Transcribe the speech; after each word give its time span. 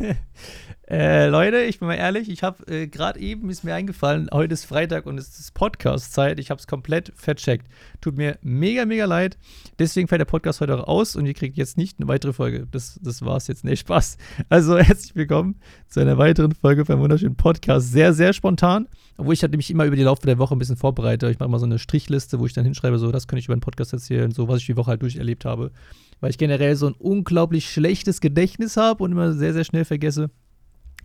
äh, 0.88 1.28
Leute, 1.28 1.62
ich 1.62 1.78
bin 1.78 1.88
mal 1.88 1.94
ehrlich, 1.94 2.28
ich 2.30 2.42
habe 2.42 2.66
äh, 2.72 2.86
gerade 2.86 3.20
eben 3.20 3.50
ist 3.50 3.64
mir 3.64 3.74
eingefallen, 3.74 4.28
heute 4.32 4.54
ist 4.54 4.64
Freitag 4.64 5.06
und 5.06 5.18
es 5.18 5.38
ist 5.38 5.54
Podcast-Zeit. 5.54 6.38
Ich 6.38 6.50
habe 6.50 6.58
es 6.58 6.66
komplett 6.66 7.12
vercheckt. 7.14 7.66
Tut 8.00 8.16
mir 8.16 8.38
mega, 8.42 8.84
mega 8.86 9.04
leid. 9.04 9.36
Deswegen 9.78 10.08
fällt 10.08 10.20
der 10.20 10.26
Podcast 10.26 10.60
heute 10.60 10.78
auch 10.78 10.88
aus 10.88 11.16
und 11.16 11.26
ihr 11.26 11.34
kriegt 11.34 11.56
jetzt 11.56 11.76
nicht 11.76 11.98
eine 11.98 12.08
weitere 12.08 12.32
Folge. 12.32 12.66
Das, 12.70 12.98
das 13.02 13.22
war's 13.22 13.46
jetzt. 13.48 13.64
Nee, 13.64 13.76
Spaß. 13.76 14.16
Also 14.48 14.78
herzlich 14.78 15.14
willkommen 15.14 15.56
zu 15.88 16.00
einer 16.00 16.18
weiteren 16.18 16.52
Folge 16.52 16.84
beim 16.84 17.00
wunderschönen 17.00 17.36
Podcast. 17.36 17.92
Sehr, 17.92 18.12
sehr 18.12 18.32
spontan. 18.32 18.88
Obwohl 19.16 19.34
ich 19.34 19.42
halt 19.42 19.52
nämlich 19.52 19.70
immer 19.70 19.84
über 19.84 19.96
die 19.96 20.02
Laufe 20.02 20.24
der 20.24 20.38
Woche 20.38 20.54
ein 20.54 20.58
bisschen 20.58 20.76
vorbereite. 20.76 21.30
Ich 21.30 21.38
mache 21.38 21.50
mal 21.50 21.58
so 21.58 21.66
eine 21.66 21.78
Strichliste, 21.78 22.40
wo 22.40 22.46
ich 22.46 22.54
dann 22.54 22.64
hinschreibe, 22.64 22.98
so, 22.98 23.12
das 23.12 23.28
könnte 23.28 23.40
ich 23.40 23.46
über 23.46 23.56
den 23.56 23.60
Podcast 23.60 23.92
erzählen, 23.92 24.30
so, 24.30 24.48
was 24.48 24.60
ich 24.60 24.66
die 24.66 24.76
Woche 24.76 24.90
halt 24.90 25.02
durcherlebt 25.02 25.44
habe 25.44 25.72
weil 26.20 26.30
ich 26.30 26.38
generell 26.38 26.76
so 26.76 26.86
ein 26.86 26.94
unglaublich 26.94 27.70
schlechtes 27.70 28.20
Gedächtnis 28.20 28.76
habe 28.76 29.02
und 29.04 29.12
immer 29.12 29.32
sehr, 29.32 29.52
sehr 29.52 29.64
schnell 29.64 29.84
vergesse, 29.84 30.30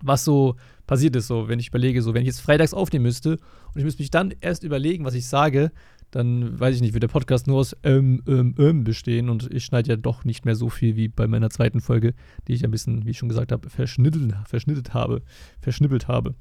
was 0.01 0.23
so 0.25 0.55
passiert 0.87 1.15
ist. 1.15 1.27
So, 1.27 1.47
wenn 1.47 1.59
ich 1.59 1.69
überlege, 1.69 2.01
so, 2.01 2.13
wenn 2.13 2.21
ich 2.21 2.27
jetzt 2.27 2.41
freitags 2.41 2.73
aufnehmen 2.73 3.03
müsste 3.03 3.31
und 3.31 3.77
ich 3.77 3.83
müsste 3.83 4.01
mich 4.01 4.11
dann 4.11 4.33
erst 4.41 4.63
überlegen, 4.63 5.05
was 5.05 5.15
ich 5.15 5.27
sage, 5.27 5.71
dann 6.11 6.57
weiß 6.59 6.75
ich 6.75 6.81
nicht, 6.81 6.93
wird 6.93 7.03
der 7.03 7.09
Podcast 7.09 7.47
nur 7.47 7.57
aus 7.57 7.75
ähm, 7.83 8.21
ähm, 8.27 8.55
ähm 8.57 8.83
bestehen 8.83 9.29
und 9.29 9.51
ich 9.51 9.65
schneide 9.65 9.89
ja 9.89 9.95
doch 9.95 10.23
nicht 10.23 10.45
mehr 10.45 10.55
so 10.55 10.69
viel 10.69 10.95
wie 10.95 11.07
bei 11.07 11.27
meiner 11.27 11.49
zweiten 11.49 11.81
Folge, 11.81 12.13
die 12.47 12.53
ich 12.53 12.63
ein 12.63 12.71
bisschen, 12.71 13.05
wie 13.05 13.11
ich 13.11 13.17
schon 13.17 13.29
gesagt 13.29 13.51
habe, 13.51 13.69
verschnittet 13.69 14.93
habe, 14.93 15.21
verschnippelt 15.59 16.07
habe. 16.07 16.35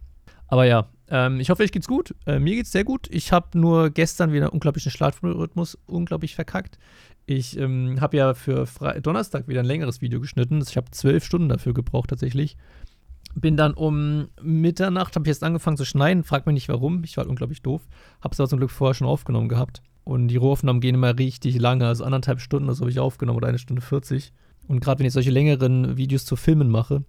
Aber 0.47 0.67
ja, 0.67 0.89
ähm, 1.09 1.41
ich 1.41 1.51
hoffe, 1.51 1.63
euch 1.63 1.73
geht's 1.73 1.89
gut. 1.89 2.15
Äh, 2.27 2.39
mir 2.39 2.55
geht's 2.55 2.73
sehr 2.73 2.85
gut. 2.85 3.09
Ich 3.11 3.33
habe 3.33 3.59
nur 3.59 3.91
gestern 3.91 4.33
wieder 4.33 4.47
einen 4.47 4.53
unglaublichen 4.53 4.91
Schlafrhythmus 4.91 5.79
unglaublich 5.87 6.35
verkackt. 6.35 6.79
Ich 7.27 7.59
ähm, 7.59 8.01
habe 8.01 8.17
ja 8.17 8.35
für 8.35 8.67
Fre 8.67 9.01
Donnerstag 9.01 9.49
wieder 9.49 9.61
ein 9.61 9.67
längeres 9.67 10.01
Video 10.01 10.21
geschnitten. 10.21 10.63
Ich 10.67 10.77
habe 10.77 10.91
zwölf 10.91 11.25
Stunden 11.25 11.49
dafür 11.49 11.75
gebraucht 11.75 12.11
tatsächlich. 12.11 12.57
Bin 13.35 13.57
dann 13.57 13.75
um 13.75 14.29
Mitternacht, 14.41 15.17
habe 15.17 15.25
ich 15.25 15.35
jetzt 15.35 15.43
angefangen 15.43 15.77
zu 15.77 15.85
schneiden. 15.85 16.23
Frag 16.23 16.47
mich 16.47 16.55
nicht 16.55 16.69
warum. 16.69 17.03
Ich 17.05 17.17
war 17.17 17.23
halt 17.23 17.31
unglaublich 17.31 17.63
doof. 17.63 17.83
Habe 18.21 18.33
es 18.33 18.41
aber 18.41 18.49
zum 18.49 18.59
Glück 18.59 18.71
vorher 18.71 18.95
schon 18.95 19.07
aufgenommen 19.07 19.49
gehabt. 19.49 19.83
Und 20.05 20.29
die 20.29 20.37
Rohaufnahmen 20.37 20.81
gehen 20.81 20.95
immer 20.95 21.19
richtig 21.19 21.59
lange. 21.59 21.87
Also 21.87 22.05
anderthalb 22.05 22.41
Stunden, 22.41 22.69
das 22.69 22.81
habe 22.81 22.91
ich 22.91 23.01
aufgenommen 23.01 23.39
oder 23.39 23.49
eine 23.49 23.59
Stunde 23.59 23.83
40. 23.83 24.33
Und 24.69 24.81
gerade 24.81 25.01
wenn 25.01 25.07
ich 25.07 25.13
solche 25.13 25.31
längeren 25.31 25.97
Videos 25.97 26.25
zu 26.25 26.37
Filmen 26.37 26.71
mache, 26.71 27.05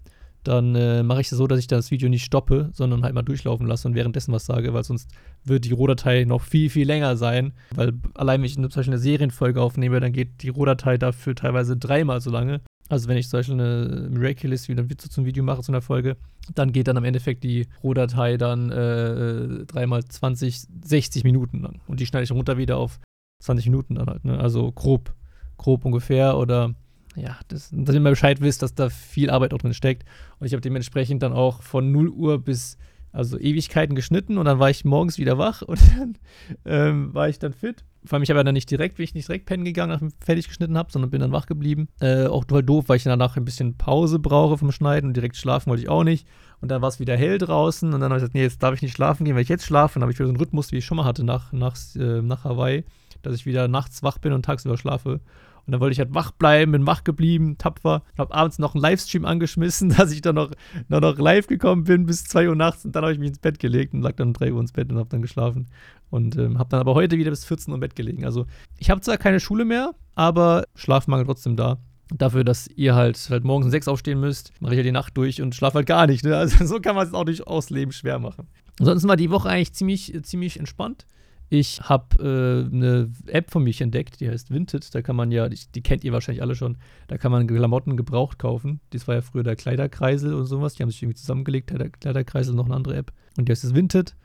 dann 0.48 0.76
äh, 0.76 1.04
mache 1.04 1.22
ich 1.22 1.32
es 1.32 1.38
so, 1.38 1.48
dass 1.48 1.60
ich 1.60 1.68
das 1.68 1.92
Video 1.92 2.08
nicht 2.08 2.24
stoppe, 2.24 2.70
sondern 2.74 3.04
halt 3.04 3.14
mal 3.14 3.24
durchlaufen 3.24 3.68
lasse 3.68 3.88
und 3.88 3.96
währenddessen 3.96 4.32
was 4.32 4.46
sage, 4.46 4.74
weil 4.74 4.84
sonst 4.84 5.10
wird 5.44 5.66
die 5.66 5.74
Rohdatei 5.74 6.24
noch 6.24 6.42
viel, 6.42 6.70
viel 6.70 6.86
länger 6.86 7.18
sein. 7.18 7.54
Weil 7.74 7.94
allein, 8.14 8.42
wenn 8.42 8.46
ich 8.46 8.56
zum 8.56 8.64
Beispiel 8.64 8.94
eine 8.94 9.00
Serienfolge 9.00 9.62
aufnehme, 9.62 10.00
dann 10.00 10.14
geht 10.14 10.44
die 10.44 10.50
Rohdatei 10.50 10.98
dafür 10.98 11.36
teilweise 11.36 11.78
dreimal 11.78 12.22
so 12.22 12.30
lange. 12.30 12.62
Also 12.88 13.08
wenn 13.10 13.18
ich 13.18 13.28
zum 13.28 13.40
Beispiel 13.40 13.60
eine 13.60 14.10
Miraculous 14.10 14.70
wieder 14.70 14.88
zum 14.88 15.26
Video 15.26 15.44
mache 15.44 15.64
zu 15.64 15.72
einer 15.72 15.82
Folge, 15.82 16.18
dann 16.54 16.72
geht 16.72 16.88
dann 16.88 16.98
am 16.98 17.04
Endeffekt 17.04 17.44
die 17.44 17.68
Rohdatei 17.84 18.38
dann 18.38 18.72
äh, 18.72 19.66
dreimal 19.66 20.06
20, 20.06 20.68
60 20.86 21.24
Minuten 21.24 21.62
lang. 21.62 21.82
Und 21.88 22.00
die 22.00 22.06
schneide 22.06 22.26
ich 22.26 22.32
runter 22.32 22.58
wieder 22.58 22.78
auf 22.78 23.00
20 23.42 23.68
Minuten 23.68 23.96
dann 23.96 24.08
halt. 24.08 24.24
Ne? 24.24 24.38
Also 24.38 24.72
grob, 24.72 25.14
grob 25.58 25.84
ungefähr 25.86 26.38
oder 26.38 26.76
ja, 27.16 27.38
das, 27.48 27.70
dass 27.72 27.96
ihr 27.96 28.02
mal 28.02 28.10
Bescheid 28.10 28.42
wisst, 28.42 28.62
dass 28.62 28.76
da 28.76 28.90
viel 28.90 29.30
Arbeit 29.30 29.54
auch 29.54 29.60
drin 29.60 29.74
steckt. 29.74 30.04
Und 30.40 30.48
ich 30.48 30.54
habe 30.54 30.62
dementsprechend 30.62 31.24
dann 31.24 31.34
auch 31.34 31.62
von 31.62 31.92
0 31.92 32.10
Uhr 32.10 32.40
bis 32.40 32.78
also 33.16 33.40
Ewigkeiten 33.40 33.96
geschnitten 33.96 34.38
und 34.38 34.46
dann 34.46 34.60
war 34.60 34.70
ich 34.70 34.84
morgens 34.84 35.18
wieder 35.18 35.38
wach 35.38 35.62
und 35.62 35.80
dann 35.98 36.18
ähm, 36.66 37.14
war 37.14 37.30
ich 37.30 37.40
dann 37.40 37.54
fit. 37.54 37.86
Vor 38.04 38.18
allem, 38.18 38.24
ich 38.24 38.30
habe 38.30 38.40
ja 38.40 38.44
dann 38.44 38.54
nicht 38.54 38.70
direkt, 38.70 39.00
wie 39.00 39.04
ich 39.04 39.16
nicht 39.16 39.28
direkt 39.28 39.46
pennen 39.46 39.64
gegangen, 39.64 39.92
nachdem 39.92 40.10
ich 40.10 40.14
fertig 40.24 40.48
geschnitten 40.48 40.78
habe, 40.78 40.92
sondern 40.92 41.10
bin 41.10 41.22
dann 41.22 41.32
wach 41.32 41.48
geblieben. 41.48 41.88
Äh, 42.02 42.28
auch 42.28 42.44
total 42.44 42.62
doof, 42.62 42.86
weil 42.88 42.98
ich 42.98 43.04
danach 43.04 43.36
ein 43.36 43.46
bisschen 43.46 43.78
Pause 43.78 44.20
brauche 44.20 44.58
vom 44.58 44.72
Schneiden 44.72 45.08
und 45.08 45.16
direkt 45.16 45.38
schlafen 45.38 45.70
wollte 45.70 45.82
ich 45.82 45.90
auch 45.90 46.04
nicht. 46.04 46.28
Und 46.62 46.70
dann 46.70 46.82
war 46.82 46.90
es 46.90 47.00
wieder 47.00 47.18
hell 47.18 47.40
draußen 47.40 47.94
und 47.94 48.02
dann 48.02 48.12
habe 48.12 48.18
ich 48.18 48.22
gesagt, 48.22 48.36
nee, 48.36 48.44
jetzt 48.44 48.62
darf 48.62 48.76
ich 48.76 48.82
nicht 48.82 48.96
schlafen 48.96 49.26
gehen, 49.26 49.36
weil 49.36 49.42
ich 49.42 49.50
jetzt 49.50 49.66
schlafe. 49.66 49.98
Und 49.98 50.02
dann 50.02 50.04
habe 50.04 50.12
ich 50.12 50.20
wieder 50.20 50.28
so 50.28 50.34
einen 50.34 50.40
Rhythmus, 50.40 50.72
wie 50.72 50.78
ich 50.78 50.86
schon 50.86 50.98
mal 50.98 51.06
hatte 51.06 51.24
nach, 51.24 51.52
nach, 51.52 51.76
äh, 51.96 52.22
nach 52.22 52.44
Hawaii, 52.44 52.84
dass 53.24 53.34
ich 53.34 53.46
wieder 53.46 53.68
nachts 53.68 54.04
wach 54.04 54.20
bin 54.20 54.34
und 54.34 54.46
tagsüber 54.46 54.78
schlafe. 54.78 55.20
Und 55.66 55.72
dann 55.72 55.82
wollte 55.82 55.94
ich 55.94 56.00
halt 56.00 56.14
wach 56.14 56.32
bleiben, 56.32 56.74
bin 56.74 56.86
wach 56.86 57.04
geblieben, 57.04 57.58
tapfer. 57.58 58.04
Hab 58.18 58.36
abends 58.36 58.60
noch 58.60 58.76
einen 58.76 58.82
Livestream 58.82 59.26
angeschmissen, 59.26 59.90
dass 59.98 60.12
ich 60.12 60.22
dann 60.22 60.36
noch, 60.36 60.52
noch, 60.90 61.02
noch 61.02 61.18
live 61.18 61.48
gekommen 61.48 61.86
bin 61.86 62.06
bis 62.06 62.24
2 62.26 62.50
Uhr 62.50 62.56
nachts. 62.56 62.86
Und 62.86 62.96
dann 62.96 63.04
habe 63.04 63.14
ich 63.14 63.20
mich 63.20 63.30
ins 63.30 63.40
Bett 63.40 63.60
gelegt 63.60 63.94
und 63.94 64.02
lag 64.02 64.16
dann 64.16 64.30
um 64.30 64.34
3 64.34 64.54
Uhr 64.54 64.62
ins 64.62 64.72
Bett 64.72 64.92
und 64.92 64.98
habe 64.98 65.10
dann 65.10 65.22
geschlafen. 65.22 65.68
Und 66.12 66.38
ähm, 66.38 66.60
habe 66.60 66.70
dann 66.70 66.80
aber 66.80 66.94
heute 66.94 67.18
wieder 67.18 67.32
bis 67.32 67.46
14 67.46 67.72
Uhr 67.72 67.76
im 67.76 67.82
Bett 67.82 67.96
gelegen. 67.96 68.26
Also 68.26 68.46
ich 68.78 68.90
habe 68.90 69.02
zwar 69.02 69.18
keine 69.18 69.40
Schule 69.40 69.66
mehr, 69.66 69.96
aber 70.14 70.66
Schlafmangel 70.76 71.26
trotzdem 71.26 71.56
da. 71.56 71.80
Dafür, 72.16 72.44
dass 72.44 72.68
ihr 72.68 72.94
halt, 72.94 73.18
halt 73.32 73.44
morgens 73.44 73.66
um 73.66 73.72
6 73.72 73.88
aufstehen 73.88 74.20
müsst, 74.20 74.54
mache 74.62 74.74
ich 74.74 74.78
halt 74.78 74.86
die 74.86 74.92
Nacht 74.92 75.18
durch 75.18 75.42
und 75.42 75.56
schlafe 75.56 75.80
halt 75.80 75.88
gar 75.88 76.06
nicht. 76.06 76.24
Ne? 76.24 76.36
Also 76.38 76.64
so 76.66 76.80
kann 76.80 76.96
man 76.96 77.08
es 77.08 77.14
auch 77.14 77.26
durchaus 77.26 77.72
Leben 77.72 77.92
schwer 77.92 78.20
machen. 78.20 78.48
Ansonsten 78.80 79.08
war 79.08 79.18
die 79.18 79.32
Woche 79.32 79.50
eigentlich 79.50 79.74
ziemlich, 79.74 80.16
ziemlich 80.24 80.60
entspannt. 80.60 81.08
Ich 81.50 81.82
habe 81.82 82.18
äh, 82.20 82.74
eine 82.74 83.12
App 83.28 83.52
von 83.52 83.64
mich 83.64 83.80
entdeckt, 83.82 84.20
die 84.20 84.30
heißt 84.30 84.52
Vinted. 84.52 84.94
Da 84.96 85.02
kann 85.02 85.16
man 85.16 85.32
ja, 85.32 85.48
die, 85.48 85.60
die, 85.74 85.82
kennt 85.82 86.04
ihr 86.04 86.12
wahrscheinlich 86.12 86.42
alle 86.42 86.56
schon, 86.56 86.78
da 87.08 87.18
kann 87.18 87.32
man 87.32 87.46
Klamotten 87.48 87.98
gebraucht 87.98 88.40
kaufen. 88.40 88.80
Das 88.90 89.08
war 89.08 89.16
ja 89.16 89.22
früher 89.22 89.44
der 89.44 89.56
Kleiderkreisel 89.56 90.34
und 90.34 90.46
sowas. 90.46 90.74
Die 90.74 90.84
haben 90.84 90.90
sich 90.90 91.04
irgendwie 91.04 91.20
zusammengelegt, 91.20 91.70
der 91.70 91.90
Kleiderkreisel, 91.90 92.56
noch 92.56 92.66
eine 92.66 92.76
andere 92.76 92.96
App. 92.96 93.12
Und 93.38 93.48
die 93.48 93.52
heißt 93.52 93.64
das 93.64 93.76
Vinted. 93.76 94.16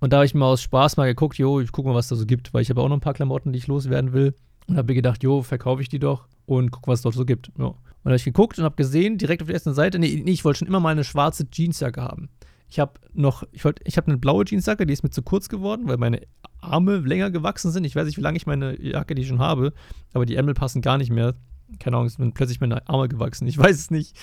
Und 0.00 0.12
da 0.12 0.18
habe 0.18 0.26
ich 0.26 0.34
mal 0.34 0.46
aus 0.46 0.62
Spaß 0.62 0.96
mal 0.96 1.06
geguckt, 1.06 1.38
jo, 1.38 1.60
ich 1.60 1.72
gucke 1.72 1.88
mal, 1.88 1.94
was 1.94 2.08
da 2.08 2.16
so 2.16 2.26
gibt, 2.26 2.52
weil 2.52 2.62
ich 2.62 2.70
habe 2.70 2.82
auch 2.82 2.88
noch 2.88 2.96
ein 2.96 3.00
paar 3.00 3.14
Klamotten, 3.14 3.52
die 3.52 3.58
ich 3.58 3.68
loswerden 3.68 4.12
will. 4.12 4.34
Und 4.66 4.76
habe 4.76 4.88
mir 4.88 4.94
gedacht, 4.94 5.22
jo, 5.22 5.42
verkaufe 5.42 5.82
ich 5.82 5.88
die 5.88 5.98
doch 5.98 6.26
und 6.46 6.70
guck, 6.70 6.88
was 6.88 6.98
es 6.98 7.02
dort 7.02 7.14
so 7.14 7.24
gibt. 7.24 7.52
Ja. 7.58 7.66
Und 7.66 7.76
da 8.02 8.10
habe 8.10 8.16
ich 8.16 8.24
geguckt 8.24 8.58
und 8.58 8.64
habe 8.64 8.76
gesehen, 8.76 9.18
direkt 9.18 9.42
auf 9.42 9.46
der 9.46 9.54
ersten 9.54 9.74
Seite, 9.74 9.98
nee, 9.98 10.22
nee 10.24 10.32
ich 10.32 10.44
wollte 10.44 10.58
schon 10.58 10.68
immer 10.68 10.80
mal 10.80 10.90
eine 10.90 11.04
schwarze 11.04 11.46
Jeansjacke 11.50 12.02
haben. 12.02 12.28
Ich 12.68 12.78
habe 12.78 12.92
noch, 13.12 13.44
ich 13.52 13.64
wollte, 13.64 13.82
ich 13.86 13.96
habe 13.96 14.08
eine 14.08 14.18
blaue 14.18 14.44
Jeansjacke, 14.44 14.86
die 14.86 14.92
ist 14.92 15.02
mir 15.02 15.10
zu 15.10 15.22
kurz 15.22 15.48
geworden, 15.48 15.86
weil 15.86 15.96
meine 15.96 16.20
Arme 16.64 16.98
länger 16.98 17.30
gewachsen 17.30 17.70
sind. 17.70 17.84
Ich 17.84 17.96
weiß 17.96 18.06
nicht, 18.06 18.16
wie 18.16 18.22
lange 18.22 18.36
ich 18.36 18.46
meine 18.46 18.80
Jacke 18.80 19.14
die 19.14 19.24
schon 19.24 19.38
habe, 19.38 19.72
aber 20.12 20.26
die 20.26 20.36
Ärmel 20.36 20.54
passen 20.54 20.82
gar 20.82 20.98
nicht 20.98 21.10
mehr. 21.10 21.34
Keine 21.78 21.96
Ahnung, 21.96 22.08
sind 22.08 22.34
plötzlich 22.34 22.60
meine 22.60 22.86
Arme 22.88 23.08
gewachsen. 23.08 23.46
Ich 23.46 23.58
weiß 23.58 23.76
es 23.76 23.90
nicht. 23.90 24.16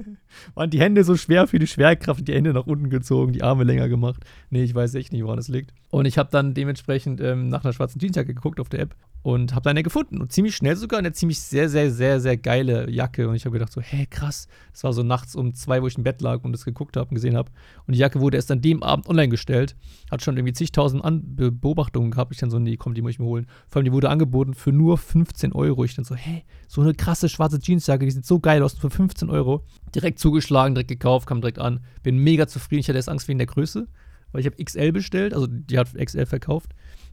Waren 0.54 0.70
die 0.70 0.80
Hände 0.80 1.04
so 1.04 1.16
schwer 1.16 1.46
für 1.46 1.58
die 1.58 1.66
Schwerkraft, 1.66 2.26
die 2.26 2.34
Hände 2.34 2.52
nach 2.52 2.66
unten 2.66 2.90
gezogen, 2.90 3.32
die 3.32 3.42
Arme 3.42 3.64
länger 3.64 3.88
gemacht? 3.88 4.24
Nee, 4.50 4.62
ich 4.62 4.74
weiß 4.74 4.94
echt 4.94 5.12
nicht, 5.12 5.24
woran 5.24 5.38
es 5.38 5.48
liegt. 5.48 5.74
Und 5.90 6.06
ich 6.06 6.18
habe 6.18 6.30
dann 6.30 6.54
dementsprechend 6.54 7.20
ähm, 7.20 7.48
nach 7.48 7.64
einer 7.64 7.72
schwarzen 7.72 8.00
Jeansjacke 8.00 8.34
geguckt 8.34 8.60
auf 8.60 8.68
der 8.68 8.80
App 8.80 8.96
und 9.24 9.54
habe 9.54 9.62
da 9.62 9.70
eine 9.70 9.82
gefunden. 9.82 10.20
Und 10.20 10.32
ziemlich 10.32 10.54
schnell 10.54 10.76
sogar 10.76 10.98
eine 10.98 11.12
ziemlich 11.12 11.40
sehr, 11.40 11.70
sehr, 11.70 11.90
sehr, 11.90 12.20
sehr 12.20 12.36
geile 12.36 12.90
Jacke. 12.90 13.26
Und 13.26 13.34
ich 13.36 13.46
habe 13.46 13.54
gedacht 13.54 13.72
so, 13.72 13.80
hä, 13.80 14.06
krass. 14.10 14.48
Das 14.72 14.84
war 14.84 14.92
so 14.92 15.02
nachts 15.02 15.34
um 15.34 15.54
zwei, 15.54 15.80
wo 15.80 15.86
ich 15.86 15.96
im 15.96 16.04
Bett 16.04 16.20
lag 16.20 16.44
und 16.44 16.52
das 16.52 16.66
geguckt 16.66 16.98
habe 16.98 17.08
und 17.08 17.14
gesehen 17.14 17.34
habe. 17.34 17.50
Und 17.86 17.94
die 17.94 18.00
Jacke 18.00 18.20
wurde 18.20 18.36
erst 18.36 18.50
an 18.50 18.60
dem 18.60 18.82
Abend 18.82 19.08
online 19.08 19.30
gestellt. 19.30 19.76
Hat 20.10 20.22
schon 20.22 20.36
irgendwie 20.36 20.52
zigtausend 20.52 21.02
An 21.02 21.22
Beobachtungen 21.36 22.10
gehabt. 22.10 22.32
Ich 22.32 22.38
dann 22.38 22.50
so, 22.50 22.58
nee, 22.58 22.76
komm, 22.76 22.92
die 22.92 23.00
muss 23.00 23.12
ich 23.12 23.18
mir 23.18 23.24
holen. 23.24 23.46
Vor 23.66 23.80
allem, 23.80 23.86
die 23.86 23.92
wurde 23.92 24.10
angeboten 24.10 24.52
für 24.52 24.72
nur 24.72 24.98
15 24.98 25.54
Euro. 25.54 25.84
Ich 25.84 25.94
dann 25.94 26.04
so, 26.04 26.14
hä, 26.14 26.44
so 26.68 26.83
eine 26.84 26.94
krasse 26.94 27.28
schwarze 27.28 27.58
Jeansjacke, 27.62 28.04
die 28.04 28.10
sieht 28.10 28.26
so 28.26 28.40
geil 28.40 28.62
aus, 28.62 28.74
für 28.74 28.90
15 28.90 29.30
Euro. 29.30 29.64
Direkt 29.94 30.18
zugeschlagen, 30.18 30.74
direkt 30.74 30.88
gekauft, 30.88 31.26
kam 31.26 31.40
direkt 31.40 31.58
an. 31.58 31.80
Bin 32.02 32.18
mega 32.18 32.46
zufrieden. 32.46 32.80
Ich 32.80 32.88
hatte 32.88 32.98
erst 32.98 33.08
Angst 33.08 33.28
wegen 33.28 33.38
der 33.38 33.46
Größe, 33.46 33.86
weil 34.32 34.40
ich 34.40 34.46
habe 34.46 34.62
XL 34.62 34.92
bestellt. 34.92 35.34
Also, 35.34 35.46
die 35.46 35.78
hat 35.78 35.94
XL 35.94 36.26
verkauft 36.26 36.70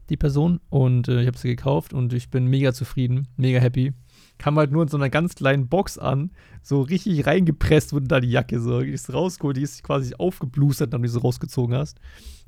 die 0.08 0.16
Person. 0.16 0.60
Und 0.70 1.08
äh, 1.08 1.22
ich 1.22 1.26
habe 1.26 1.38
sie 1.38 1.48
gekauft 1.48 1.92
und 1.92 2.12
ich 2.12 2.30
bin 2.30 2.46
mega 2.46 2.72
zufrieden, 2.72 3.28
mega 3.36 3.58
happy. 3.58 3.92
Kam 4.38 4.56
halt 4.56 4.72
nur 4.72 4.82
in 4.82 4.88
so 4.88 4.96
einer 4.96 5.10
ganz 5.10 5.34
kleinen 5.34 5.68
Box 5.68 5.98
an, 5.98 6.30
so 6.62 6.82
richtig 6.82 7.26
reingepresst 7.26 7.92
wurde 7.92 8.08
da 8.08 8.20
die 8.20 8.30
Jacke, 8.30 8.60
so 8.60 8.80
die 8.80 8.90
ist 8.90 9.12
rausgeholt, 9.12 9.56
die 9.56 9.62
ist 9.62 9.82
quasi 9.82 10.14
aufgeblustert, 10.14 10.92
nachdem 10.92 11.04
du 11.04 11.08
sie 11.08 11.20
rausgezogen 11.20 11.76
hast. 11.76 11.98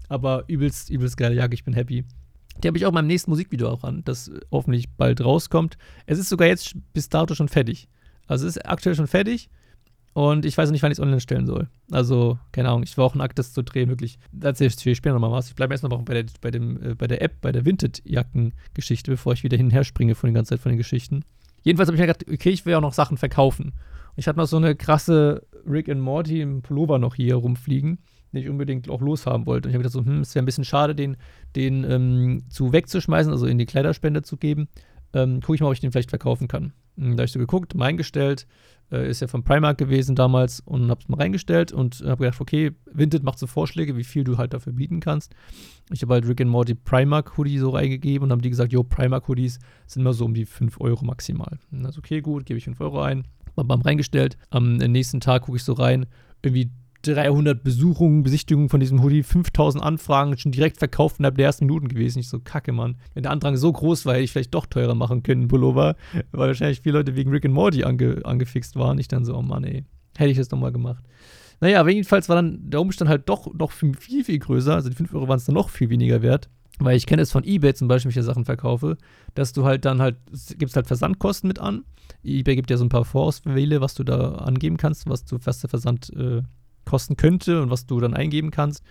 Aber 0.09 0.45
übelst, 0.49 0.91
übelst 0.91 1.17
geile 1.17 1.35
Jacke, 1.35 1.55
ich 1.55 1.65
bin 1.65 1.75
happy. 1.75 2.05
Die 2.63 2.69
habe 2.69 2.79
ich 2.79 2.87
auch 2.87 2.91
in 2.91 2.95
meinem 2.95 3.09
nächsten 3.09 3.31
Musikvideo 3.31 3.69
auch 3.69 3.85
an, 3.85 4.03
das 4.05 4.31
hoffentlich 4.51 4.89
bald 4.91 5.23
rauskommt. 5.23 5.77
Es 6.07 6.19
ist 6.19 6.29
sogar 6.29 6.49
jetzt 6.49 6.75
bis 6.93 7.09
dato 7.09 7.35
schon 7.35 7.49
fertig. 7.49 7.89
Also 8.27 8.47
es 8.47 8.56
ist 8.56 8.67
aktuell 8.67 8.95
schon 8.95 9.06
fertig. 9.06 9.51
Und 10.15 10.45
ich 10.45 10.56
weiß 10.56 10.71
nicht, 10.71 10.83
wann 10.83 10.93
ich 10.93 10.99
es 10.99 11.03
online 11.03 11.21
stellen 11.21 11.45
soll. 11.45 11.69
Also, 11.91 12.39
keine 12.53 12.69
Ahnung, 12.69 12.85
ich 12.85 12.97
war 12.97 13.05
auch 13.05 13.17
ein 13.17 13.21
Akt, 13.21 13.37
das 13.37 13.53
zu 13.53 13.65
drehen, 13.65 13.89
wirklich. 13.89 14.17
Da 14.31 14.49
erzähle 14.49 14.71
ich 14.73 14.97
später 14.97 15.12
nochmal 15.12 15.33
was. 15.33 15.49
Ich 15.49 15.56
bleibe 15.56 15.75
erstmal 15.75 15.99
bei 15.99 16.23
der, 16.23 16.27
bei, 16.41 16.51
äh, 16.51 16.95
bei 16.95 17.09
der 17.09 17.21
App, 17.21 17.41
bei 17.41 17.51
der 17.51 17.65
Vinted-Jacken-Geschichte, 17.65 19.11
bevor 19.11 19.33
ich 19.33 19.43
wieder 19.43 19.57
hin 19.57 19.67
und 19.67 19.73
her 19.73 19.83
springe 19.83 20.15
von 20.15 20.29
der 20.29 20.35
ganzen 20.35 20.50
Zeit 20.50 20.61
von 20.61 20.71
den 20.71 20.79
Geschichten. 20.79 21.25
Jedenfalls 21.62 21.89
habe 21.89 21.97
ich 21.97 22.00
mir 22.00 22.07
gedacht, 22.07 22.33
okay, 22.33 22.50
ich 22.50 22.65
will 22.65 22.71
ja 22.71 22.79
auch 22.79 22.83
noch 22.83 22.93
Sachen 22.93 23.17
verkaufen. 23.17 23.67
Und 23.67 24.19
ich 24.19 24.29
hatte 24.29 24.39
noch 24.39 24.47
so 24.47 24.57
eine 24.57 24.77
krasse 24.77 25.45
Rick 25.69 25.89
and 25.89 26.00
Morty 26.00 26.41
im 26.43 26.62
Pullover 26.62 27.00
noch 27.00 27.17
hier 27.17 27.35
rumfliegen, 27.35 27.99
den 28.35 28.43
ich 28.43 28.49
unbedingt 28.49 28.89
auch 28.89 29.01
loshaben 29.01 29.47
wollte. 29.47 29.69
Und 29.69 29.71
ich 29.71 29.75
habe 29.75 29.85
gedacht, 29.85 29.93
so, 29.93 30.05
hm, 30.05 30.21
es 30.21 30.35
wäre 30.35 30.43
ein 30.43 30.47
bisschen 30.47 30.65
schade, 30.65 30.95
den, 30.95 31.17
den 31.57 31.85
ähm, 31.85 32.43
zu 32.49 32.73
wegzuschmeißen, 32.73 33.33
also 33.33 33.47
in 33.47 33.59
die 33.59 33.67
Kleiderspende 33.67 34.23
zu 34.23 34.37
geben. 34.37 34.69
Ähm, 35.13 35.41
Gucke 35.41 35.55
ich 35.55 35.61
mal, 35.61 35.69
ob 35.69 35.75
ich 35.75 35.81
den 35.81 35.93
vielleicht 35.93 36.11
verkaufen 36.11 36.49
kann. 36.49 36.73
Und 36.97 37.13
da 37.13 37.23
habe 37.23 37.25
ich 37.25 37.33
so 37.33 37.39
geguckt, 37.39 37.75
mal 37.75 37.87
eingestellt 37.87 38.47
äh, 38.93 39.09
ist 39.09 39.21
ja 39.21 39.29
von 39.29 39.43
Primark 39.43 39.79
gewesen 39.79 40.15
damals 40.15 40.61
und 40.61 40.91
hab's 40.91 41.09
mal 41.09 41.19
reingestellt 41.19 41.73
und 41.73 42.03
habe 42.05 42.25
gedacht, 42.25 42.41
okay, 42.41 42.73
Vinted 42.93 43.23
macht 43.23 43.39
so 43.39 43.47
Vorschläge, 43.47 43.97
wie 43.97 44.05
viel 44.05 44.25
du 44.25 44.39
halt 44.39 44.55
dafür 44.55 44.73
bieten 44.73 45.01
kannst. 45.01 45.35
Ich 45.93 46.03
habe 46.03 46.15
halt 46.15 46.27
Rick 46.27 46.41
and 46.41 46.51
Morty 46.51 46.75
Primark 46.75 47.37
Hoodie 47.37 47.59
so 47.59 47.71
reingegeben 47.71 48.27
und 48.27 48.33
haben 48.33 48.43
die 48.43 48.51
gesagt, 48.51 48.73
jo, 48.73 48.83
Primark 48.83 49.29
Hoodies 49.29 49.59
sind 49.87 50.03
immer 50.03 50.13
so 50.13 50.25
um 50.25 50.35
die 50.35 50.47
5 50.47 50.81
Euro 50.81 51.05
maximal. 51.05 51.59
Und 51.71 51.85
also 51.85 51.99
okay, 51.99 52.21
gut, 52.21 52.47
gebe 52.47 52.59
ich 52.59 52.65
5 52.65 52.81
Euro 52.81 53.03
ein. 53.03 53.27
Bam, 53.57 53.69
bam, 53.69 53.83
reingestellt. 53.83 54.37
Am 54.51 54.77
nächsten 54.77 55.21
Tag 55.21 55.43
gucke 55.43 55.57
ich 55.57 55.65
so 55.65 55.75
rein. 55.75 56.07
irgendwie 56.43 56.71
300 57.06 57.62
Besuchungen, 57.62 58.23
Besichtigungen 58.23 58.69
von 58.69 58.81
diesem 58.81 59.03
Hoodie, 59.03 59.23
5000 59.23 59.83
Anfragen, 59.83 60.37
schon 60.39 60.53
direkt 60.53 60.79
verkauft 60.79 61.19
innerhalb 61.19 61.37
der 61.37 61.47
ersten 61.47 61.67
Minuten 61.67 61.89
gewesen. 61.89 62.19
Ich 62.19 62.29
so, 62.29 62.41
kacke, 62.41 62.73
Mann. 62.73 62.97
Wenn 63.15 63.23
der 63.23 63.33
Andrang 63.33 63.56
so 63.56 63.73
groß 63.73 64.06
war, 64.06 64.15
hätte 64.15 64.25
ich 64.25 64.33
vielleicht 64.33 64.55
doch 64.55 64.67
teurer 64.67 64.95
machen 64.95 65.23
können, 65.23 65.49
Pullover, 65.49 65.97
weil 66.33 66.49
wahrscheinlich 66.49 66.81
viele 66.81 66.99
Leute 66.99 67.17
wegen 67.17 67.31
Rick 67.31 67.45
and 67.45 67.55
Morty 67.55 67.85
ange, 67.85 68.21
angefixt 68.25 68.77
waren. 68.77 68.99
Ich 68.99 69.09
dann 69.09 69.25
so, 69.25 69.37
oh 69.37 69.43
Mann, 69.43 69.65
ey, 69.65 69.85
hätte 70.17 70.31
ich 70.31 70.39
das 70.39 70.51
nochmal 70.51 70.73
gemacht. 70.73 71.05
Naja, 71.61 71.81
aber 71.81 71.91
jedenfalls 71.91 72.29
war 72.29 72.37
dann 72.37 72.59
der 72.71 72.81
Umstand 72.81 73.09
halt 73.09 73.29
doch 73.29 73.53
noch 73.55 73.73
viel, 73.73 73.95
viel 74.25 74.39
größer. 74.39 74.75
Also 74.75 74.91
die 74.91 74.97
5 74.97 75.15
Euro 75.15 75.29
waren 75.29 75.39
es 75.39 75.45
dann 75.45 75.55
noch 75.55 75.71
viel 75.71 75.91
weniger 75.91 76.23
wert. 76.23 76.49
Weil 76.79 76.97
ich 76.97 77.07
kenne 77.07 77.23
es 77.23 77.31
von 77.31 77.45
eBay 77.45 77.75
zum 77.75 77.87
Beispiel, 77.87 78.09
wenn 78.09 78.11
ich 78.11 78.17
ja 78.17 78.23
Sachen 78.23 78.45
verkaufe, 78.45 78.97
dass 79.35 79.53
du 79.53 79.65
halt 79.65 79.85
dann 79.85 80.03
halt, 80.03 80.17
gibst 80.59 80.75
halt 80.75 80.89
Versandkosten 80.89 81.47
mit 81.47 81.61
an. 81.61 81.85
eBay 82.25 82.57
gibt 82.57 82.71
ja 82.71 82.77
so 82.77 82.85
ein 82.85 82.89
paar 82.89 83.05
Vorauswähle, 83.05 83.81
was 83.81 83.95
du 83.95 84.03
da 84.03 84.33
angeben 84.37 84.77
kannst, 84.77 85.09
was 85.09 85.25
du, 85.25 85.39
was 85.45 85.61
der 85.61 85.71
Versand 85.71 86.11
äh, 86.17 86.43
kosten 86.85 87.17
könnte 87.17 87.63
und 87.63 87.71
was 87.71 87.87
du 87.87 88.01
dann 88.01 88.15
eingeben 88.15 88.51
kannst. 88.51 88.83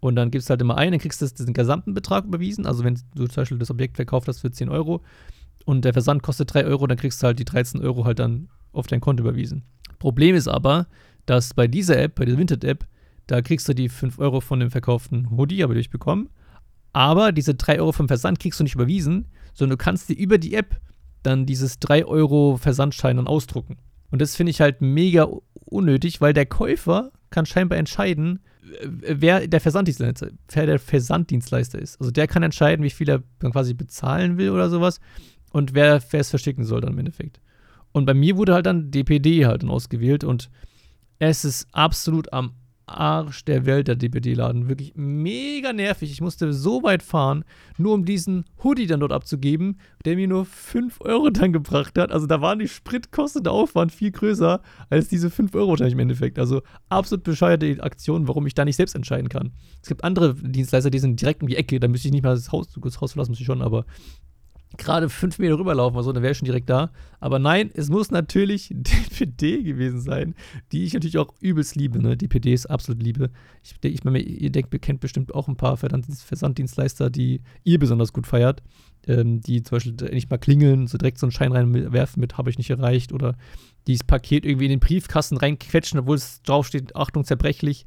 Und 0.00 0.16
dann 0.16 0.30
gibst 0.30 0.48
du 0.48 0.52
halt 0.52 0.62
immer 0.62 0.78
ein, 0.78 0.92
dann 0.92 1.00
kriegst 1.00 1.20
du 1.20 1.44
den 1.44 1.52
gesamten 1.52 1.94
Betrag 1.94 2.24
überwiesen. 2.24 2.66
Also 2.66 2.84
wenn 2.84 2.98
du 3.14 3.26
zum 3.26 3.42
Beispiel 3.42 3.58
das 3.58 3.70
Objekt 3.70 3.96
verkauft 3.96 4.28
hast 4.28 4.40
für 4.40 4.50
10 4.50 4.70
Euro 4.70 5.02
und 5.66 5.84
der 5.84 5.92
Versand 5.92 6.22
kostet 6.22 6.54
3 6.54 6.64
Euro, 6.64 6.86
dann 6.86 6.96
kriegst 6.96 7.22
du 7.22 7.26
halt 7.26 7.38
die 7.38 7.44
13 7.44 7.82
Euro 7.82 8.04
halt 8.04 8.18
dann 8.18 8.48
auf 8.72 8.86
dein 8.86 9.00
Konto 9.00 9.22
überwiesen. 9.22 9.64
Problem 9.98 10.34
ist 10.34 10.48
aber, 10.48 10.86
dass 11.26 11.52
bei 11.52 11.68
dieser 11.68 11.98
App, 11.98 12.14
bei 12.14 12.24
der 12.24 12.38
Vinted-App, 12.38 12.86
da 13.26 13.42
kriegst 13.42 13.68
du 13.68 13.74
die 13.74 13.88
5 13.88 14.18
Euro 14.18 14.40
von 14.40 14.58
dem 14.58 14.70
verkauften 14.70 15.30
Hoodie, 15.30 15.62
aber 15.62 15.74
durchbekommen. 15.74 16.30
Aber 16.92 17.30
diese 17.30 17.54
3 17.54 17.78
Euro 17.78 17.92
vom 17.92 18.08
Versand 18.08 18.40
kriegst 18.40 18.58
du 18.58 18.64
nicht 18.64 18.74
überwiesen, 18.74 19.28
sondern 19.52 19.78
du 19.78 19.84
kannst 19.84 20.08
dir 20.08 20.16
über 20.16 20.38
die 20.38 20.54
App 20.54 20.80
dann 21.22 21.46
dieses 21.46 21.78
3 21.78 22.06
Euro 22.06 22.56
Versandschein 22.56 23.18
dann 23.18 23.26
ausdrucken. 23.26 23.76
Und 24.10 24.20
das 24.20 24.34
finde 24.34 24.50
ich 24.50 24.60
halt 24.60 24.80
mega 24.80 25.28
unnötig, 25.66 26.20
weil 26.20 26.32
der 26.32 26.46
Käufer 26.46 27.12
kann 27.30 27.46
scheinbar 27.46 27.78
entscheiden, 27.78 28.40
wer 28.82 29.46
der 29.46 29.60
Versanddienstleister, 29.60 30.30
wer 30.52 30.66
der 30.66 30.78
Versanddienstleister 30.78 31.78
ist. 31.78 32.00
Also 32.00 32.10
der 32.10 32.26
kann 32.26 32.42
entscheiden, 32.42 32.84
wie 32.84 32.90
viel 32.90 33.08
er 33.08 33.22
dann 33.38 33.52
quasi 33.52 33.74
bezahlen 33.74 34.36
will 34.38 34.50
oder 34.50 34.68
sowas 34.68 35.00
und 35.52 35.74
wer, 35.74 36.02
es 36.12 36.30
verschicken 36.30 36.64
soll 36.64 36.80
dann 36.80 36.92
im 36.92 36.98
Endeffekt. 36.98 37.40
Und 37.92 38.04
bei 38.04 38.14
mir 38.14 38.36
wurde 38.36 38.54
halt 38.54 38.66
dann 38.66 38.90
DPD 38.90 39.46
halt 39.46 39.64
ausgewählt 39.64 40.24
und 40.24 40.50
es 41.18 41.44
ist 41.44 41.68
absolut 41.72 42.32
am 42.32 42.52
Arsch 42.90 43.44
der 43.44 43.66
Welt, 43.66 43.88
der 43.88 43.96
DPD-Laden. 43.96 44.68
Wirklich 44.68 44.92
mega 44.94 45.72
nervig. 45.72 46.10
Ich 46.10 46.20
musste 46.20 46.52
so 46.52 46.82
weit 46.82 47.02
fahren, 47.02 47.44
nur 47.78 47.94
um 47.94 48.04
diesen 48.04 48.44
Hoodie 48.62 48.86
dann 48.86 49.00
dort 49.00 49.12
abzugeben, 49.12 49.78
der 50.04 50.16
mir 50.16 50.28
nur 50.28 50.44
5 50.44 51.00
Euro 51.00 51.30
dann 51.30 51.52
gebracht 51.52 51.98
hat. 51.98 52.12
Also 52.12 52.26
da 52.26 52.40
waren 52.40 52.58
die 52.58 52.68
Spritkosten, 52.68 53.44
der 53.44 53.52
Aufwand 53.52 53.92
viel 53.92 54.10
größer 54.10 54.60
als 54.88 55.08
diese 55.08 55.30
5 55.30 55.54
Euro 55.54 55.70
wahrscheinlich 55.70 55.94
im 55.94 56.00
Endeffekt. 56.00 56.38
Also 56.38 56.62
absolut 56.88 57.24
bescheuerte 57.24 57.82
Aktion, 57.82 58.28
warum 58.28 58.46
ich 58.46 58.54
da 58.54 58.64
nicht 58.64 58.76
selbst 58.76 58.94
entscheiden 58.94 59.28
kann. 59.28 59.52
Es 59.82 59.88
gibt 59.88 60.04
andere 60.04 60.34
Dienstleister, 60.34 60.90
die 60.90 60.98
sind 60.98 61.20
direkt 61.20 61.42
um 61.42 61.48
die 61.48 61.56
Ecke, 61.56 61.80
da 61.80 61.88
müsste 61.88 62.08
ich 62.08 62.12
nicht 62.12 62.24
mal 62.24 62.34
das 62.34 62.52
Haus, 62.52 62.68
das 62.68 63.00
Haus 63.00 63.12
verlassen, 63.12 63.32
muss 63.32 63.40
ich 63.40 63.46
schon, 63.46 63.62
aber 63.62 63.84
gerade 64.78 65.08
fünf 65.08 65.38
Meter 65.38 65.58
rüberlaufen 65.58 65.96
oder 65.96 66.04
so, 66.04 66.12
dann 66.12 66.22
wäre 66.22 66.32
ich 66.32 66.38
schon 66.38 66.46
direkt 66.46 66.70
da. 66.70 66.90
Aber 67.18 67.38
nein, 67.38 67.70
es 67.74 67.88
muss 67.88 68.10
natürlich 68.10 68.68
DPD 68.72 69.62
gewesen 69.62 70.00
sein, 70.00 70.34
die 70.72 70.84
ich 70.84 70.94
natürlich 70.94 71.18
auch 71.18 71.34
übelst 71.40 71.76
liebe. 71.76 72.00
Ne? 72.00 72.16
DPD 72.16 72.52
ist 72.52 72.66
absolut 72.66 73.02
liebe. 73.02 73.30
Ich, 73.62 73.74
ich 73.82 74.04
meine, 74.04 74.20
ihr 74.20 74.50
denkt, 74.50 74.72
ihr 74.72 74.78
kennt 74.78 75.00
bestimmt 75.00 75.34
auch 75.34 75.48
ein 75.48 75.56
paar 75.56 75.76
Versanddienstleister, 75.76 77.10
die 77.10 77.42
ihr 77.64 77.78
besonders 77.78 78.12
gut 78.12 78.26
feiert. 78.26 78.62
Ähm, 79.06 79.40
die 79.40 79.62
zum 79.62 79.76
Beispiel 79.76 79.94
nicht 80.12 80.30
mal 80.30 80.36
klingeln, 80.36 80.86
so 80.86 80.98
direkt 80.98 81.18
so 81.18 81.26
einen 81.26 81.32
Schein 81.32 81.52
reinwerfen 81.52 82.20
mit, 82.20 82.36
habe 82.36 82.50
ich 82.50 82.58
nicht 82.58 82.70
erreicht. 82.70 83.12
Oder 83.12 83.34
dieses 83.86 84.04
Paket 84.04 84.44
irgendwie 84.44 84.66
in 84.66 84.70
den 84.70 84.80
Briefkasten 84.80 85.38
reinquetschen, 85.38 85.98
obwohl 85.98 86.16
es 86.16 86.42
draufsteht, 86.42 86.94
Achtung, 86.94 87.24
zerbrechlich. 87.24 87.86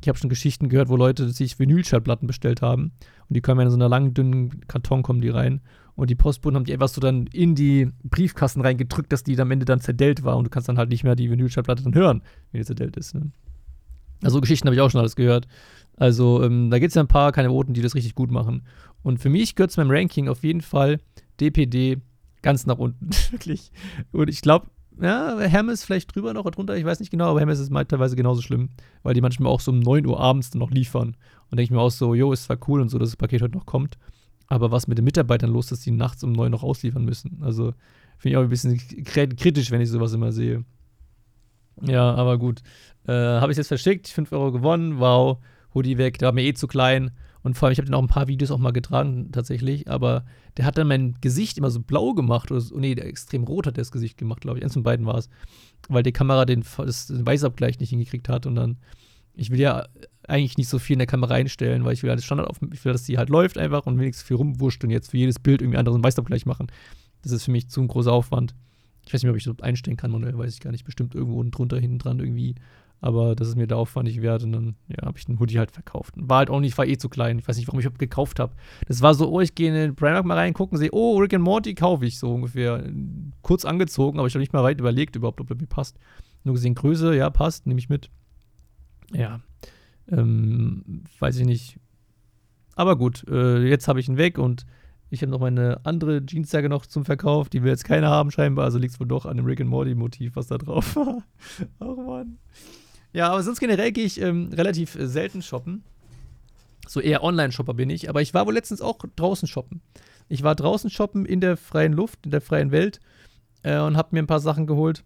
Ich 0.00 0.08
habe 0.08 0.18
schon 0.18 0.30
Geschichten 0.30 0.68
gehört, 0.68 0.88
wo 0.88 0.96
Leute 0.96 1.30
sich 1.30 1.58
Vinylschallplatten 1.58 2.26
bestellt 2.26 2.62
haben. 2.62 2.92
Und 3.28 3.36
die 3.36 3.40
kommen 3.40 3.60
ja 3.60 3.64
in 3.64 3.70
so 3.70 3.76
einer 3.76 3.88
langen, 3.88 4.14
dünnen 4.14 4.66
Karton, 4.68 5.02
kommen 5.02 5.22
die 5.22 5.30
rein. 5.30 5.60
Und 5.96 6.10
die 6.10 6.14
Postboten 6.14 6.56
haben 6.56 6.64
die 6.64 6.72
einfach 6.72 6.88
so 6.88 7.00
dann 7.00 7.26
in 7.28 7.54
die 7.54 7.90
Briefkasten 8.02 8.60
reingedrückt, 8.60 9.12
dass 9.12 9.22
die 9.22 9.38
am 9.40 9.50
Ende 9.50 9.64
dann 9.64 9.80
zerdellt 9.80 10.24
war 10.24 10.36
und 10.36 10.44
du 10.44 10.50
kannst 10.50 10.68
dann 10.68 10.78
halt 10.78 10.88
nicht 10.88 11.04
mehr 11.04 11.14
die 11.14 11.30
Vinylschallplatte 11.30 11.84
dann 11.84 11.94
hören, 11.94 12.22
wenn 12.50 12.60
die 12.60 12.66
zerdellt 12.66 12.96
ist. 12.96 13.14
Ne? 13.14 13.30
Also 14.22 14.40
Geschichten 14.40 14.66
habe 14.66 14.74
ich 14.74 14.80
auch 14.80 14.90
schon 14.90 15.00
alles 15.00 15.16
gehört. 15.16 15.46
Also 15.96 16.42
ähm, 16.42 16.70
da 16.70 16.78
gibt 16.78 16.90
es 16.90 16.94
ja 16.94 17.02
ein 17.02 17.08
paar 17.08 17.30
keine 17.30 17.48
Roten, 17.48 17.74
die 17.74 17.82
das 17.82 17.94
richtig 17.94 18.14
gut 18.14 18.30
machen. 18.30 18.66
Und 19.02 19.18
für 19.18 19.28
mich 19.28 19.54
gehört 19.54 19.70
zu 19.70 19.80
meinem 19.80 19.90
Ranking 19.90 20.28
auf 20.28 20.42
jeden 20.42 20.62
Fall 20.62 20.98
DPD 21.40 21.98
ganz 22.42 22.66
nach 22.66 22.78
unten. 22.78 23.10
Wirklich. 23.30 23.70
Und 24.10 24.28
ich 24.28 24.40
glaube, 24.40 24.66
ja, 25.00 25.38
Hermes 25.40 25.84
vielleicht 25.84 26.14
drüber 26.14 26.32
noch 26.34 26.44
oder 26.44 26.52
drunter, 26.52 26.76
ich 26.76 26.84
weiß 26.84 27.00
nicht 27.00 27.10
genau, 27.10 27.26
aber 27.26 27.40
Hermes 27.40 27.58
ist 27.58 27.72
teilweise 27.88 28.16
genauso 28.16 28.42
schlimm, 28.42 28.70
weil 29.02 29.14
die 29.14 29.20
manchmal 29.20 29.50
auch 29.50 29.60
so 29.60 29.72
um 29.72 29.80
9 29.80 30.06
Uhr 30.06 30.20
abends 30.20 30.50
dann 30.50 30.60
noch 30.60 30.70
liefern. 30.70 31.16
Und 31.50 31.58
denke 31.58 31.64
ich 31.64 31.70
mir 31.70 31.80
auch 31.80 31.90
so, 31.90 32.14
jo, 32.14 32.32
ist 32.32 32.44
zwar 32.44 32.58
cool 32.68 32.80
und 32.80 32.88
so, 32.88 32.98
dass 32.98 33.10
das 33.10 33.16
Paket 33.16 33.42
heute 33.42 33.56
noch 33.56 33.66
kommt, 33.66 33.98
aber 34.46 34.70
was 34.70 34.86
mit 34.86 34.98
den 34.98 35.04
Mitarbeitern 35.04 35.50
los, 35.50 35.68
dass 35.68 35.80
die 35.80 35.90
nachts 35.90 36.22
um 36.22 36.32
neun 36.32 36.50
noch 36.50 36.62
ausliefern 36.62 37.04
müssen? 37.04 37.38
Also 37.42 37.74
finde 38.18 38.32
ich 38.32 38.36
auch 38.36 38.42
ein 38.42 38.48
bisschen 38.48 38.78
kritisch, 39.04 39.70
wenn 39.70 39.80
ich 39.80 39.88
sowas 39.88 40.12
immer 40.12 40.32
sehe. 40.32 40.64
Ja, 41.82 42.14
aber 42.14 42.38
gut. 42.38 42.62
Äh, 43.06 43.12
habe 43.12 43.52
ich 43.52 43.58
jetzt 43.58 43.68
verschickt, 43.68 44.08
5 44.08 44.32
Euro 44.32 44.52
gewonnen, 44.52 44.98
wow, 44.98 45.38
Hoodie 45.74 45.98
weg, 45.98 46.18
der 46.18 46.26
war 46.26 46.32
mir 46.32 46.44
eh 46.44 46.54
zu 46.54 46.66
klein. 46.66 47.10
Und 47.42 47.58
vor 47.58 47.66
allem, 47.66 47.72
ich 47.74 47.78
habe 47.78 47.86
den 47.86 47.94
auch 47.94 48.02
ein 48.02 48.08
paar 48.08 48.28
Videos 48.28 48.50
auch 48.50 48.58
mal 48.58 48.72
getragen, 48.72 49.30
tatsächlich, 49.30 49.90
aber 49.90 50.24
der 50.56 50.64
hat 50.64 50.78
dann 50.78 50.88
mein 50.88 51.16
Gesicht 51.20 51.58
immer 51.58 51.70
so 51.70 51.80
blau 51.80 52.14
gemacht. 52.14 52.50
Oder 52.50 52.60
so, 52.60 52.78
nee, 52.78 52.94
der 52.94 53.06
extrem 53.06 53.44
rot 53.44 53.66
hat 53.66 53.76
das 53.76 53.92
Gesicht 53.92 54.16
gemacht, 54.16 54.40
glaube 54.40 54.58
ich. 54.58 54.64
Eins 54.64 54.72
von 54.72 54.82
beiden 54.82 55.04
war 55.04 55.18
es. 55.18 55.28
Weil 55.88 56.02
die 56.02 56.12
Kamera 56.12 56.46
den, 56.46 56.64
das, 56.78 57.08
den 57.08 57.26
Weißabgleich 57.26 57.78
nicht 57.80 57.90
hingekriegt 57.90 58.30
hat. 58.30 58.46
Und 58.46 58.54
dann, 58.54 58.78
ich 59.34 59.50
will 59.50 59.60
ja 59.60 59.86
eigentlich 60.28 60.56
nicht 60.56 60.68
so 60.68 60.78
viel 60.78 60.94
in 60.94 60.98
der 60.98 61.06
Kamera 61.06 61.34
einstellen, 61.34 61.84
weil 61.84 61.92
ich 61.92 62.02
will 62.02 62.10
alles 62.10 62.24
Standard 62.24 62.48
auf, 62.48 62.58
ich 62.72 62.84
will, 62.84 62.92
dass 62.92 63.04
die 63.04 63.18
halt 63.18 63.28
läuft 63.28 63.58
einfach 63.58 63.86
und 63.86 63.98
wenigstens 63.98 64.26
viel 64.26 64.36
rumwurscht 64.36 64.82
und 64.84 64.90
jetzt 64.90 65.10
für 65.10 65.18
jedes 65.18 65.38
Bild 65.38 65.62
irgendwie 65.62 65.78
anderen 65.78 66.02
Weißabgleich 66.02 66.46
machen. 66.46 66.68
Das 67.22 67.32
ist 67.32 67.44
für 67.44 67.50
mich 67.50 67.68
zu 67.68 67.80
ein 67.80 67.88
großer 67.88 68.12
Aufwand. 68.12 68.54
Ich 69.06 69.12
weiß 69.12 69.22
nicht, 69.22 69.30
ob 69.30 69.36
ich 69.36 69.44
das 69.44 69.60
einstellen 69.60 69.96
kann, 69.96 70.10
manuell 70.10 70.36
weiß 70.36 70.54
ich 70.54 70.60
gar 70.60 70.70
nicht. 70.70 70.84
Bestimmt 70.84 71.14
irgendwo 71.14 71.38
unten 71.38 71.52
drunter, 71.52 71.78
hinten 71.78 71.98
dran 71.98 72.20
irgendwie. 72.20 72.54
Aber 73.00 73.34
das 73.34 73.48
ist 73.48 73.56
mir 73.56 73.66
der 73.66 73.76
Aufwand 73.76 74.08
nicht 74.08 74.22
wert. 74.22 74.44
Und 74.44 74.52
dann, 74.52 74.76
ja, 74.88 75.04
habe 75.04 75.18
ich 75.18 75.26
den 75.26 75.38
Hoodie 75.38 75.58
halt 75.58 75.70
verkauft. 75.70 76.14
War 76.16 76.38
halt 76.38 76.50
auch 76.50 76.60
nicht, 76.60 76.78
war 76.78 76.86
eh 76.86 76.96
zu 76.96 77.10
klein. 77.10 77.38
Ich 77.38 77.46
weiß 77.46 77.58
nicht, 77.58 77.66
warum 77.68 77.80
ich 77.80 77.98
gekauft 77.98 78.40
habe. 78.40 78.54
Das 78.88 79.02
war 79.02 79.14
so, 79.14 79.30
oh, 79.30 79.40
ich 79.40 79.54
gehe 79.54 79.68
in 79.68 79.74
den 79.74 79.94
Primark 79.94 80.24
mal 80.24 80.38
reingucken, 80.38 80.78
sehe, 80.78 80.90
oh, 80.92 81.18
Rick 81.18 81.34
and 81.34 81.44
Morty 81.44 81.74
kaufe 81.74 82.06
ich 82.06 82.18
so 82.18 82.32
ungefähr. 82.32 82.82
Kurz 83.42 83.66
angezogen, 83.66 84.18
aber 84.18 84.26
ich 84.26 84.34
habe 84.34 84.40
nicht 84.40 84.54
mal 84.54 84.62
weit 84.62 84.80
überlegt 84.80 85.16
überhaupt, 85.16 85.40
ob 85.40 85.50
er 85.50 85.56
mir 85.56 85.66
passt. 85.66 85.98
Nur 86.44 86.54
gesehen, 86.54 86.74
Größe, 86.74 87.14
ja, 87.14 87.28
passt, 87.28 87.66
nehme 87.66 87.78
ich 87.78 87.90
mit. 87.90 88.10
Ja, 89.12 89.40
ähm, 90.10 91.04
weiß 91.18 91.36
ich 91.38 91.46
nicht. 91.46 91.78
Aber 92.76 92.96
gut, 92.96 93.24
äh, 93.28 93.66
jetzt 93.66 93.88
habe 93.88 94.00
ich 94.00 94.08
ihn 94.08 94.16
weg 94.16 94.38
und 94.38 94.66
ich 95.10 95.22
habe 95.22 95.30
noch 95.30 95.40
meine 95.40 95.80
andere 95.84 96.22
Jeansjacke 96.26 96.68
noch 96.68 96.86
zum 96.86 97.04
Verkauf, 97.04 97.48
die 97.48 97.62
will 97.62 97.70
jetzt 97.70 97.84
keiner 97.84 98.08
haben 98.08 98.30
scheinbar, 98.30 98.64
also 98.64 98.78
liegt 98.78 98.94
es 98.94 99.00
wohl 99.00 99.06
doch 99.06 99.26
an 99.26 99.36
dem 99.36 99.46
Rick 99.46 99.60
and 99.60 99.70
Morty 99.70 99.94
Motiv, 99.94 100.36
was 100.36 100.48
da 100.48 100.58
drauf 100.58 100.96
war. 100.96 101.22
Ach 101.78 101.96
man. 101.96 102.38
Ja, 103.12 103.30
aber 103.30 103.42
sonst 103.42 103.60
generell 103.60 103.92
gehe 103.92 104.04
ich 104.04 104.20
ähm, 104.20 104.50
relativ 104.52 104.96
äh, 104.96 105.06
selten 105.06 105.40
shoppen. 105.40 105.84
So 106.86 107.00
eher 107.00 107.22
Online-Shopper 107.22 107.74
bin 107.74 107.88
ich, 107.90 108.10
aber 108.10 108.20
ich 108.20 108.34
war 108.34 108.44
wohl 108.46 108.54
letztens 108.54 108.82
auch 108.82 108.98
draußen 109.16 109.48
shoppen. 109.48 109.80
Ich 110.28 110.42
war 110.42 110.54
draußen 110.54 110.90
shoppen 110.90 111.24
in 111.24 111.40
der 111.40 111.56
freien 111.56 111.92
Luft, 111.92 112.20
in 112.24 112.30
der 112.30 112.40
freien 112.40 112.72
Welt 112.72 113.00
äh, 113.62 113.78
und 113.78 113.96
habe 113.96 114.08
mir 114.12 114.18
ein 114.22 114.26
paar 114.26 114.40
Sachen 114.40 114.66
geholt. 114.66 115.04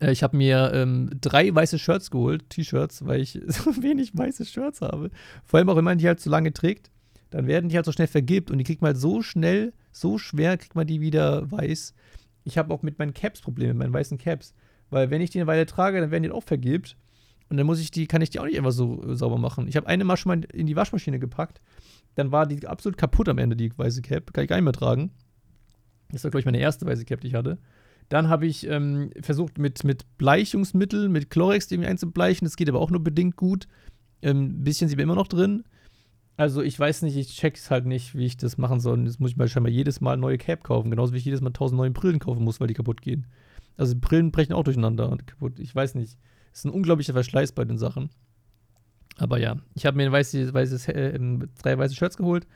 Äh, 0.00 0.12
ich 0.12 0.22
habe 0.22 0.36
mir 0.36 0.72
ähm, 0.74 1.10
drei 1.20 1.54
weiße 1.54 1.78
Shirts 1.78 2.10
geholt, 2.10 2.48
T-Shirts, 2.50 3.06
weil 3.06 3.20
ich 3.20 3.40
so 3.46 3.82
wenig 3.82 4.16
weiße 4.16 4.44
Shirts 4.44 4.80
habe. 4.80 5.10
Vor 5.44 5.58
allem 5.58 5.68
auch, 5.68 5.76
wenn 5.76 5.84
man 5.84 5.98
die 5.98 6.06
halt 6.06 6.20
so 6.20 6.30
lange 6.30 6.52
trägt, 6.52 6.90
dann 7.30 7.46
werden 7.46 7.68
die 7.68 7.76
halt 7.76 7.86
so 7.86 7.92
schnell 7.92 8.06
vergilbt 8.06 8.50
und 8.50 8.58
die 8.58 8.64
kriegt 8.64 8.80
man 8.80 8.90
halt 8.92 9.00
so 9.00 9.22
schnell, 9.22 9.72
so 9.92 10.18
schwer, 10.18 10.56
kriegt 10.56 10.74
man 10.74 10.86
die 10.86 11.00
wieder 11.00 11.50
weiß. 11.50 11.94
Ich 12.44 12.56
habe 12.56 12.72
auch 12.72 12.82
mit 12.82 12.98
meinen 12.98 13.12
Caps 13.12 13.40
Probleme, 13.40 13.74
mit 13.74 13.78
meinen 13.78 13.92
weißen 13.92 14.18
Caps. 14.18 14.54
Weil 14.90 15.10
wenn 15.10 15.20
ich 15.20 15.30
die 15.30 15.38
eine 15.38 15.46
Weile 15.46 15.66
trage, 15.66 16.00
dann 16.00 16.10
werden 16.10 16.22
die 16.22 16.30
auch 16.30 16.42
vergilbt. 16.42 16.96
Und 17.50 17.56
dann 17.56 17.66
muss 17.66 17.80
ich 17.80 17.90
die, 17.90 18.06
kann 18.06 18.22
ich 18.22 18.30
die 18.30 18.40
auch 18.40 18.44
nicht 18.44 18.58
einfach 18.58 18.72
so 18.72 19.02
äh, 19.02 19.14
sauber 19.14 19.38
machen. 19.38 19.68
Ich 19.68 19.76
habe 19.76 19.86
eine 19.86 20.04
mal 20.04 20.16
schon 20.16 20.40
mal 20.40 20.46
in 20.52 20.66
die 20.66 20.76
Waschmaschine 20.76 21.18
gepackt. 21.18 21.60
Dann 22.14 22.32
war 22.32 22.46
die 22.46 22.66
absolut 22.66 22.96
kaputt 22.96 23.28
am 23.28 23.38
Ende, 23.38 23.56
die 23.56 23.76
weiße 23.76 24.02
Cap. 24.02 24.32
Kann 24.32 24.44
ich 24.44 24.48
gar 24.48 24.56
nicht 24.56 24.64
mehr 24.64 24.72
tragen. 24.72 25.10
Das 26.10 26.24
war, 26.24 26.30
glaube 26.30 26.40
ich, 26.40 26.46
meine 26.46 26.58
erste 26.58 26.86
weiße 26.86 27.04
Cap, 27.04 27.20
die 27.20 27.28
ich 27.28 27.34
hatte. 27.34 27.58
Dann 28.08 28.28
habe 28.28 28.46
ich 28.46 28.66
ähm, 28.66 29.10
versucht, 29.20 29.58
mit, 29.58 29.84
mit 29.84 30.04
Bleichungsmittel, 30.16 31.08
mit 31.08 31.30
Chlorex 31.30 31.70
irgendwie 31.70 31.88
einzubleichen. 31.88 32.46
Das 32.46 32.56
geht 32.56 32.68
aber 32.68 32.80
auch 32.80 32.90
nur 32.90 33.04
bedingt 33.04 33.36
gut. 33.36 33.68
Ein 34.22 34.36
ähm, 34.36 34.64
bisschen 34.64 34.88
sieht 34.88 34.98
man 34.98 35.04
immer 35.04 35.14
noch 35.14 35.28
drin. 35.28 35.64
Also 36.36 36.62
ich 36.62 36.78
weiß 36.78 37.02
nicht, 37.02 37.16
ich 37.16 37.36
check's 37.36 37.70
halt 37.70 37.84
nicht, 37.84 38.14
wie 38.14 38.24
ich 38.24 38.36
das 38.36 38.58
machen 38.58 38.80
soll. 38.80 39.04
Jetzt 39.04 39.20
muss 39.20 39.32
ich 39.32 39.36
mal 39.36 39.48
scheinbar 39.48 39.72
jedes 39.72 40.00
Mal 40.00 40.16
neue 40.16 40.38
Cap 40.38 40.64
kaufen. 40.64 40.90
Genauso 40.90 41.12
wie 41.12 41.18
ich 41.18 41.24
jedes 41.24 41.40
Mal 41.40 41.50
tausend 41.50 41.78
neue 41.78 41.90
Brillen 41.90 42.20
kaufen 42.20 42.44
muss, 42.44 42.60
weil 42.60 42.68
die 42.68 42.74
kaputt 42.74 43.02
gehen. 43.02 43.26
Also 43.76 43.94
Brillen 43.98 44.30
brechen 44.30 44.52
auch 44.52 44.64
durcheinander 44.64 45.10
und 45.10 45.26
kaputt. 45.26 45.58
Ich 45.58 45.74
weiß 45.74 45.94
nicht. 45.96 46.16
Ist 46.52 46.64
ein 46.64 46.70
unglaublicher 46.70 47.12
Verschleiß 47.12 47.52
bei 47.52 47.64
den 47.64 47.76
Sachen. 47.76 48.10
Aber 49.18 49.38
ja, 49.38 49.56
ich 49.74 49.84
habe 49.84 49.96
mir 49.96 50.06
ein 50.06 50.12
weißes, 50.12 50.54
weißes, 50.54 50.88
äh, 50.88 51.18
drei 51.60 51.76
weiße 51.76 51.94
Shirts 51.94 52.16
geholt. 52.16 52.46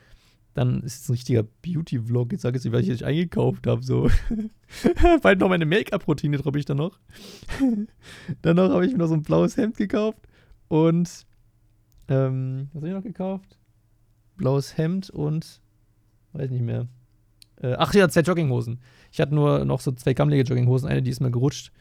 Dann 0.54 0.82
ist 0.82 1.02
es 1.02 1.09
ein 1.09 1.12
richtiger 1.12 1.42
Beauty-Vlog. 1.42 2.32
Jetzt 2.32 2.42
sage 2.42 2.59
ich, 2.59 2.73
was 2.73 2.82
ich 2.82 3.04
eingekauft 3.04 3.66
habe. 3.66 3.82
So. 3.82 4.11
Bald 5.23 5.40
noch 5.40 5.49
meine 5.49 5.64
Make-up-Routine 5.64 6.37
droppe 6.37 6.59
ich 6.59 6.66
dann 6.66 6.76
noch. 6.76 6.99
Danach 8.42 8.71
habe 8.71 8.85
ich 8.85 8.92
mir 8.92 8.99
noch 8.99 9.06
so 9.06 9.14
ein 9.14 9.23
blaues 9.23 9.56
Hemd 9.56 9.76
gekauft. 9.76 10.18
Und, 10.68 11.26
ähm, 12.09 12.68
was 12.73 12.80
habe 12.80 12.88
ich 12.88 12.94
noch 12.94 13.02
gekauft? 13.02 13.59
Blaues 14.37 14.76
Hemd 14.76 15.09
und, 15.11 15.62
weiß 16.32 16.50
nicht 16.50 16.64
mehr. 16.64 16.87
Äh, 17.62 17.75
ach 17.78 17.94
ja, 17.94 18.09
zwei 18.09 18.21
Jogginghosen. 18.21 18.80
Ich 19.11 19.21
hatte 19.21 19.35
nur 19.35 19.64
noch 19.64 19.80
so 19.80 19.92
zwei 19.92 20.12
gammelige 20.12 20.42
Jogginghosen. 20.42 20.88
Eine, 20.88 21.02
die 21.02 21.11
ist 21.11 21.21
mir 21.21 21.30
gerutscht. 21.30 21.73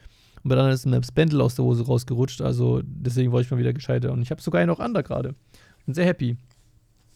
Und 0.43 0.49
bei 0.49 0.55
der 0.55 0.63
anderen 0.63 0.75
ist 0.75 0.85
mir 0.85 0.99
das 0.99 1.11
Bändel 1.11 1.41
aus 1.41 1.55
der 1.55 1.65
Hose 1.65 1.85
rausgerutscht. 1.85 2.41
Also 2.41 2.81
deswegen 2.83 3.31
wollte 3.31 3.47
ich 3.47 3.51
mal 3.51 3.57
wieder 3.57 3.73
gescheiter. 3.73 4.11
Und 4.11 4.21
ich 4.21 4.31
habe 4.31 4.41
sogar 4.41 4.65
noch 4.65 4.79
andere 4.79 5.03
gerade. 5.03 5.35
Bin 5.85 5.93
sehr 5.93 6.05
happy. 6.05 6.37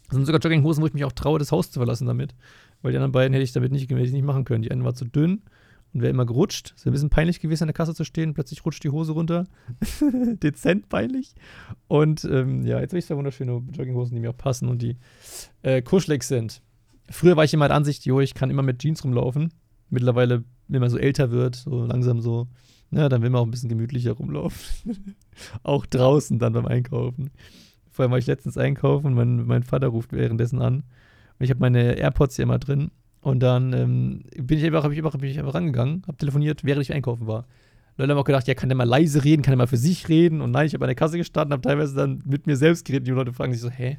Das 0.08 0.16
sind 0.16 0.26
sogar 0.26 0.42
Jogginghosen, 0.42 0.82
wo 0.82 0.88
ich 0.88 0.94
mich 0.94 1.06
auch 1.06 1.12
traue, 1.12 1.40
das 1.40 1.52
Haus 1.52 1.72
zu 1.72 1.80
verlassen 1.80 2.06
damit. 2.06 2.36
Weil 2.82 2.92
die 2.92 2.98
anderen 2.98 3.12
beiden 3.12 3.34
hätte 3.34 3.44
ich 3.44 3.54
damit 3.54 3.72
nicht, 3.72 3.90
hätte 3.90 4.02
ich 4.02 4.12
nicht 4.12 4.26
machen 4.26 4.46
können. 4.46 4.62
Die 4.62 4.72
eine 4.72 4.84
war 4.84 4.94
zu 4.94 5.06
dünn 5.06 5.42
und 5.94 6.02
wäre 6.02 6.12
immer 6.12 6.26
gerutscht. 6.26 6.74
Es 6.76 6.86
wäre 6.86 6.92
ein 6.92 6.94
bisschen 6.94 7.10
peinlich 7.10 7.40
gewesen, 7.40 7.64
an 7.64 7.68
der 7.68 7.74
Kasse 7.74 7.96
zu 7.96 8.04
stehen. 8.04 8.34
Plötzlich 8.34 8.66
rutscht 8.66 8.84
die 8.84 8.90
Hose 8.90 9.14
runter. 9.14 9.46
Dezent 10.44 10.90
peinlich. 10.90 11.34
Und 11.88 12.26
ähm, 12.26 12.64
ja, 12.66 12.80
jetzt 12.80 12.92
habe 12.92 13.00
ich 13.00 13.06
zwei 13.06 13.16
wunderschöne 13.16 13.64
Jogginghosen, 13.72 14.14
die 14.14 14.22
mir 14.22 14.32
auch 14.32 14.38
passen 14.38 14.68
und 14.68 14.82
die 14.82 14.98
äh, 15.64 15.82
kuschelig 15.82 16.24
sind. 16.24 16.62
Früher 17.10 17.38
war 17.38 17.44
ich 17.44 17.54
immer 17.54 17.68
der 17.68 17.78
Ansicht, 17.78 18.06
jo, 18.06 18.20
ich 18.20 18.34
kann 18.34 18.50
immer 18.50 18.64
mit 18.64 18.80
Jeans 18.80 19.04
rumlaufen. 19.04 19.54
Mittlerweile, 19.90 20.44
wenn 20.68 20.82
man 20.82 20.90
so 20.90 20.98
älter 20.98 21.32
wird, 21.32 21.56
so 21.56 21.86
langsam 21.86 22.20
so, 22.20 22.48
ja, 22.92 23.10
dann 23.10 23.22
will 23.22 23.30
man 23.30 23.42
auch 23.42 23.46
ein 23.46 23.52
bisschen 23.52 23.70
gemütlicher 23.70 24.14
rumlaufen. 24.14 25.16
auch 25.64 25.86
draußen 25.86 26.40
dann 26.40 26.54
beim 26.54 26.66
Einkaufen. 26.66 27.32
Vor 27.96 28.04
allem 28.04 28.12
war 28.12 28.18
ich 28.18 28.28
letztens 28.28 28.58
einkaufen 28.58 29.08
und 29.08 29.14
mein, 29.14 29.46
mein 29.46 29.64
Vater 29.64 29.88
ruft 29.88 30.12
währenddessen 30.12 30.62
an. 30.62 30.84
Und 31.40 31.44
ich 31.44 31.50
habe 31.50 31.62
meine 31.62 31.94
AirPods 31.98 32.36
hier 32.36 32.44
immer 32.44 32.60
drin. 32.60 32.92
Und 33.22 33.40
dann 33.40 33.72
ähm, 33.72 34.24
bin 34.36 34.58
ich 34.58 34.66
einfach, 34.66 34.90
ich 34.92 34.98
einfach, 34.98 35.18
bin 35.18 35.30
ich 35.30 35.40
einfach 35.40 35.54
rangegangen, 35.54 36.04
habe 36.06 36.18
telefoniert, 36.18 36.66
während 36.66 36.82
ich 36.82 36.94
einkaufen 36.94 37.26
war. 37.26 37.46
Leute 37.96 38.12
haben 38.12 38.20
auch 38.20 38.26
gedacht, 38.26 38.48
ja, 38.50 38.54
kann 38.54 38.68
der 38.68 38.76
mal 38.76 38.84
leise 38.84 39.24
reden, 39.24 39.42
kann 39.42 39.54
der 39.54 39.58
mal 39.58 39.68
für 39.68 39.78
sich 39.78 40.10
reden? 40.10 40.42
Und 40.42 40.52
nein, 40.52 40.68
ich 40.68 40.74
habe 40.74 40.84
an 40.84 40.90
der 40.90 40.96
Kasse 40.96 41.18
gestanden, 41.18 41.54
habe 41.54 41.62
teilweise 41.62 41.96
dann 41.96 42.22
mit 42.26 42.48
mir 42.48 42.58
selbst 42.58 42.86
geredet. 42.86 43.08
Die 43.08 43.12
Leute 43.12 43.32
fragen 43.32 43.54
sich 43.54 43.62
so, 43.62 43.70
hä? 43.70 43.98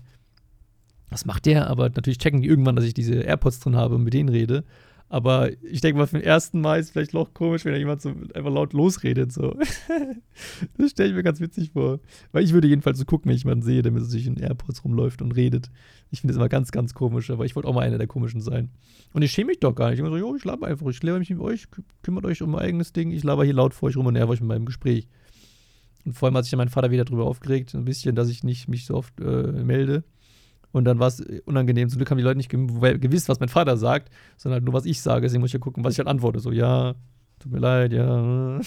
Was 1.08 1.24
macht 1.24 1.46
der? 1.46 1.68
Aber 1.70 1.84
natürlich 1.84 2.18
checken 2.18 2.42
die 2.42 2.48
irgendwann, 2.48 2.76
dass 2.76 2.84
ich 2.84 2.92
diese 2.92 3.14
AirPods 3.14 3.60
drin 3.60 3.76
habe 3.76 3.94
und 3.94 4.04
mit 4.04 4.12
denen 4.12 4.28
rede. 4.28 4.64
Aber 5.08 5.50
ich 5.62 5.80
denke 5.80 5.98
mal, 5.98 6.06
für 6.06 6.18
den 6.18 6.24
ersten 6.24 6.60
Mal 6.60 6.80
ist 6.80 6.86
es 6.86 6.90
vielleicht 6.90 7.14
noch 7.14 7.32
komisch, 7.32 7.64
wenn 7.64 7.72
da 7.72 7.78
jemand 7.78 8.02
so 8.02 8.08
einfach 8.34 8.50
laut 8.50 8.72
losredet. 8.72 9.32
So. 9.32 9.56
das 10.78 10.90
stelle 10.90 11.10
ich 11.10 11.14
mir 11.14 11.22
ganz 11.22 11.40
witzig 11.40 11.70
vor. 11.70 12.00
Weil 12.32 12.42
ich 12.42 12.52
würde 12.52 12.66
jedenfalls 12.66 12.98
so 12.98 13.04
gucken, 13.04 13.28
wenn 13.28 13.36
ich 13.36 13.44
jemanden 13.44 13.64
sehe, 13.64 13.82
der 13.82 13.92
mit 13.92 14.04
sich 14.04 14.26
in 14.26 14.36
AirPods 14.36 14.84
rumläuft 14.84 15.22
und 15.22 15.32
redet. 15.32 15.70
Ich 16.10 16.20
finde 16.20 16.32
das 16.32 16.38
immer 16.38 16.48
ganz, 16.48 16.72
ganz 16.72 16.92
komisch, 16.92 17.30
aber 17.30 17.44
ich 17.44 17.54
wollte 17.54 17.68
auch 17.68 17.74
mal 17.74 17.82
einer 17.82 17.98
der 17.98 18.08
komischen 18.08 18.40
sein. 18.40 18.70
Und 19.12 19.22
ich 19.22 19.30
schäme 19.30 19.48
mich 19.48 19.60
doch 19.60 19.76
gar 19.76 19.90
nicht. 19.90 19.94
Ich 19.94 20.00
immer 20.00 20.10
so, 20.10 20.16
jo, 20.16 20.34
ich 20.34 20.44
laber 20.44 20.66
einfach, 20.66 20.86
ich 20.88 20.98
kläre 20.98 21.20
mich 21.20 21.30
mit 21.30 21.38
euch, 21.38 21.68
kümmert 22.02 22.24
euch 22.24 22.42
um 22.42 22.50
mein 22.50 22.62
eigenes 22.62 22.92
Ding, 22.92 23.12
ich 23.12 23.22
laber 23.22 23.44
hier 23.44 23.54
laut 23.54 23.74
vor 23.74 23.88
euch 23.88 23.96
rum 23.96 24.06
und 24.06 24.14
nerv 24.14 24.28
euch 24.28 24.40
mit 24.40 24.48
meinem 24.48 24.66
Gespräch. 24.66 25.06
Und 26.04 26.14
vor 26.14 26.26
allem 26.26 26.36
hat 26.36 26.44
sich 26.44 26.50
dann 26.50 26.58
mein 26.58 26.68
Vater 26.68 26.90
wieder 26.90 27.04
darüber 27.04 27.26
aufgeregt, 27.26 27.74
ein 27.74 27.84
bisschen, 27.84 28.16
dass 28.16 28.28
ich 28.28 28.42
nicht 28.42 28.68
mich 28.68 28.86
so 28.86 28.94
oft 28.94 29.20
äh, 29.20 29.52
melde. 29.52 30.04
Und 30.76 30.84
dann 30.84 30.98
war 30.98 31.06
es 31.06 31.24
unangenehm. 31.46 31.88
Zum 31.88 31.96
Glück 31.96 32.10
haben 32.10 32.18
die 32.18 32.22
Leute 32.22 32.36
nicht 32.36 32.50
gewiss, 32.50 33.30
was 33.30 33.40
mein 33.40 33.48
Vater 33.48 33.78
sagt, 33.78 34.10
sondern 34.36 34.56
halt 34.56 34.64
nur, 34.66 34.74
was 34.74 34.84
ich 34.84 35.00
sage. 35.00 35.22
Deswegen 35.22 35.40
muss 35.40 35.48
ich 35.48 35.54
ja 35.54 35.58
gucken, 35.58 35.82
was 35.84 35.94
ich 35.94 35.98
halt 35.98 36.06
antworte. 36.06 36.38
So, 36.38 36.52
ja, 36.52 36.94
tut 37.38 37.50
mir 37.50 37.60
leid, 37.60 37.94
ja. 37.94 38.60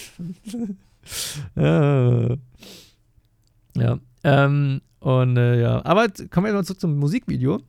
ja. 1.55 2.35
ja. 3.77 3.99
Ähm, 4.23 4.81
und 4.99 5.37
äh, 5.37 5.61
ja. 5.61 5.85
Aber 5.85 6.07
kommen 6.31 6.47
wir 6.47 6.53
mal 6.53 6.63
zurück 6.63 6.79
zum 6.79 6.97
Musikvideo. 6.97 7.59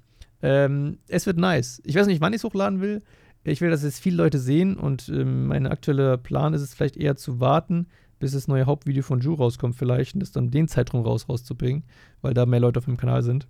Ähm, 0.41 0.97
es 1.09 1.27
wird 1.27 1.37
nice. 1.37 1.83
Ich 1.85 1.95
weiß 1.95 2.07
nicht, 2.07 2.23
wann 2.23 2.33
ich 2.33 2.39
es 2.39 2.45
hochladen 2.45 2.81
will. 2.81 3.03
Ich 3.45 3.61
will, 3.61 3.69
dass 3.69 3.83
es 3.83 4.01
viele 4.01 4.17
Leute 4.17 4.39
sehen 4.39 4.79
und 4.79 5.11
ähm, 5.11 5.49
mein 5.49 5.67
aktueller 5.67 6.17
Plan 6.17 6.55
ist 6.55 6.63
es 6.63 6.73
vielleicht 6.73 6.97
eher 6.97 7.15
zu 7.15 7.41
warten, 7.41 7.89
bis 8.19 8.33
das 8.33 8.49
neue 8.49 8.65
Hauptvideo 8.65 9.03
von 9.03 9.21
Ju 9.21 9.35
rauskommt, 9.35 9.77
vielleicht 9.77 10.15
und 10.15 10.21
das 10.21 10.33
dann 10.33 10.51
den 10.51 10.67
Zeitraum 10.67 11.05
raus 11.05 11.29
rauszubringen, 11.29 11.85
weil 12.23 12.33
da 12.33 12.47
mehr 12.47 12.61
Leute 12.61 12.79
auf 12.79 12.87
dem 12.87 12.97
Kanal 12.97 13.23
sind. 13.23 13.47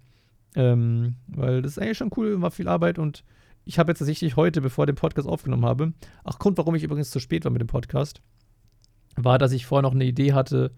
Ähm, 0.57 1.17
weil 1.29 1.63
das 1.63 1.73
ist 1.73 1.79
eigentlich 1.79 1.99
schon 1.99 2.11
cool, 2.17 2.41
war 2.41 2.51
viel 2.51 2.69
Arbeit 2.69 2.99
und 2.99 3.25
ich 3.65 3.79
habe 3.79 3.93
jetzt 3.93 3.99
tatsächlich 3.99 4.37
heute, 4.37 4.61
bevor 4.61 4.85
ich 4.85 4.87
den 4.87 4.97
Podcast 4.97 5.29
aufgenommen 5.29 5.65
habe, 5.65 5.93
ach, 6.25 6.39
Grund, 6.39 6.59
warum 6.59 6.75
ich 6.75 6.83
übrigens 6.83 7.11
zu 7.11 7.21
spät 7.21 7.45
war 7.45 7.53
mit 7.53 7.61
dem 7.61 7.69
Podcast, 7.69 8.21
war, 9.17 9.39
dass 9.39 9.53
ich 9.53 9.67
vorher 9.67 9.83
noch 9.83 9.95
eine 9.95 10.05
Idee 10.05 10.33
hatte, 10.33 10.73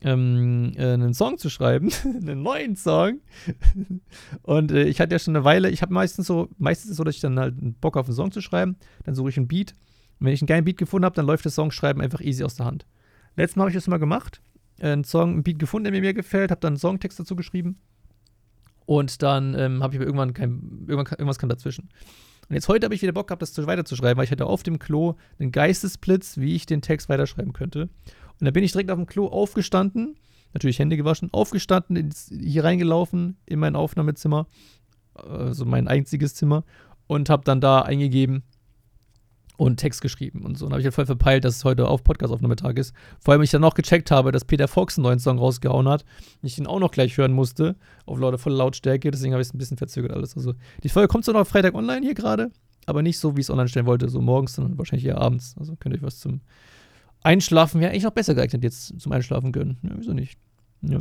ähm, 0.00 0.72
äh, 0.76 0.92
einen 0.92 1.14
Song 1.14 1.38
zu 1.38 1.50
schreiben, 1.50 1.90
einen 2.04 2.42
neuen 2.42 2.76
Song. 2.76 3.20
und 4.42 4.72
äh, 4.72 4.84
ich 4.84 5.00
hatte 5.00 5.14
ja 5.14 5.18
schon 5.18 5.36
eine 5.36 5.44
Weile, 5.44 5.70
ich 5.70 5.82
habe 5.82 5.92
meistens 5.92 6.26
so, 6.26 6.48
meistens 6.58 6.86
ist 6.86 6.90
es 6.92 6.96
so, 6.96 7.04
dass 7.04 7.14
ich 7.14 7.20
dann 7.20 7.38
halt 7.38 7.80
Bock 7.80 7.96
auf 7.96 8.06
einen 8.06 8.14
Song 8.14 8.32
zu 8.32 8.40
schreiben, 8.40 8.76
dann 9.04 9.14
suche 9.14 9.30
ich 9.30 9.36
einen 9.36 9.48
Beat. 9.48 9.72
Und 10.20 10.26
wenn 10.26 10.34
ich 10.34 10.40
einen 10.40 10.46
geilen 10.46 10.64
Beat 10.64 10.78
gefunden 10.78 11.04
habe, 11.04 11.16
dann 11.16 11.26
läuft 11.26 11.44
das 11.44 11.56
Songschreiben 11.56 12.02
einfach 12.02 12.20
easy 12.20 12.44
aus 12.44 12.54
der 12.54 12.66
Hand. 12.66 12.86
Letztes 13.36 13.56
Mal 13.56 13.64
habe 13.64 13.70
ich 13.70 13.76
das 13.76 13.88
mal 13.88 13.98
gemacht, 13.98 14.40
einen 14.80 15.04
Song, 15.04 15.32
einen 15.32 15.42
Beat 15.42 15.58
gefunden, 15.58 15.90
der 15.90 16.00
mir 16.00 16.14
gefällt, 16.14 16.50
habe 16.50 16.60
dann 16.60 16.74
einen 16.74 16.78
Songtext 16.78 17.18
dazu 17.18 17.34
geschrieben 17.34 17.78
und 18.86 19.22
dann 19.22 19.54
ähm, 19.58 19.82
habe 19.82 19.94
ich 19.94 19.98
aber 19.98 20.06
irgendwann 20.06 20.34
kein, 20.34 20.84
irgendwann, 20.86 21.18
irgendwas 21.18 21.38
kam 21.38 21.48
dazwischen. 21.48 21.88
Und 22.48 22.54
jetzt 22.54 22.68
heute 22.68 22.84
habe 22.84 22.94
ich 22.94 23.02
wieder 23.02 23.12
Bock 23.12 23.28
gehabt, 23.28 23.42
das 23.42 23.66
weiterzuschreiben, 23.66 24.18
weil 24.18 24.24
ich 24.24 24.30
hatte 24.30 24.46
auf 24.46 24.62
dem 24.62 24.78
Klo 24.78 25.14
einen 25.38 25.50
Geistesblitz, 25.50 26.38
wie 26.38 26.54
ich 26.54 26.66
den 26.66 26.82
Text 26.82 27.08
weiterschreiben 27.08 27.52
könnte. 27.52 27.88
Und 28.40 28.44
da 28.44 28.50
bin 28.50 28.64
ich 28.64 28.72
direkt 28.72 28.90
auf 28.90 28.98
dem 28.98 29.06
Klo 29.06 29.28
aufgestanden, 29.28 30.16
natürlich 30.52 30.78
Hände 30.78 30.96
gewaschen, 30.96 31.30
aufgestanden, 31.32 31.96
ins, 31.96 32.30
hier 32.30 32.64
reingelaufen 32.64 33.38
in 33.46 33.58
mein 33.58 33.76
Aufnahmezimmer, 33.76 34.46
also 35.14 35.64
mein 35.64 35.88
einziges 35.88 36.34
Zimmer, 36.34 36.64
und 37.06 37.30
habe 37.30 37.44
dann 37.44 37.60
da 37.60 37.82
eingegeben, 37.82 38.42
und 39.56 39.76
Text 39.76 40.02
geschrieben 40.02 40.42
und 40.42 40.58
so. 40.58 40.66
Und 40.66 40.72
habe 40.72 40.80
ich 40.80 40.86
halt 40.86 40.94
voll 40.94 41.06
verpeilt, 41.06 41.44
dass 41.44 41.56
es 41.56 41.64
heute 41.64 41.86
auf 41.88 42.02
Podcast-Aufnahmetag 42.02 42.76
ist. 42.76 42.94
Vor 43.20 43.32
allem, 43.32 43.42
ich 43.42 43.50
dann 43.50 43.60
noch 43.60 43.74
gecheckt 43.74 44.10
habe, 44.10 44.32
dass 44.32 44.44
Peter 44.44 44.66
Fox 44.68 44.98
einen 44.98 45.04
neuen 45.04 45.18
Song 45.18 45.38
rausgehauen 45.38 45.88
hat. 45.88 46.04
Und 46.42 46.46
ich 46.46 46.56
den 46.56 46.66
auch 46.66 46.80
noch 46.80 46.90
gleich 46.90 47.16
hören 47.16 47.32
musste. 47.32 47.76
Auf 48.06 48.18
lauter 48.18 48.38
voller 48.38 48.56
Lautstärke. 48.56 49.10
Deswegen 49.10 49.32
habe 49.32 49.42
ich 49.42 49.48
es 49.48 49.54
ein 49.54 49.58
bisschen 49.58 49.76
verzögert 49.76 50.12
alles. 50.12 50.36
Also, 50.36 50.54
die 50.82 50.88
Folge 50.88 51.08
kommt 51.08 51.24
zwar 51.24 51.34
noch 51.34 51.46
Freitag 51.46 51.74
online 51.74 52.04
hier 52.04 52.14
gerade, 52.14 52.50
aber 52.86 53.02
nicht 53.02 53.18
so, 53.18 53.36
wie 53.36 53.40
ich 53.40 53.46
es 53.46 53.50
online 53.50 53.68
stellen 53.68 53.86
wollte. 53.86 54.08
So 54.08 54.20
morgens, 54.20 54.54
sondern 54.54 54.76
wahrscheinlich 54.76 55.06
eher 55.06 55.18
abends. 55.18 55.54
Also 55.58 55.76
könnt 55.76 55.94
ihr 55.94 55.98
euch 55.98 56.06
was 56.06 56.18
zum 56.18 56.40
Einschlafen, 57.22 57.80
ja, 57.80 57.88
eigentlich 57.88 58.02
noch 58.02 58.10
besser 58.10 58.34
geeignet 58.34 58.62
jetzt 58.62 59.00
zum 59.00 59.12
Einschlafen 59.12 59.52
gönnen. 59.52 59.78
Ja, 59.82 59.90
wieso 59.96 60.12
nicht? 60.12 60.38
Ja. 60.82 61.00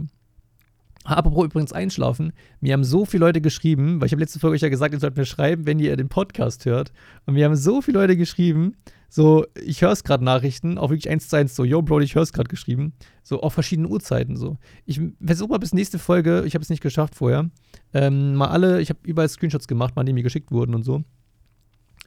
Apropos 1.04 1.46
übrigens 1.46 1.74
einschlafen, 1.74 2.32
mir 2.62 2.74
haben 2.74 2.84
so 2.84 3.06
viele 3.06 3.26
Leute 3.26 3.42
geschrieben, 3.42 4.00
weil 4.00 4.06
ich 4.06 4.14
habe 4.14 4.22
letzte 4.22 4.40
Folge 4.40 4.56
euch 4.56 4.62
ja 4.62 4.70
gesagt, 4.70 4.94
ihr 4.94 5.00
sollt 5.00 5.18
mir 5.18 5.26
schreiben, 5.26 5.66
wenn 5.66 5.80
ihr 5.80 5.98
den 5.98 6.08
Podcast 6.08 6.66
hört. 6.66 6.94
Und 7.26 7.34
mir 7.34 7.46
haben 7.46 7.56
so 7.56 7.82
viele 7.82 8.00
Leute 8.00 8.16
geschrieben, 8.16 8.78
so, 9.10 9.46
ich 9.62 9.82
höre 9.82 9.92
es 9.92 10.04
gerade 10.04 10.24
Nachrichten, 10.24 10.78
auch 10.78 10.90
wirklich 10.90 11.10
eins 11.10 11.28
zu 11.28 11.36
eins, 11.36 11.56
so, 11.56 11.66
yo, 11.66 11.82
Bro, 11.82 12.00
ich 12.00 12.16
höre 12.16 12.24
es 12.24 12.34
gerade 12.34 12.48
geschrieben, 12.48 12.94
so 13.22 13.42
auf 13.42 13.54
verschiedenen 13.54 13.92
Uhrzeiten, 13.92 14.38
so. 14.38 14.58
Ich 14.86 15.00
versuche 15.24 15.50
mal 15.50 15.60
bis 15.60 15.74
nächste 15.74 16.00
Folge, 16.00 16.44
ich 16.48 16.56
habe 16.56 16.64
es 16.64 16.70
nicht 16.70 16.82
geschafft 16.82 17.16
vorher, 17.16 17.52
ähm, 17.94 18.34
mal 18.34 18.48
alle, 18.48 18.82
ich 18.82 18.90
habe 18.90 19.00
überall 19.04 19.30
Screenshots 19.30 19.68
gemacht, 19.68 19.96
mal 19.96 20.04
die 20.04 20.14
mir 20.14 20.24
geschickt 20.24 20.52
wurden 20.52 20.74
und 20.74 20.84
so. 20.84 21.04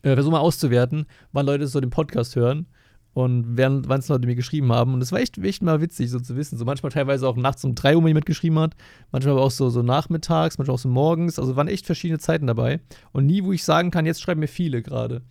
Äh, 0.02 0.14
versuche 0.14 0.32
mal 0.32 0.40
auszuwerten, 0.40 1.06
wann 1.32 1.46
Leute 1.46 1.68
so 1.68 1.80
den 1.80 1.90
Podcast 1.90 2.34
hören 2.34 2.66
und 3.16 3.56
während 3.56 3.90
es 3.90 4.08
Leute 4.08 4.26
mir 4.26 4.34
geschrieben 4.34 4.70
haben. 4.72 4.92
Und 4.92 5.00
es 5.00 5.10
war 5.10 5.20
echt, 5.20 5.38
echt 5.38 5.62
mal 5.62 5.80
witzig, 5.80 6.10
so 6.10 6.20
zu 6.20 6.36
wissen. 6.36 6.58
So 6.58 6.66
manchmal 6.66 6.92
teilweise 6.92 7.26
auch 7.26 7.36
nachts 7.36 7.64
um 7.64 7.74
3 7.74 7.96
Uhr 7.96 8.02
mir 8.02 8.08
jemand 8.08 8.26
geschrieben 8.26 8.58
hat, 8.58 8.76
manchmal 9.10 9.32
aber 9.32 9.42
auch 9.42 9.50
so, 9.50 9.70
so 9.70 9.80
nachmittags, 9.80 10.58
manchmal 10.58 10.74
auch 10.74 10.80
so 10.80 10.90
morgens. 10.90 11.38
Also 11.38 11.56
waren 11.56 11.66
echt 11.66 11.86
verschiedene 11.86 12.18
Zeiten 12.18 12.46
dabei. 12.46 12.78
Und 13.12 13.24
nie, 13.24 13.42
wo 13.42 13.52
ich 13.52 13.64
sagen 13.64 13.90
kann, 13.90 14.04
jetzt 14.04 14.20
schreiben 14.20 14.40
mir 14.40 14.48
viele 14.48 14.82
gerade. 14.82 15.22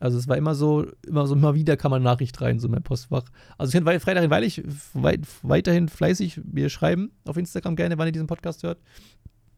Also 0.00 0.18
es 0.18 0.26
war 0.26 0.36
immer 0.36 0.56
so, 0.56 0.84
immer 1.06 1.28
so, 1.28 1.36
immer 1.36 1.54
wieder 1.54 1.76
kam 1.76 1.92
eine 1.92 2.02
Nachricht 2.02 2.40
rein, 2.40 2.58
so 2.58 2.66
in 2.66 2.72
mein 2.72 2.82
Postfach. 2.82 3.22
Also 3.56 3.68
ich 3.68 3.84
kann 3.84 4.00
Freitag, 4.00 4.28
weil 4.30 4.42
ich 4.42 4.64
weit, 4.94 5.20
weiterhin 5.42 5.88
fleißig 5.88 6.40
mir 6.44 6.68
schreiben 6.70 7.12
auf 7.24 7.36
Instagram 7.36 7.76
gerne, 7.76 7.98
wann 7.98 8.08
ihr 8.08 8.12
diesen 8.12 8.26
Podcast 8.26 8.64
hört. 8.64 8.80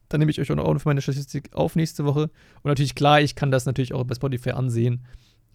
Dann 0.07 0.19
nehme 0.19 0.29
ich 0.29 0.39
euch 0.39 0.51
auch 0.51 0.55
noch 0.55 0.79
für 0.79 0.89
meine 0.89 1.01
Statistik 1.01 1.49
auf 1.55 1.75
nächste 1.75 2.05
Woche. 2.05 2.29
Und 2.61 2.65
natürlich, 2.65 2.93
klar, 2.93 3.21
ich 3.21 3.33
kann 3.33 3.49
das 3.49 3.65
natürlich 3.65 3.95
auch 3.95 4.03
bei 4.03 4.13
Spotify 4.13 4.51
ansehen 4.51 5.03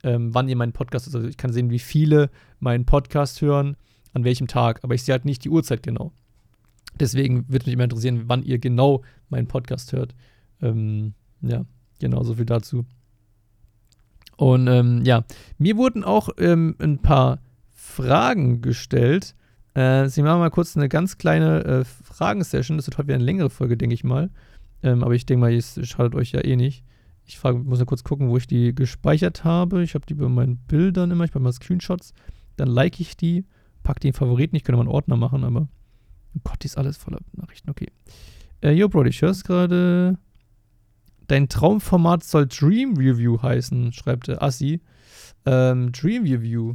ähm, 0.06 0.32
wann 0.34 0.48
ihr 0.48 0.56
meinen 0.56 0.72
Podcast, 0.72 1.06
also 1.06 1.26
ich 1.26 1.36
kann 1.36 1.52
sehen, 1.52 1.70
wie 1.70 1.80
viele 1.80 2.30
meinen 2.60 2.86
Podcast 2.86 3.42
hören, 3.42 3.76
an 4.14 4.24
welchem 4.24 4.46
Tag, 4.46 4.82
aber 4.82 4.94
ich 4.94 5.02
sehe 5.02 5.12
halt 5.12 5.24
nicht 5.24 5.44
die 5.44 5.50
Uhrzeit 5.50 5.82
genau. 5.82 6.12
Deswegen 6.98 7.44
würde 7.48 7.66
mich 7.66 7.74
immer 7.74 7.84
interessieren, 7.84 8.22
wann 8.26 8.42
ihr 8.42 8.58
genau 8.58 9.02
meinen 9.28 9.48
Podcast 9.48 9.92
hört. 9.92 10.14
Ähm, 10.62 11.12
ja, 11.42 11.64
genau, 12.00 12.22
so 12.22 12.34
viel 12.34 12.46
dazu. 12.46 12.86
Und 14.36 14.68
ähm, 14.68 15.02
ja, 15.04 15.24
mir 15.58 15.76
wurden 15.76 16.04
auch 16.04 16.30
ähm, 16.38 16.76
ein 16.78 16.98
paar 16.98 17.40
Fragen 17.74 18.62
gestellt. 18.62 19.34
Äh, 19.74 20.08
Sie 20.08 20.22
machen 20.22 20.38
mal 20.38 20.50
kurz 20.50 20.76
eine 20.76 20.88
ganz 20.88 21.18
kleine 21.18 21.64
äh, 21.64 21.84
Fragensession. 21.84 22.78
Das 22.78 22.86
wird 22.86 22.96
heute 22.96 23.08
wieder 23.08 23.16
eine 23.16 23.24
längere 23.24 23.50
Folge, 23.50 23.76
denke 23.76 23.94
ich 23.94 24.04
mal. 24.04 24.30
Ähm, 24.82 25.02
aber 25.02 25.14
ich 25.14 25.26
denke 25.26 25.40
mal, 25.40 25.52
es 25.52 25.80
schadet 25.86 26.14
euch 26.14 26.32
ja 26.32 26.44
eh 26.44 26.56
nicht. 26.56 26.84
Ich 27.26 27.38
frage, 27.38 27.58
muss 27.58 27.80
ja 27.80 27.84
kurz 27.84 28.04
gucken, 28.04 28.28
wo 28.28 28.36
ich 28.36 28.46
die 28.46 28.74
gespeichert 28.74 29.42
habe. 29.44 29.82
Ich 29.82 29.94
habe 29.94 30.06
die 30.06 30.14
bei 30.14 30.28
meinen 30.28 30.58
Bildern 30.58 31.10
immer. 31.10 31.24
Ich 31.24 31.34
mache 31.34 31.42
mal 31.42 31.52
Screenshots. 31.52 32.14
Dann 32.56 32.68
like 32.68 33.00
ich 33.00 33.16
die, 33.16 33.44
packe 33.82 34.00
die 34.00 34.08
in 34.08 34.14
Favoriten. 34.14 34.54
Ich 34.54 34.62
könnte 34.62 34.76
mal 34.76 34.82
einen 34.82 34.94
Ordner 34.94 35.16
machen, 35.16 35.44
aber. 35.44 35.68
Oh 36.36 36.40
Gott, 36.44 36.62
die 36.62 36.66
ist 36.66 36.78
alles 36.78 36.96
voller 36.96 37.18
Nachrichten. 37.32 37.70
Okay. 37.70 37.88
Äh, 38.62 38.72
yo, 38.72 38.88
Bro, 38.88 39.04
ich 39.06 39.20
höre 39.22 39.30
es 39.30 39.42
gerade. 39.44 40.18
dein 41.26 41.48
Traumformat 41.48 42.22
soll 42.22 42.46
Dream 42.46 42.96
Review 42.96 43.42
heißen, 43.42 43.92
schreibt 43.92 44.28
Assi. 44.40 44.80
Ähm, 45.44 45.90
Dream 45.92 46.22
Review. 46.22 46.74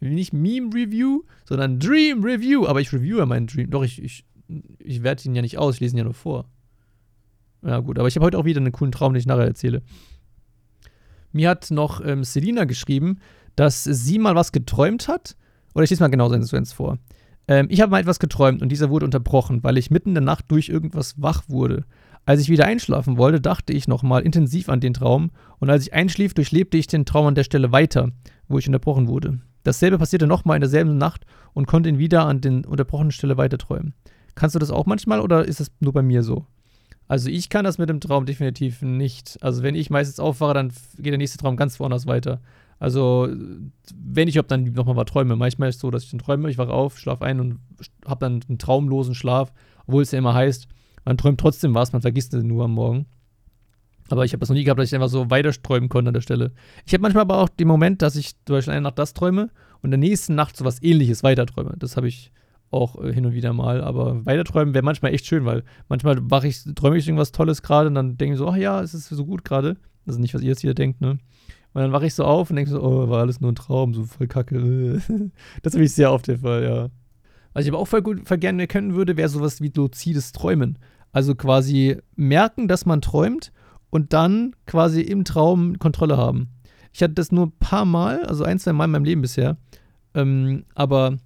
Nicht 0.00 0.32
Meme 0.32 0.74
Review, 0.74 1.22
sondern 1.44 1.78
Dream 1.78 2.22
Review. 2.22 2.66
Aber 2.66 2.80
ich 2.80 2.92
reviewe 2.92 3.24
meinen 3.26 3.46
Dream. 3.46 3.70
Doch, 3.70 3.84
ich, 3.84 4.02
ich, 4.02 4.24
ich 4.78 5.02
werte 5.02 5.28
ihn 5.28 5.34
ja 5.34 5.42
nicht 5.42 5.58
aus, 5.58 5.76
ich 5.76 5.80
lese 5.80 5.94
ihn 5.94 5.98
ja 5.98 6.04
nur 6.04 6.14
vor. 6.14 6.46
Ja, 7.66 7.80
gut, 7.80 7.98
aber 7.98 8.06
ich 8.06 8.14
habe 8.16 8.24
heute 8.24 8.38
auch 8.38 8.44
wieder 8.44 8.60
einen 8.60 8.72
coolen 8.72 8.92
Traum, 8.92 9.12
den 9.12 9.20
ich 9.20 9.26
nachher 9.26 9.44
erzähle. 9.44 9.82
Mir 11.32 11.50
hat 11.50 11.70
noch 11.70 12.00
ähm, 12.04 12.22
Selina 12.22 12.64
geschrieben, 12.64 13.18
dass 13.56 13.82
sie 13.84 14.18
mal 14.18 14.34
was 14.34 14.52
geträumt 14.52 15.08
hat. 15.08 15.36
Oder 15.74 15.84
ich 15.84 15.90
lese 15.90 16.02
mal 16.02 16.08
genau 16.08 16.28
so 16.28 16.56
eins 16.56 16.72
vor. 16.72 16.98
Ähm, 17.48 17.66
ich 17.68 17.80
habe 17.80 17.90
mal 17.90 18.00
etwas 18.00 18.18
geträumt 18.18 18.62
und 18.62 18.70
dieser 18.70 18.90
wurde 18.90 19.04
unterbrochen, 19.04 19.62
weil 19.64 19.78
ich 19.78 19.90
mitten 19.90 20.10
in 20.10 20.14
der 20.14 20.24
Nacht 20.24 20.44
durch 20.48 20.68
irgendwas 20.68 21.20
wach 21.20 21.42
wurde. 21.48 21.84
Als 22.24 22.40
ich 22.40 22.48
wieder 22.48 22.64
einschlafen 22.64 23.18
wollte, 23.18 23.40
dachte 23.40 23.72
ich 23.72 23.88
nochmal 23.88 24.22
intensiv 24.22 24.68
an 24.68 24.80
den 24.80 24.94
Traum 24.94 25.30
und 25.58 25.70
als 25.70 25.84
ich 25.84 25.92
einschlief, 25.92 26.34
durchlebte 26.34 26.76
ich 26.76 26.86
den 26.86 27.04
Traum 27.04 27.26
an 27.26 27.34
der 27.34 27.44
Stelle 27.44 27.70
weiter, 27.72 28.10
wo 28.48 28.58
ich 28.58 28.66
unterbrochen 28.66 29.06
wurde. 29.06 29.40
Dasselbe 29.62 29.98
passierte 29.98 30.26
nochmal 30.26 30.56
in 30.56 30.60
derselben 30.60 30.98
Nacht 30.98 31.24
und 31.52 31.66
konnte 31.66 31.88
ihn 31.88 31.98
wieder 31.98 32.26
an 32.26 32.40
den 32.40 32.64
unterbrochenen 32.64 33.12
Stelle 33.12 33.36
weiter 33.36 33.58
träumen. 33.58 33.94
Kannst 34.34 34.54
du 34.54 34.58
das 34.58 34.70
auch 34.70 34.86
manchmal 34.86 35.20
oder 35.20 35.44
ist 35.44 35.60
das 35.60 35.70
nur 35.80 35.92
bei 35.92 36.02
mir 36.02 36.22
so? 36.22 36.46
Also 37.08 37.28
ich 37.28 37.48
kann 37.48 37.64
das 37.64 37.78
mit 37.78 37.88
dem 37.88 38.00
Traum 38.00 38.26
definitiv 38.26 38.82
nicht. 38.82 39.38
Also 39.40 39.62
wenn 39.62 39.74
ich 39.74 39.90
meistens 39.90 40.18
aufwache, 40.18 40.54
dann 40.54 40.72
geht 40.96 41.12
der 41.12 41.18
nächste 41.18 41.38
Traum 41.38 41.56
ganz 41.56 41.78
woanders 41.78 42.06
weiter. 42.06 42.40
Also 42.78 43.28
wenn 43.94 44.28
ich 44.28 44.38
ob 44.38 44.48
dann 44.48 44.64
nochmal 44.72 44.96
was 44.96 45.06
träume. 45.06 45.36
Manchmal 45.36 45.68
ist 45.68 45.76
es 45.76 45.80
so, 45.80 45.90
dass 45.90 46.04
ich 46.04 46.10
dann 46.10 46.18
träume, 46.18 46.50
ich 46.50 46.58
wache 46.58 46.72
auf, 46.72 46.98
schlafe 46.98 47.24
ein 47.24 47.40
und 47.40 47.58
habe 48.06 48.20
dann 48.20 48.40
einen 48.48 48.58
traumlosen 48.58 49.14
Schlaf, 49.14 49.52
obwohl 49.86 50.02
es 50.02 50.10
ja 50.10 50.18
immer 50.18 50.34
heißt, 50.34 50.68
man 51.04 51.16
träumt 51.16 51.40
trotzdem 51.40 51.74
was, 51.74 51.92
man 51.92 52.02
vergisst 52.02 52.34
es 52.34 52.42
nur 52.42 52.64
am 52.64 52.72
Morgen. 52.72 53.06
Aber 54.08 54.24
ich 54.24 54.32
habe 54.32 54.40
das 54.40 54.48
noch 54.48 54.56
nie 54.56 54.64
gehabt, 54.64 54.78
dass 54.78 54.88
ich 54.88 54.94
einfach 54.94 55.08
so 55.08 55.30
weiter 55.30 55.52
träumen 55.52 55.88
konnte 55.88 56.08
an 56.08 56.14
der 56.14 56.20
Stelle. 56.20 56.52
Ich 56.84 56.92
habe 56.92 57.02
manchmal 57.02 57.22
aber 57.22 57.38
auch 57.38 57.48
den 57.48 57.68
Moment, 57.68 58.02
dass 58.02 58.16
ich 58.16 58.34
zum 58.44 58.56
Beispiel 58.56 58.72
eine 58.72 58.82
Nacht 58.82 58.98
das 58.98 59.14
träume 59.14 59.50
und 59.82 59.90
der 59.90 59.98
nächsten 59.98 60.34
Nacht 60.34 60.56
so 60.56 60.64
was 60.64 60.82
ähnliches 60.82 61.22
weiter 61.22 61.46
träume. 61.46 61.74
Das 61.78 61.96
habe 61.96 62.08
ich 62.08 62.30
auch 62.76 63.02
äh, 63.02 63.12
hin 63.12 63.26
und 63.26 63.32
wieder 63.32 63.52
mal. 63.52 63.82
Aber 63.82 64.24
weiterträumen 64.24 64.74
wäre 64.74 64.84
manchmal 64.84 65.14
echt 65.14 65.26
schön, 65.26 65.44
weil 65.44 65.64
manchmal 65.88 66.18
wache 66.30 66.48
ich, 66.48 66.62
träume 66.74 66.96
ich 66.96 67.06
irgendwas 67.06 67.32
Tolles 67.32 67.62
gerade 67.62 67.88
und 67.88 67.94
dann 67.94 68.16
denke 68.16 68.34
ich 68.34 68.38
so, 68.38 68.48
ach 68.48 68.56
ja, 68.56 68.80
es 68.82 68.94
ist 68.94 69.08
so 69.08 69.26
gut 69.26 69.44
gerade. 69.44 69.76
Ist 70.06 70.18
nicht, 70.18 70.34
was 70.34 70.42
ihr 70.42 70.48
jetzt 70.48 70.60
hier 70.60 70.74
denkt, 70.74 71.00
ne? 71.00 71.18
Und 71.72 71.82
dann 71.82 71.92
wache 71.92 72.06
ich 72.06 72.14
so 72.14 72.24
auf 72.24 72.48
und 72.48 72.56
denke 72.56 72.70
so, 72.70 72.82
oh, 72.82 73.08
war 73.10 73.20
alles 73.20 73.40
nur 73.40 73.52
ein 73.52 73.56
Traum, 73.56 73.92
so 73.92 74.04
voll 74.04 74.28
kacke. 74.28 75.02
das 75.62 75.74
habe 75.74 75.84
ich 75.84 75.92
sehr 75.92 76.12
oft 76.12 76.26
der 76.26 76.38
Fall, 76.38 76.62
ja. 76.62 76.88
Was 77.52 77.64
ich 77.64 77.70
aber 77.70 77.78
auch 77.78 77.88
voll 77.88 78.02
gut 78.02 78.26
voll 78.26 78.38
gerne 78.38 78.66
können 78.66 78.94
würde, 78.94 79.16
wäre 79.16 79.28
sowas 79.28 79.60
wie 79.60 79.72
luzides 79.74 80.32
Träumen. 80.32 80.78
Also 81.12 81.34
quasi 81.34 81.98
merken, 82.14 82.68
dass 82.68 82.86
man 82.86 83.00
träumt 83.00 83.52
und 83.90 84.12
dann 84.12 84.54
quasi 84.66 85.00
im 85.00 85.24
Traum 85.24 85.78
Kontrolle 85.78 86.16
haben. 86.16 86.50
Ich 86.92 87.02
hatte 87.02 87.14
das 87.14 87.32
nur 87.32 87.46
ein 87.46 87.58
paar 87.58 87.84
Mal, 87.84 88.24
also 88.24 88.44
ein, 88.44 88.58
zwei 88.58 88.72
Mal 88.72 88.86
in 88.86 88.90
meinem 88.92 89.04
Leben 89.04 89.22
bisher. 89.22 89.58
Ähm, 90.14 90.64
aber 90.74 91.18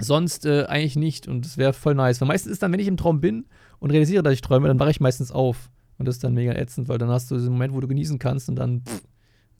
Sonst 0.00 0.44
äh, 0.44 0.64
eigentlich 0.64 0.96
nicht 0.96 1.26
und 1.26 1.44
das 1.44 1.56
wäre 1.56 1.72
voll 1.72 1.94
nice. 1.94 2.20
Weil 2.20 2.28
meistens 2.28 2.52
ist 2.52 2.62
dann, 2.62 2.72
wenn 2.72 2.80
ich 2.80 2.88
im 2.88 2.96
Traum 2.96 3.20
bin 3.20 3.46
und 3.78 3.90
realisiere, 3.90 4.22
dass 4.22 4.34
ich 4.34 4.42
träume, 4.42 4.68
dann 4.68 4.78
wache 4.78 4.90
ich 4.90 5.00
meistens 5.00 5.32
auf. 5.32 5.70
Und 5.98 6.06
das 6.06 6.16
ist 6.16 6.24
dann 6.24 6.34
mega 6.34 6.52
ätzend, 6.52 6.88
weil 6.88 6.98
dann 6.98 7.08
hast 7.08 7.30
du 7.30 7.36
diesen 7.36 7.52
Moment, 7.52 7.72
wo 7.72 7.80
du 7.80 7.88
genießen 7.88 8.18
kannst 8.18 8.48
und 8.48 8.56
dann 8.56 8.82
pff, 8.82 9.02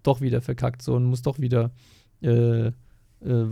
doch 0.02 0.20
wieder 0.20 0.42
verkackt 0.42 0.82
so 0.82 0.94
und 0.94 1.04
musst 1.04 1.26
doch 1.26 1.38
wieder 1.38 1.70
äh, 2.22 2.66
äh, 2.66 2.72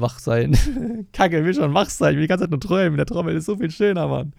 wach 0.00 0.18
sein. 0.18 0.56
Kacke, 1.12 1.38
ich 1.38 1.44
will 1.44 1.54
schon 1.54 1.74
wach 1.74 1.90
sein, 1.90 2.12
ich 2.12 2.16
will 2.16 2.22
die 2.22 2.28
ganze 2.28 2.44
Zeit 2.44 2.50
nur 2.50 2.60
träumen. 2.60 2.96
Der 2.96 3.06
Traum 3.06 3.28
ist 3.28 3.46
so 3.46 3.56
viel 3.56 3.70
schöner, 3.70 4.08
Mann. 4.08 4.32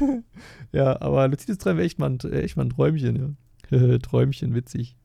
ja, 0.72 1.00
aber 1.00 1.28
luzides 1.28 1.58
Träumen 1.58 1.78
wäre 1.78 1.86
echt 1.86 1.98
mal, 1.98 2.10
ein, 2.10 2.32
echt 2.32 2.56
mal 2.56 2.64
ein 2.64 2.70
Träumchen, 2.70 3.36
ja. 3.70 3.98
Träumchen, 3.98 4.54
witzig. 4.54 4.96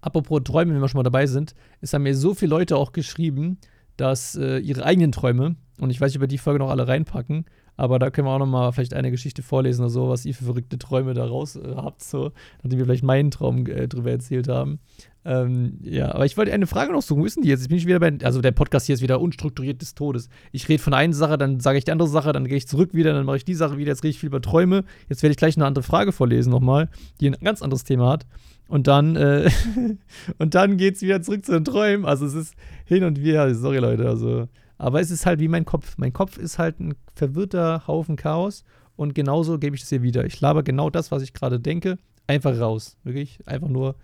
Apropos 0.00 0.42
Träumen, 0.44 0.74
wenn 0.74 0.80
wir 0.80 0.88
schon 0.88 0.98
mal 0.98 1.04
dabei 1.04 1.26
sind, 1.26 1.54
es 1.80 1.92
haben 1.92 2.04
mir 2.04 2.16
so 2.16 2.34
viele 2.34 2.50
Leute 2.50 2.76
auch 2.76 2.92
geschrieben, 2.92 3.58
dass 3.96 4.36
äh, 4.36 4.58
ihre 4.58 4.84
eigenen 4.84 5.12
Träume, 5.12 5.56
und 5.80 5.90
ich 5.90 6.00
weiß 6.00 6.18
wir 6.18 6.26
die 6.26 6.38
Folge 6.38 6.58
noch 6.58 6.70
alle 6.70 6.88
reinpacken, 6.88 7.44
aber 7.76 7.98
da 7.98 8.10
können 8.10 8.26
wir 8.26 8.32
auch 8.32 8.38
noch 8.38 8.46
mal 8.46 8.72
vielleicht 8.72 8.94
eine 8.94 9.10
Geschichte 9.10 9.42
vorlesen 9.42 9.82
oder 9.82 9.90
so, 9.90 10.08
was 10.08 10.24
ihr 10.26 10.34
für 10.34 10.44
verrückte 10.44 10.78
Träume 10.78 11.14
daraus 11.14 11.56
äh, 11.56 11.74
habt, 11.76 12.02
so, 12.02 12.32
nachdem 12.62 12.78
wir 12.78 12.86
vielleicht 12.86 13.04
meinen 13.04 13.30
Traum 13.30 13.66
äh, 13.66 13.86
drüber 13.86 14.10
erzählt 14.10 14.48
haben. 14.48 14.80
Ähm, 15.24 15.78
ja, 15.82 16.14
aber 16.14 16.24
ich 16.24 16.36
wollte 16.36 16.52
eine 16.52 16.66
Frage 16.66 16.92
noch 16.92 17.02
suchen. 17.02 17.20
Wo 17.20 17.26
ist 17.26 17.36
denn 17.36 17.42
die 17.42 17.50
jetzt? 17.50 17.62
Ich 17.62 17.68
bin 17.68 17.78
wieder 17.78 18.00
bei, 18.00 18.16
also 18.22 18.40
der 18.40 18.52
Podcast 18.52 18.86
hier 18.86 18.94
ist 18.94 19.02
wieder 19.02 19.20
unstrukturiert 19.20 19.82
des 19.82 19.94
Todes. 19.94 20.28
Ich 20.52 20.68
rede 20.68 20.82
von 20.82 20.94
einer 20.94 21.12
Sache, 21.12 21.36
dann 21.36 21.60
sage 21.60 21.78
ich 21.78 21.84
die 21.84 21.92
andere 21.92 22.08
Sache, 22.08 22.32
dann 22.32 22.46
gehe 22.46 22.56
ich 22.56 22.66
zurück 22.66 22.94
wieder, 22.94 23.12
dann 23.12 23.26
mache 23.26 23.36
ich 23.36 23.44
die 23.44 23.54
Sache 23.54 23.76
wieder. 23.76 23.92
Jetzt 23.92 24.02
rede 24.02 24.10
ich 24.10 24.18
viel 24.18 24.28
über 24.28 24.40
Träume. 24.40 24.84
Jetzt 25.08 25.22
werde 25.22 25.32
ich 25.32 25.36
gleich 25.36 25.56
eine 25.56 25.66
andere 25.66 25.82
Frage 25.82 26.12
vorlesen 26.12 26.50
nochmal, 26.50 26.88
die 27.20 27.28
ein 27.28 27.36
ganz 27.44 27.62
anderes 27.62 27.84
Thema 27.84 28.10
hat. 28.10 28.26
Und 28.68 28.86
dann, 28.86 29.16
äh, 29.16 29.50
und 30.38 30.54
dann 30.54 30.78
geht 30.78 30.96
es 30.96 31.02
wieder 31.02 31.20
zurück 31.20 31.44
zu 31.44 31.52
den 31.52 31.64
Träumen. 31.64 32.06
Also 32.06 32.24
es 32.26 32.34
ist 32.34 32.54
hin 32.86 33.04
und 33.04 33.22
wieder, 33.22 33.54
sorry 33.54 33.78
Leute, 33.78 34.08
also. 34.08 34.48
Aber 34.78 35.00
es 35.00 35.10
ist 35.10 35.26
halt 35.26 35.40
wie 35.40 35.48
mein 35.48 35.64
Kopf. 35.64 35.98
Mein 35.98 36.12
Kopf 36.12 36.38
ist 36.38 36.58
halt 36.58 36.80
ein 36.80 36.94
verwirrter 37.14 37.86
Haufen 37.86 38.16
Chaos. 38.16 38.64
Und 38.96 39.14
genauso 39.14 39.58
gebe 39.58 39.76
ich 39.76 39.82
das 39.82 39.90
hier 39.90 40.02
wieder. 40.02 40.24
Ich 40.24 40.40
laber 40.40 40.62
genau 40.62 40.90
das, 40.90 41.10
was 41.10 41.22
ich 41.22 41.32
gerade 41.32 41.60
denke, 41.60 41.98
einfach 42.26 42.58
raus. 42.58 42.96
Wirklich. 43.04 43.40
Einfach 43.46 43.68
nur 43.68 43.96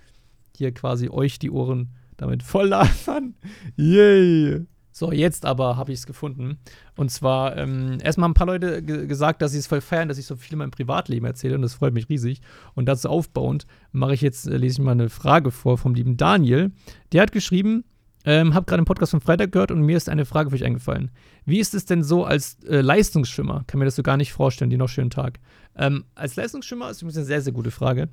hier 0.57 0.73
quasi 0.73 1.09
euch 1.09 1.39
die 1.39 1.51
Ohren 1.51 1.91
damit 2.17 2.43
voll 2.43 2.69
labern. 2.69 3.35
Yay! 3.77 4.67
So, 4.97 5.11
jetzt 5.11 5.45
aber 5.45 5.77
habe 5.77 5.91
ich 5.91 5.99
es 5.99 6.07
gefunden. 6.07 6.59
Und 6.97 7.11
zwar, 7.11 7.57
ähm, 7.57 7.99
erstmal 8.01 8.27
haben 8.27 8.31
ein 8.31 8.35
paar 8.35 8.47
Leute 8.47 8.81
gesagt, 8.81 9.43
dass 9.43 9.51
sie 9.51 9.59
es 9.59 9.67
voll 9.67 9.81
feiern, 9.81 10.09
dass 10.09 10.19
ich 10.19 10.27
so 10.27 10.37
viel 10.37 10.53
in 10.53 10.61
meinem 10.61 10.71
Privatleben 10.71 11.27
erzähle. 11.27 11.57
Und 11.57 11.63
das 11.63 11.75
freut 11.75 11.95
mich 11.95 12.09
riesig. 12.09 12.41
Und 12.75 12.87
dazu 12.87 13.09
aufbauend 13.09 13.67
mache 13.91 14.15
ich 14.15 14.21
jetzt, 14.21 14.47
äh, 14.47 14.57
lese 14.57 14.81
ich 14.81 14.85
mal 14.85 14.93
eine 14.93 15.09
Frage 15.09 15.51
vor 15.51 15.79
vom 15.79 15.95
lieben 15.95 16.17
Daniel. 16.17 16.71
Der 17.13 17.23
hat 17.23 17.33
geschrieben, 17.33 17.83
ähm, 18.25 18.55
hab 18.55 18.67
gerade 18.67 18.83
den 18.83 18.87
Podcast 18.87 19.11
von 19.11 19.21
Freitag 19.21 19.53
gehört 19.53 19.71
und 19.71 19.83
mir 19.83 19.97
ist 19.97 20.09
eine 20.09 20.25
Frage 20.25 20.51
für 20.51 20.57
euch 20.57 20.65
eingefallen. 20.65 21.11
Wie 21.45 21.61
ist 21.61 21.75
es 21.75 21.85
denn 21.85 22.03
so 22.03 22.25
als 22.25 22.63
äh, 22.65 22.81
Leistungsschwimmer? 22.81 23.65
Kann 23.67 23.79
mir 23.79 23.85
das 23.85 23.97
so 23.97 24.03
gar 24.03 24.17
nicht 24.17 24.33
vorstellen, 24.33 24.71
die 24.71 24.77
noch 24.77 24.89
schönen 24.89 25.11
Tag. 25.11 25.41
Ähm, 25.77 26.05
als 26.15 26.37
Leistungsschwimmer 26.37 26.91
ist 26.91 27.03
übrigens 27.03 27.19
eine 27.19 27.27
sehr, 27.27 27.43
sehr 27.43 27.53
gute 27.53 27.71
Frage. 27.71 28.09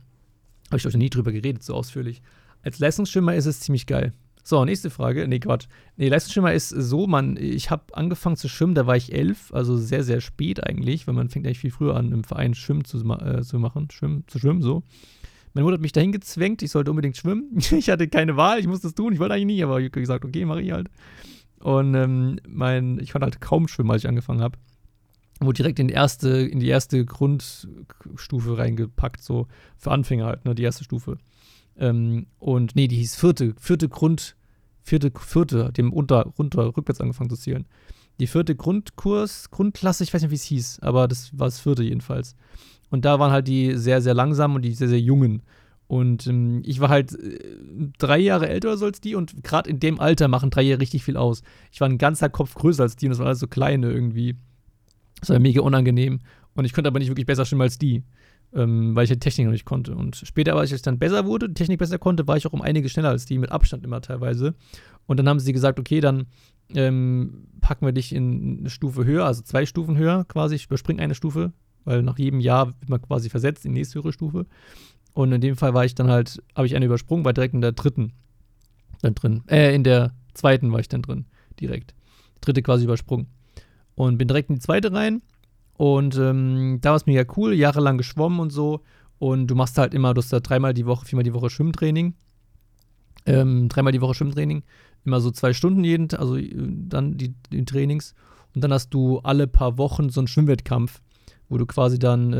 Habe 0.68 0.78
ich 0.78 0.86
euch 0.86 0.94
noch 0.94 1.00
nie 1.00 1.10
drüber 1.10 1.32
geredet, 1.32 1.64
so 1.64 1.76
ausführlich. 1.76 2.22
Als 2.64 2.80
Leistungsschwimmer 2.80 3.36
ist 3.36 3.46
es 3.46 3.62
ziemlich 3.62 3.88
geil. 3.88 4.14
So, 4.44 4.66
nächste 4.66 4.90
Frage. 4.90 5.28
Nee, 5.28 5.40
Quatsch. 5.40 5.68
Nee, 5.98 6.10
Leistungsschwimmer 6.10 6.54
ist 6.54 6.70
so, 6.70 7.08
man, 7.08 7.38
ich 7.38 7.70
habe 7.70 7.84
angefangen 7.94 8.38
zu 8.38 8.50
schwimmen, 8.50 8.76
da 8.76 8.88
war 8.88 8.96
ich 8.96 9.14
elf, 9.14 9.54
also 9.54 9.78
sehr, 9.78 10.04
sehr 10.04 10.20
spät 10.20 10.66
eigentlich, 10.66 11.08
weil 11.08 11.14
man 11.14 11.30
fängt 11.30 11.46
eigentlich 11.46 11.60
viel 11.60 11.72
früher 11.72 11.96
an, 11.96 12.12
im 12.12 12.24
Verein 12.24 12.56
Schwimmen 12.56 12.84
zu, 12.84 12.98
äh, 12.98 13.44
zu 13.44 13.60
machen, 13.60 13.90
schwimmen, 13.92 14.24
zu 14.28 14.40
schwimmen, 14.40 14.62
so. 14.62 14.84
Meine 15.54 15.64
Mutter 15.66 15.76
hat 15.76 15.82
mich 15.82 15.92
dahin 15.92 16.12
gezwängt, 16.12 16.62
ich 16.62 16.72
sollte 16.72 16.92
unbedingt 16.92 17.18
schwimmen. 17.18 17.52
ich 17.72 17.90
hatte 17.90 18.08
keine 18.08 18.38
Wahl, 18.38 18.60
ich 18.60 18.68
musste 18.68 18.88
es 18.88 18.96
tun, 18.96 19.14
ich 19.14 19.20
wollte 19.20 19.34
eigentlich 19.34 19.58
nie, 19.58 19.64
aber 19.64 19.80
ich 19.80 19.86
habe 19.86 20.00
gesagt, 20.00 20.26
okay, 20.26 20.46
mache 20.46 20.62
ich 20.62 20.72
halt. 20.72 20.90
Und 21.60 21.94
ähm, 21.94 22.40
mein, 22.48 23.00
ich 23.00 23.12
konnte 23.12 23.26
halt 23.26 23.42
kaum 23.42 23.68
schwimmen, 23.68 23.92
als 23.92 24.04
ich 24.04 24.10
angefangen 24.10 24.42
habe. 24.42 24.58
Wurde 25.40 25.58
direkt 25.58 25.80
in 25.80 25.88
die 25.88 25.94
erste, 25.94 26.30
in 26.30 26.60
die 26.60 26.68
erste 26.68 27.06
Grundstufe 27.06 28.58
reingepackt, 28.58 29.24
so 29.24 29.48
für 29.78 29.92
Anfänger 29.92 30.26
halt, 30.26 30.46
ne, 30.46 30.56
die 30.56 30.64
erste 30.64 30.84
Stufe. 30.84 31.18
Ähm, 31.78 32.28
und 32.40 32.76
nee, 32.76 32.88
die 32.88 32.98
hieß 32.98 33.16
vierte, 33.16 33.54
vierte 33.60 33.90
Grund, 33.90 34.36
vierte, 34.84 35.12
vierte, 35.20 35.72
dem 35.72 35.94
unter, 35.94 36.28
runter, 36.38 36.76
rückwärts 36.78 37.02
angefangen 37.02 37.30
zu 37.30 37.38
zählen. 37.38 37.66
Die 38.20 38.28
vierte 38.28 38.56
Grundkurs, 38.56 39.50
Grundklasse, 39.50 40.04
ich 40.04 40.14
weiß 40.14 40.22
nicht, 40.22 40.32
wie 40.32 40.36
es 40.36 40.44
hieß, 40.44 40.80
aber 40.82 41.08
das 41.08 41.38
war 41.38 41.48
das 41.48 41.60
vierte 41.60 41.82
jedenfalls. 41.84 42.36
Und 42.92 43.04
da 43.06 43.18
waren 43.20 43.32
halt 43.32 43.48
die 43.48 43.76
sehr, 43.76 44.02
sehr 44.02 44.14
langsamen 44.14 44.58
und 44.58 44.62
die 44.62 44.74
sehr, 44.74 44.88
sehr 44.88 45.00
jungen. 45.00 45.42
Und 45.88 46.28
ähm, 46.28 46.62
ich 46.64 46.80
war 46.80 46.90
halt 46.90 47.14
äh, 47.20 47.40
drei 47.98 48.20
Jahre 48.20 48.48
älter 48.48 48.70
als 48.70 49.02
die 49.02 49.16
und 49.16 49.44
gerade 49.44 49.70
in 49.70 49.80
dem 49.80 50.00
Alter 50.00 50.28
machen 50.28 50.52
drei 50.52 50.62
Jahre 50.62 50.82
richtig 50.82 51.04
viel 51.04 51.18
aus. 51.18 51.42
Ich 51.72 51.82
war 51.82 51.90
ein 51.90 51.98
ganzer 51.98 52.30
Kopf 52.30 52.54
größer 52.54 52.84
als 52.84 52.96
die 52.96 53.08
und 53.08 53.12
das 53.12 53.20
waren 53.20 53.28
alles 53.28 53.40
so 53.40 53.48
kleine 53.48 53.92
irgendwie. 53.92 54.36
Das 55.20 55.30
war 55.30 55.40
mega 55.40 55.62
unangenehm. 55.62 56.20
Und 56.54 56.66
ich 56.66 56.74
konnte 56.74 56.90
aber 56.90 57.00
nicht 57.00 57.10
wirklich 57.10 57.26
besser 57.26 57.46
schwimmen 57.46 57.64
als 57.64 57.80
die 57.80 58.04
ähm, 58.54 58.96
weil 58.96 59.06
ich 59.06 59.10
die 59.10 59.20
Technik 59.20 59.46
noch 59.46 59.54
nicht 59.54 59.66
konnte. 59.66 59.96
Und 59.96 60.16
später, 60.16 60.56
als 60.56 60.72
ich 60.72 60.82
dann 60.82 61.00
besser 61.00 61.26
wurde, 61.26 61.48
die 61.48 61.54
Technik 61.54 61.80
besser 61.80 61.98
konnte, 61.98 62.28
war 62.28 62.38
ich 62.38 62.46
auch 62.48 62.54
um 62.54 62.62
einige 62.62 62.90
schneller 62.90 63.10
als 63.10 63.26
die, 63.26 63.38
mit 63.38 63.52
Abstand 63.52 63.84
immer 63.84 64.02
teilweise. 64.02 64.56
Und 65.06 65.18
dann 65.18 65.30
haben 65.30 65.40
sie 65.40 65.54
gesagt, 65.54 65.80
okay, 65.80 66.00
dann 66.02 66.26
ähm, 66.74 67.48
packen 67.62 67.86
wir 67.86 67.94
dich 67.94 68.14
in 68.14 68.60
eine 68.60 68.70
Stufe 68.70 69.06
höher, 69.06 69.26
also 69.26 69.42
zwei 69.42 69.66
Stufen 69.66 69.98
höher 69.98 70.26
quasi. 70.26 70.56
Ich 70.56 70.66
überspringe 70.66 71.02
eine 71.02 71.16
Stufe, 71.16 71.54
weil 71.86 72.04
nach 72.04 72.18
jedem 72.18 72.40
Jahr 72.40 72.68
wird 72.68 72.90
man 72.90 73.02
quasi 73.02 73.30
versetzt 73.30 73.66
in 73.66 73.74
die 73.74 73.80
nächste 73.80 73.96
höhere 73.96 74.14
Stufe. 74.14 74.46
Und 75.14 75.32
in 75.32 75.42
dem 75.42 75.58
Fall 75.58 75.74
war 75.74 75.86
ich 75.86 75.96
dann 75.96 76.10
halt, 76.10 76.42
habe 76.56 76.68
ich 76.68 76.76
eine 76.76 76.86
übersprungen, 76.86 77.26
war 77.26 77.34
direkt 77.34 77.54
in 77.54 77.62
der 77.62 77.74
dritten 77.74 78.14
dann 79.02 79.16
drin. 79.16 79.44
Äh, 79.48 79.76
in 79.76 79.84
der 79.84 80.14
zweiten 80.34 80.72
war 80.72 80.80
ich 80.80 80.88
dann 80.88 81.02
drin, 81.02 81.26
direkt. 81.60 81.94
Dritte 82.40 82.62
quasi 82.62 82.86
übersprungen. 82.86 83.28
Und 83.96 84.18
bin 84.18 84.28
direkt 84.28 84.50
in 84.50 84.56
die 84.56 84.62
zweite 84.62 84.94
rein 84.94 85.22
und 85.82 86.16
ähm, 86.16 86.78
da 86.80 86.92
war 86.92 86.98
es 86.98 87.08
mega 87.08 87.24
cool, 87.38 87.56
jahrelang 87.56 87.98
geschwommen 87.98 88.40
und 88.40 88.52
so. 88.52 88.82
Und 89.18 89.48
du 89.48 89.56
machst 89.56 89.80
halt 89.80 89.96
immer, 89.96 90.14
du 90.14 90.22
hast 90.22 90.32
da 90.32 90.40
dreimal 90.40 90.76
die 90.76 90.86
Woche, 90.86 91.08
viermal 91.08 91.24
die 91.24 91.34
Woche 91.34 91.50
Schwimmtraining. 91.50 92.14
Ähm, 93.26 93.68
dreimal 93.68 93.92
die 93.92 94.00
Woche 94.00 94.14
Schwimmtraining. 94.14 94.62
Immer 95.06 95.22
so 95.22 95.32
zwei 95.32 95.54
Stunden 95.54 95.84
jeden, 95.84 96.14
also 96.14 96.38
äh, 96.38 96.54
dann 96.56 97.18
die, 97.18 97.34
die, 97.52 97.66
Trainings. 97.66 98.14
Und 98.54 98.64
dann 98.64 98.72
hast 98.72 98.92
du 98.92 99.22
alle 99.22 99.48
paar 99.48 99.80
Wochen 99.80 100.10
so 100.10 100.22
einen 100.22 100.28
Schwimmwettkampf, 100.28 101.02
wo 101.52 101.58
du 101.58 101.66
quasi 101.66 102.00
dann 102.00 102.34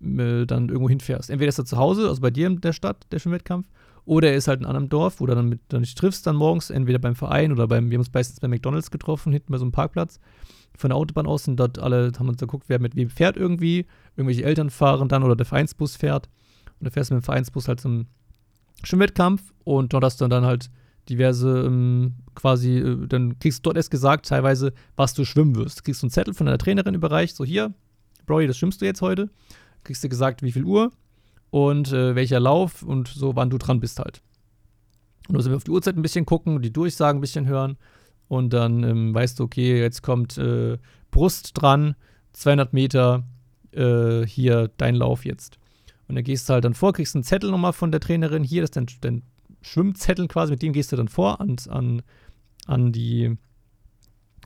ähm, 0.00 0.18
äh, 0.18 0.46
dann 0.46 0.68
irgendwo 0.68 0.88
hinfährst. 0.88 1.30
Entweder 1.30 1.48
ist 1.48 1.58
er 1.58 1.64
zu 1.64 1.76
Hause, 1.76 2.08
also 2.08 2.20
bei 2.20 2.30
dir 2.30 2.46
in 2.46 2.60
der 2.60 2.72
Stadt, 2.72 3.06
der 3.10 3.18
Schwimmwettkampf, 3.18 3.66
oder 4.04 4.30
er 4.30 4.36
ist 4.36 4.48
halt 4.48 4.60
in 4.60 4.66
einem 4.66 4.88
Dorf, 4.88 5.20
wo 5.20 5.26
du 5.26 5.34
dann 5.34 5.48
mit 5.48 5.60
dann 5.68 5.82
dich 5.82 5.94
triffst 5.96 6.26
dann 6.26 6.36
morgens, 6.36 6.70
entweder 6.70 7.00
beim 7.00 7.16
Verein 7.16 7.52
oder 7.52 7.66
beim, 7.66 7.90
wir 7.90 7.96
haben 7.96 8.02
uns 8.02 8.12
meistens 8.12 8.40
bei 8.40 8.48
McDonalds 8.48 8.90
getroffen, 8.92 9.32
hinten 9.32 9.52
bei 9.52 9.58
so 9.58 9.64
einem 9.64 9.72
Parkplatz 9.72 10.20
von 10.78 10.90
der 10.90 10.96
Autobahn 10.96 11.26
aus 11.26 11.48
und 11.48 11.56
dort 11.56 11.80
alle 11.80 12.12
haben 12.18 12.28
uns 12.28 12.38
geguckt, 12.38 12.66
wer 12.68 12.80
mit 12.80 12.94
wem 12.94 13.10
fährt 13.10 13.36
irgendwie. 13.36 13.86
Irgendwelche 14.16 14.44
Eltern 14.44 14.70
fahren 14.70 15.08
dann 15.08 15.24
oder 15.24 15.36
der 15.36 15.44
Vereinsbus 15.44 15.96
fährt. 15.96 16.28
Und 16.78 16.86
da 16.86 16.90
fährst 16.90 17.10
du 17.10 17.14
mit 17.14 17.22
dem 17.22 17.26
Vereinsbus 17.26 17.66
halt 17.66 17.80
zum 17.80 18.06
Schwimmwettkampf 18.84 19.42
und 19.64 19.92
dort 19.92 20.04
hast 20.04 20.20
du 20.20 20.28
dann 20.28 20.44
halt 20.44 20.70
diverse 21.08 21.64
ähm, 21.66 22.14
quasi, 22.36 22.78
äh, 22.78 23.06
dann 23.08 23.38
kriegst 23.40 23.58
du 23.58 23.62
dort 23.64 23.76
erst 23.76 23.90
gesagt, 23.90 24.26
teilweise, 24.26 24.72
was 24.96 25.14
du 25.14 25.24
schwimmen 25.24 25.56
wirst. 25.56 25.80
Du 25.80 25.82
kriegst 25.82 26.02
einen 26.02 26.10
Zettel 26.10 26.32
von 26.32 26.46
deiner 26.46 26.58
Trainerin 26.58 26.94
überreicht, 26.94 27.36
so 27.36 27.44
hier, 27.44 27.74
Brody, 28.26 28.46
das 28.46 28.58
schwimmst 28.58 28.80
du 28.80 28.84
jetzt 28.84 29.02
heute. 29.02 29.30
Kriegst 29.84 30.04
du 30.04 30.08
gesagt, 30.08 30.42
wie 30.42 30.52
viel 30.52 30.64
Uhr 30.64 30.92
und 31.50 31.92
äh, 31.92 32.14
welcher 32.14 32.40
Lauf 32.40 32.82
und 32.82 33.08
so, 33.08 33.36
wann 33.36 33.50
du 33.50 33.58
dran 33.58 33.80
bist 33.80 33.98
halt. 33.98 34.22
Und 35.28 35.34
du 35.34 35.38
musst 35.38 35.48
auf 35.48 35.64
die 35.64 35.70
Uhrzeit 35.70 35.96
ein 35.96 36.02
bisschen 36.02 36.26
gucken, 36.26 36.60
die 36.62 36.72
Durchsagen 36.72 37.18
ein 37.18 37.20
bisschen 37.20 37.46
hören 37.46 37.76
und 38.28 38.52
dann 38.52 38.82
ähm, 38.84 39.14
weißt 39.14 39.38
du, 39.38 39.44
okay, 39.44 39.80
jetzt 39.80 40.02
kommt 40.02 40.38
äh, 40.38 40.78
Brust 41.10 41.52
dran, 41.54 41.96
200 42.32 42.72
Meter, 42.72 43.24
äh, 43.72 44.24
hier 44.26 44.70
dein 44.76 44.94
Lauf 44.94 45.24
jetzt. 45.24 45.58
Und 46.08 46.16
dann 46.16 46.24
gehst 46.24 46.48
du 46.48 46.54
halt 46.54 46.64
dann 46.64 46.74
vor, 46.74 46.92
kriegst 46.92 47.14
einen 47.14 47.24
Zettel 47.24 47.50
nochmal 47.50 47.72
von 47.72 47.90
der 47.90 48.00
Trainerin, 48.00 48.44
hier 48.44 48.64
ist 48.64 48.76
dein, 48.76 48.86
dein 49.00 49.22
Schwimmzettel 49.62 50.28
quasi, 50.28 50.52
mit 50.52 50.62
dem 50.62 50.72
gehst 50.72 50.92
du 50.92 50.96
dann 50.96 51.08
vor 51.08 51.40
an, 51.40 51.56
an, 51.68 52.02
an 52.66 52.92
die 52.92 53.36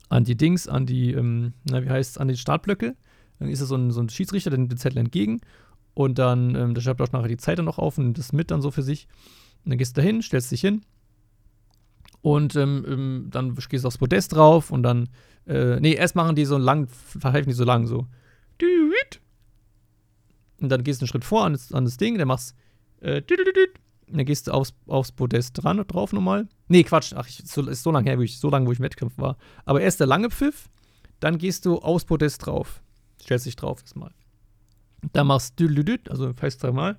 an 0.09 0.25
die 0.25 0.37
Dings, 0.37 0.69
an 0.69 0.87
die, 0.87 1.13
ähm, 1.13 1.55
na, 1.65 1.85
wie 1.85 1.91
heißt 1.91 2.21
an 2.21 2.29
die 2.29 2.37
Startblöcke. 2.37 2.97
Dann 3.39 3.49
ist 3.49 3.63
da 3.63 3.67
so 3.67 3.77
ein, 3.77 3.91
so 3.91 4.01
ein 4.01 4.09
Schiedsrichter, 4.09 4.51
der 4.51 4.59
nimmt 4.59 4.73
den 4.73 4.79
Zettel 4.79 4.99
entgegen 4.99 5.41
und 5.95 6.19
dann, 6.19 6.55
ähm, 6.55 6.75
der 6.75 6.83
schreibt 6.83 7.01
auch 7.01 7.13
nachher 7.13 7.29
die 7.29 7.37
Zeit 7.37 7.59
dann 7.59 7.65
noch 7.65 7.79
auf 7.79 7.99
und 7.99 8.05
nimmt 8.05 8.19
das 8.19 8.33
mit 8.33 8.51
dann 8.51 8.63
so 8.63 8.71
für 8.71 8.83
sich. 8.83 9.09
Und 9.65 9.71
dann 9.71 9.79
gehst 9.79 9.97
du 9.97 10.01
da 10.01 10.07
hin, 10.07 10.23
stellst 10.23 10.51
dich 10.51 10.61
hin 10.61 10.83
und 12.25 12.57
ähm, 12.57 12.85
ähm, 12.89 13.29
dann 13.31 13.55
gehst 13.55 13.85
du 13.85 13.89
aufs 13.89 13.99
Podest 13.99 14.35
drauf 14.35 14.71
und 14.71 14.83
dann, 14.83 15.11
äh, 15.47 15.79
nee, 15.81 15.93
erst 15.93 16.17
machen 16.17 16.35
die 16.35 16.47
so 16.47 16.57
lang, 16.57 16.89
verhelfen 16.89 17.51
die 17.51 17.55
so 17.55 17.65
lang, 17.65 17.87
so. 17.87 18.07
Und 20.61 20.69
dann 20.71 20.85
gehst 20.85 21.01
du 21.01 21.05
einen 21.05 21.09
Schritt 21.09 21.25
vor 21.25 21.45
an 21.45 21.53
das, 21.53 21.73
an 21.73 21.85
das 21.85 21.99
Ding, 21.99 22.17
dann 22.17 22.29
machst, 22.29 22.55
äh, 23.01 23.21
und 24.07 24.19
dann 24.19 24.27
gehst 24.27 24.47
du 24.47 24.53
aufs, 24.53 24.75
aufs 24.87 25.13
Podest 25.13 25.63
dran, 25.63 25.85
drauf 25.87 26.13
nochmal. 26.13 26.49
Nee, 26.69 26.85
Quatsch, 26.85 27.13
ach, 27.15 27.29
ich, 27.29 27.43
so, 27.45 27.63
ist 27.69 27.83
so 27.83 27.91
lange 27.91 28.09
her, 28.09 28.19
ich, 28.21 28.39
so 28.39 28.49
lange, 28.49 28.67
wo 28.67 28.73
ich 28.73 28.79
im 28.79 28.85
Wettkampf 28.85 29.19
war. 29.19 29.37
Aber 29.65 29.81
erst 29.81 30.01
der 30.01 30.07
lange 30.07 30.31
Pfiff, 30.31 30.71
dann 31.21 31.37
gehst 31.39 31.67
du 31.67 31.79
aufs 31.79 32.05
Podest 32.05 32.47
drauf. 32.47 32.83
Stellst 33.25 33.47
dich 33.47 33.57
drauf 33.57 33.81
erstmal. 33.81 34.13
Dann 35.13 35.27
machst 35.27 35.59
du, 35.59 35.69
also 36.09 36.33
fest 36.35 36.63
dreimal, 36.63 36.97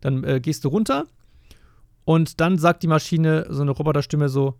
dann 0.00 0.24
äh, 0.24 0.40
gehst 0.40 0.64
du 0.64 0.68
runter 0.68 1.06
und 2.04 2.40
dann 2.40 2.58
sagt 2.58 2.82
die 2.82 2.86
Maschine, 2.86 3.46
so 3.48 3.62
eine 3.62 3.70
Roboterstimme 3.70 4.28
so, 4.28 4.58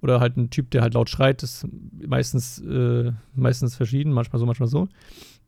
oder 0.00 0.20
halt 0.20 0.36
ein 0.36 0.50
Typ, 0.50 0.70
der 0.70 0.82
halt 0.82 0.94
laut 0.94 1.08
schreit, 1.08 1.42
ist 1.42 1.66
meistens, 2.06 2.60
äh, 2.60 3.12
meistens 3.34 3.74
verschieden, 3.74 4.12
manchmal 4.12 4.38
so, 4.38 4.46
manchmal 4.46 4.68
so. 4.68 4.88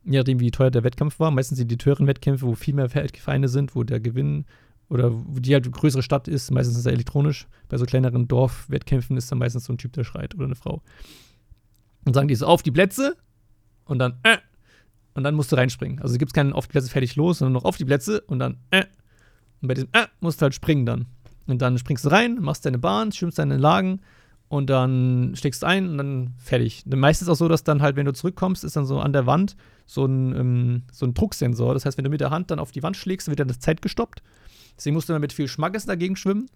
Je 0.03 0.17
nachdem, 0.17 0.39
wie 0.39 0.51
teuer 0.51 0.71
der 0.71 0.83
Wettkampf 0.83 1.19
war. 1.19 1.29
Meistens 1.31 1.59
sind 1.59 1.69
die 1.69 1.77
teuren 1.77 2.07
Wettkämpfe, 2.07 2.45
wo 2.45 2.55
viel 2.55 2.73
mehr 2.73 2.89
Feinde 2.89 3.49
sind, 3.49 3.75
wo 3.75 3.83
der 3.83 3.99
Gewinn 3.99 4.45
oder 4.89 5.11
wo 5.13 5.39
die 5.39 5.53
halt 5.53 5.65
eine 5.65 5.71
größere 5.71 6.01
Stadt 6.01 6.27
ist, 6.27 6.49
meistens 6.51 6.77
ist 6.77 6.85
er 6.85 6.93
elektronisch. 6.93 7.47
Bei 7.67 7.77
so 7.77 7.85
kleineren 7.85 8.27
Dorfwettkämpfen 8.27 9.17
ist 9.17 9.31
dann 9.31 9.39
meistens 9.39 9.65
so 9.65 9.73
ein 9.73 9.77
Typ, 9.77 9.93
der 9.93 10.05
schreit 10.05 10.33
oder 10.33 10.45
eine 10.45 10.55
Frau. 10.55 10.81
Und 12.05 12.13
sagen 12.13 12.27
die 12.27 12.35
so 12.35 12.47
auf 12.47 12.63
die 12.63 12.71
Plätze 12.71 13.15
und 13.85 13.99
dann 13.99 14.17
äh, 14.23 14.37
und 15.17 15.23
dann 15.23 15.33
musst 15.33 15.51
du 15.51 15.55
reinspringen. 15.55 15.99
Also 15.99 16.15
gibt 16.19 16.29
es 16.29 16.33
keinen 16.33 16.53
auf 16.53 16.67
die 16.67 16.73
Plätze 16.73 16.91
fertig 16.91 17.15
los, 17.15 17.39
sondern 17.39 17.53
noch 17.53 17.65
auf 17.65 17.75
die 17.75 17.85
Plätze 17.85 18.21
und 18.27 18.37
dann 18.37 18.57
äh. 18.69 18.85
Und 19.61 19.67
bei 19.67 19.73
diesem 19.73 19.89
äh 19.93 20.05
musst 20.19 20.39
du 20.39 20.43
halt 20.43 20.53
springen 20.53 20.85
dann. 20.85 21.07
Und 21.47 21.63
dann 21.63 21.79
springst 21.79 22.05
du 22.05 22.09
rein, 22.09 22.37
machst 22.39 22.67
deine 22.67 22.77
Bahn, 22.77 23.11
schwimmst 23.11 23.39
deine 23.39 23.57
Lagen 23.57 24.01
und 24.47 24.69
dann 24.69 25.33
steckst 25.35 25.63
du 25.63 25.67
ein 25.67 25.89
und 25.89 25.97
dann 25.97 26.35
fertig. 26.37 26.83
Meistens 26.85 27.29
auch 27.29 27.35
so, 27.35 27.47
dass 27.47 27.63
dann 27.63 27.81
halt, 27.81 27.95
wenn 27.95 28.05
du 28.05 28.13
zurückkommst, 28.13 28.63
ist 28.63 28.75
dann 28.75 28.85
so 28.85 28.99
an 28.99 29.11
der 29.11 29.25
Wand 29.25 29.57
so 29.87 30.05
ein, 30.05 30.35
ähm, 30.35 30.83
so 30.91 31.07
ein 31.07 31.15
Drucksensor. 31.15 31.73
Das 31.73 31.85
heißt, 31.85 31.97
wenn 31.97 32.03
du 32.03 32.11
mit 32.11 32.21
der 32.21 32.29
Hand 32.29 32.51
dann 32.51 32.59
auf 32.59 32.71
die 32.71 32.83
Wand 32.83 32.95
schlägst, 32.95 33.27
wird 33.27 33.39
dann 33.39 33.47
das 33.47 33.59
Zeit 33.59 33.81
gestoppt. 33.81 34.21
Deswegen 34.77 34.93
musst 34.93 35.09
du 35.09 35.13
dann 35.13 35.21
mit 35.21 35.33
viel 35.33 35.47
Schmackes 35.47 35.87
dagegen 35.87 36.15
schwimmen. 36.15 36.47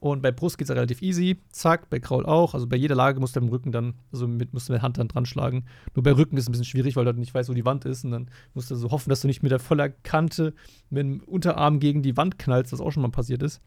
Und 0.00 0.22
bei 0.22 0.30
Brust 0.30 0.58
geht 0.58 0.68
es 0.68 0.74
relativ 0.74 1.02
easy. 1.02 1.38
Zack, 1.50 1.90
bei 1.90 1.98
Kraul 1.98 2.24
auch. 2.24 2.54
Also 2.54 2.66
bei 2.66 2.76
jeder 2.76 2.94
Lage 2.94 3.18
musst 3.20 3.34
du 3.36 3.40
im 3.40 3.48
Rücken 3.48 3.72
dann, 3.72 3.94
also 4.12 4.28
mit, 4.28 4.52
musst 4.52 4.68
du 4.68 4.72
mit 4.72 4.78
der 4.78 4.82
Hand 4.82 4.98
dann 4.98 5.08
dran 5.08 5.26
schlagen. 5.26 5.64
Nur 5.94 6.02
bei 6.02 6.12
Rücken 6.12 6.36
ist 6.36 6.44
es 6.44 6.48
ein 6.48 6.52
bisschen 6.52 6.66
schwierig, 6.66 6.96
weil 6.96 7.04
du 7.04 7.08
halt 7.08 7.18
nicht 7.18 7.34
weißt, 7.34 7.48
wo 7.48 7.54
die 7.54 7.64
Wand 7.64 7.84
ist. 7.84 8.04
Und 8.04 8.12
dann 8.12 8.30
musst 8.54 8.70
du 8.70 8.76
so 8.76 8.90
hoffen, 8.90 9.10
dass 9.10 9.22
du 9.22 9.26
nicht 9.26 9.42
mit 9.42 9.50
der 9.50 9.58
voller 9.58 9.88
Kante 9.88 10.54
mit 10.90 11.00
dem 11.00 11.20
Unterarm 11.20 11.80
gegen 11.80 12.02
die 12.02 12.16
Wand 12.16 12.38
knallst, 12.38 12.72
was 12.72 12.80
auch 12.80 12.92
schon 12.92 13.02
mal 13.02 13.10
passiert 13.10 13.42
ist. 13.42 13.60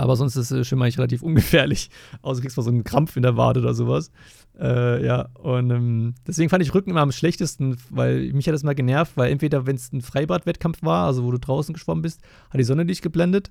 Aber 0.00 0.16
sonst 0.16 0.34
ist 0.34 0.50
äh, 0.50 0.64
Schwimmen 0.64 0.82
eigentlich 0.82 0.98
relativ 0.98 1.22
ungefährlich. 1.22 1.90
Außer 2.22 2.40
kriegst 2.40 2.56
du 2.56 2.60
mal 2.60 2.64
so 2.64 2.70
einen 2.70 2.84
Krampf 2.84 3.16
in 3.16 3.22
der 3.22 3.36
Wade 3.36 3.60
oder 3.60 3.74
sowas. 3.74 4.10
Äh, 4.58 5.04
ja, 5.04 5.28
und 5.34 5.70
ähm, 5.70 6.14
deswegen 6.26 6.48
fand 6.48 6.62
ich 6.62 6.74
Rücken 6.74 6.90
immer 6.90 7.02
am 7.02 7.12
schlechtesten, 7.12 7.76
weil 7.90 8.32
mich 8.32 8.46
hat 8.46 8.54
das 8.54 8.62
mal 8.62 8.74
genervt, 8.74 9.12
weil 9.16 9.30
entweder, 9.30 9.66
wenn 9.66 9.76
es 9.76 9.92
ein 9.92 10.00
Freibad-Wettkampf 10.00 10.82
war, 10.82 11.06
also 11.06 11.24
wo 11.24 11.30
du 11.30 11.38
draußen 11.38 11.74
geschwommen 11.74 12.02
bist, 12.02 12.22
hat 12.50 12.58
die 12.58 12.64
Sonne 12.64 12.86
dich 12.86 13.02
geblendet. 13.02 13.50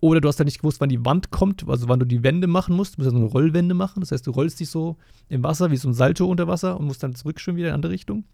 Oder 0.00 0.20
du 0.20 0.28
hast 0.28 0.40
dann 0.40 0.46
nicht 0.46 0.58
gewusst, 0.58 0.80
wann 0.80 0.88
die 0.88 1.04
Wand 1.04 1.30
kommt, 1.30 1.68
also 1.68 1.88
wann 1.88 2.00
du 2.00 2.06
die 2.06 2.22
Wände 2.22 2.46
machen 2.46 2.74
musst. 2.74 2.96
Du 2.96 3.02
musst 3.02 3.12
ja 3.12 3.18
so 3.18 3.22
eine 3.22 3.30
Rollwände 3.30 3.74
machen. 3.74 4.00
Das 4.00 4.12
heißt, 4.12 4.26
du 4.26 4.30
rollst 4.30 4.58
dich 4.58 4.70
so 4.70 4.96
im 5.28 5.42
Wasser 5.42 5.70
wie 5.70 5.76
so 5.76 5.88
ein 5.88 5.94
Salto 5.94 6.26
unter 6.26 6.48
Wasser 6.48 6.80
und 6.80 6.86
musst 6.86 7.02
dann 7.02 7.14
zurückschwimmen 7.14 7.58
wieder 7.58 7.68
in 7.68 7.72
eine 7.72 7.76
andere 7.76 7.92
Richtung. 7.92 8.24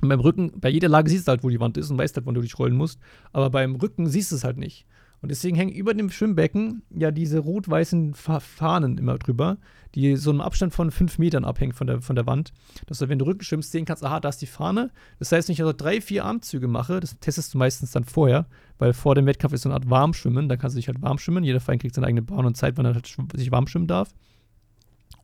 Und 0.00 0.08
beim 0.08 0.20
Rücken, 0.20 0.52
bei 0.60 0.68
jeder 0.68 0.88
Lage 0.88 1.10
siehst 1.10 1.28
du 1.28 1.30
halt, 1.30 1.44
wo 1.44 1.48
die 1.48 1.60
Wand 1.60 1.76
ist 1.76 1.90
und 1.90 1.98
weißt 1.98 2.16
halt, 2.16 2.26
wann 2.26 2.34
du 2.34 2.40
dich 2.40 2.58
rollen 2.58 2.76
musst. 2.76 3.00
Aber 3.32 3.50
beim 3.50 3.76
Rücken 3.76 4.06
siehst 4.06 4.32
du 4.32 4.36
es 4.36 4.44
halt 4.44 4.58
nicht. 4.58 4.86
Und 5.22 5.30
deswegen 5.30 5.56
hängen 5.56 5.72
über 5.72 5.94
dem 5.94 6.10
Schwimmbecken 6.10 6.82
ja 6.90 7.12
diese 7.12 7.38
rot-weißen 7.38 8.12
Fahnen 8.14 8.98
immer 8.98 9.18
drüber, 9.18 9.58
die 9.94 10.16
so 10.16 10.30
einem 10.30 10.40
Abstand 10.40 10.74
von 10.74 10.90
fünf 10.90 11.18
Metern 11.18 11.44
abhängen 11.44 11.72
von 11.72 11.86
der, 11.86 12.02
von 12.02 12.16
der 12.16 12.26
Wand. 12.26 12.52
Dass 12.86 12.98
du, 12.98 13.08
wenn 13.08 13.20
du 13.20 13.26
Rücken 13.26 13.44
schwimmst, 13.44 13.70
sehen 13.70 13.84
kannst, 13.84 14.04
aha, 14.04 14.18
da 14.18 14.30
ist 14.30 14.42
die 14.42 14.46
Fahne. 14.46 14.90
Das 15.20 15.30
heißt, 15.30 15.48
wenn 15.48 15.52
ich 15.52 15.62
also 15.62 15.72
drei, 15.72 16.00
vier 16.00 16.24
Armzüge 16.24 16.66
mache, 16.66 16.98
das 16.98 17.18
testest 17.20 17.54
du 17.54 17.58
meistens 17.58 17.92
dann 17.92 18.02
vorher, 18.02 18.46
weil 18.78 18.92
vor 18.94 19.14
dem 19.14 19.26
Wettkampf 19.26 19.54
ist 19.54 19.62
so 19.62 19.68
eine 19.68 19.74
Art 19.74 19.88
Warmschwimmen, 19.88 20.48
dann 20.48 20.58
kannst 20.58 20.74
du 20.74 20.78
dich 20.78 20.88
halt 20.88 21.00
warm 21.02 21.18
schwimmen. 21.18 21.44
Jeder 21.44 21.60
Verein 21.60 21.78
kriegt 21.78 21.94
seine 21.94 22.08
eigene 22.08 22.22
Bahn 22.22 22.44
und 22.44 22.56
Zeit, 22.56 22.76
wann 22.76 22.86
er 22.86 22.94
halt 22.94 23.06
sich 23.06 23.52
warm 23.52 23.68
schwimmen 23.68 23.86
darf. 23.86 24.12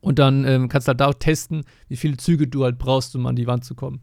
Und 0.00 0.20
dann 0.20 0.44
ähm, 0.44 0.68
kannst 0.68 0.86
du 0.86 0.90
halt 0.90 1.00
da 1.00 1.12
testen, 1.12 1.64
wie 1.88 1.96
viele 1.96 2.16
Züge 2.18 2.46
du 2.46 2.62
halt 2.62 2.78
brauchst, 2.78 3.16
um 3.16 3.26
an 3.26 3.34
die 3.34 3.48
Wand 3.48 3.64
zu 3.64 3.74
kommen. 3.74 4.02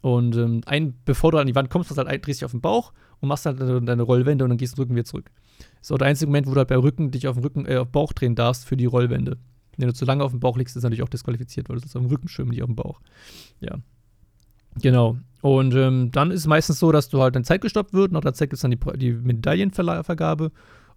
Und 0.00 0.34
ähm, 0.36 0.62
ein, 0.64 0.94
bevor 1.04 1.32
du 1.32 1.38
an 1.38 1.46
die 1.46 1.54
Wand 1.54 1.68
kommst, 1.68 1.90
du 1.90 1.96
halt, 1.96 2.26
drehst 2.26 2.40
dich 2.40 2.44
auf 2.46 2.52
den 2.52 2.62
Bauch 2.62 2.92
und 3.20 3.28
machst 3.28 3.46
halt 3.46 3.60
deine 3.60 4.02
Rollwände 4.02 4.44
und 4.44 4.50
dann 4.50 4.58
gehst 4.58 4.76
du 4.76 4.82
Rücken 4.82 4.94
wieder 4.94 5.04
zurück. 5.04 5.30
Das 5.58 5.88
ist 5.88 5.92
auch 5.92 5.98
der 5.98 6.08
einzige 6.08 6.28
Moment, 6.28 6.46
wo 6.46 6.52
du 6.52 6.58
halt 6.58 6.68
bei 6.68 6.76
Rücken 6.76 7.10
dich 7.10 7.28
auf 7.28 7.36
den 7.36 7.44
Rücken, 7.44 7.66
äh, 7.66 7.76
auf 7.76 7.88
Bauch 7.88 8.12
drehen 8.12 8.34
darfst 8.34 8.66
für 8.66 8.76
die 8.76 8.86
Rollwände. 8.86 9.38
Wenn 9.76 9.88
du 9.88 9.94
zu 9.94 10.04
lange 10.04 10.24
auf 10.24 10.32
dem 10.32 10.40
Bauch 10.40 10.56
liegst, 10.56 10.76
ist 10.76 10.82
natürlich 10.82 11.02
auch 11.02 11.08
disqualifiziert, 11.08 11.68
weil 11.68 11.76
du 11.76 11.80
sollst 11.80 11.96
auf 11.96 12.02
dem 12.02 12.10
Rücken 12.10 12.28
schwimmen, 12.28 12.50
nicht 12.50 12.62
auf 12.62 12.68
dem 12.68 12.76
Bauch. 12.76 13.00
Ja. 13.60 13.76
Genau. 14.80 15.16
Und 15.42 15.74
ähm, 15.74 16.10
dann 16.12 16.30
ist 16.30 16.40
es 16.40 16.46
meistens 16.46 16.78
so, 16.78 16.92
dass 16.92 17.08
du 17.08 17.20
halt 17.20 17.34
deine 17.34 17.44
Zeit 17.44 17.60
gestoppt 17.60 17.92
wird. 17.92 18.12
Nach 18.12 18.20
der 18.20 18.34
Zeit 18.34 18.50
gibt 18.50 18.54
es 18.54 18.60
dann 18.60 18.70
die, 18.70 18.98
die 18.98 19.12
Medaillenvergabe. 19.12 20.50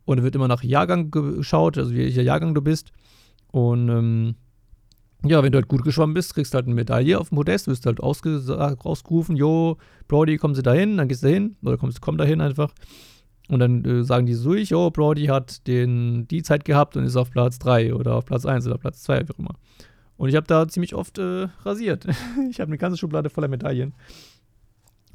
Und 0.06 0.18
dann 0.18 0.24
wird 0.24 0.36
immer 0.36 0.48
nach 0.48 0.64
Jahrgang 0.64 1.12
geschaut, 1.12 1.78
also 1.78 1.94
welcher 1.94 2.24
Jahrgang 2.24 2.54
du 2.54 2.62
bist. 2.62 2.92
Und 3.52 3.90
ähm, 3.90 4.36
ja, 5.26 5.44
wenn 5.44 5.52
du 5.52 5.58
halt 5.58 5.68
gut 5.68 5.84
geschwommen 5.84 6.14
bist, 6.14 6.34
kriegst 6.34 6.54
du 6.54 6.56
halt 6.56 6.66
eine 6.66 6.76
Medaille 6.76 7.20
auf 7.20 7.30
dem 7.30 7.36
Podest, 7.36 7.68
wirst 7.68 7.86
halt 7.86 8.00
ausgerufen, 8.00 9.36
jo, 9.36 9.78
Brody, 10.08 10.38
kommen 10.38 10.56
Sie 10.56 10.64
dahin, 10.64 10.98
dann 10.98 11.08
gehst 11.08 11.24
du 11.24 11.28
hin, 11.28 11.58
oder 11.62 11.78
kommst, 11.78 12.02
komm 12.02 12.18
dahin 12.18 12.40
einfach. 12.42 12.74
Und 13.50 13.60
dann 13.60 13.84
äh, 13.84 14.04
sagen 14.04 14.28
die 14.28 14.36
so 14.36 14.54
durch, 14.54 14.70
jo, 14.70 14.90
Brody 14.92 15.26
hat 15.26 15.68
den, 15.68 16.28
die 16.28 16.44
Zeit 16.44 16.64
gehabt 16.66 16.96
und 16.96 17.04
ist 17.04 17.18
auf 17.18 17.32
Platz 17.32 17.60
3 17.60 17.96
oder 17.96 18.16
auf 18.16 18.26
Platz 18.26 18.46
1 18.46 18.66
oder 18.68 18.78
Platz 18.78 19.02
2, 19.04 19.28
wie 19.28 19.34
auch 19.34 19.40
immer. 19.40 19.56
Und 20.18 20.30
ich 20.30 20.36
habe 20.36 20.48
da 20.48 20.68
ziemlich 20.68 20.96
oft 20.96 21.18
äh, 21.18 21.48
rasiert. 21.64 22.06
ich 22.50 22.60
habe 22.60 22.70
eine 22.70 22.78
ganze 22.78 22.98
Schublade 22.98 23.30
voller 23.30 23.48
Medaillen. 23.48 23.94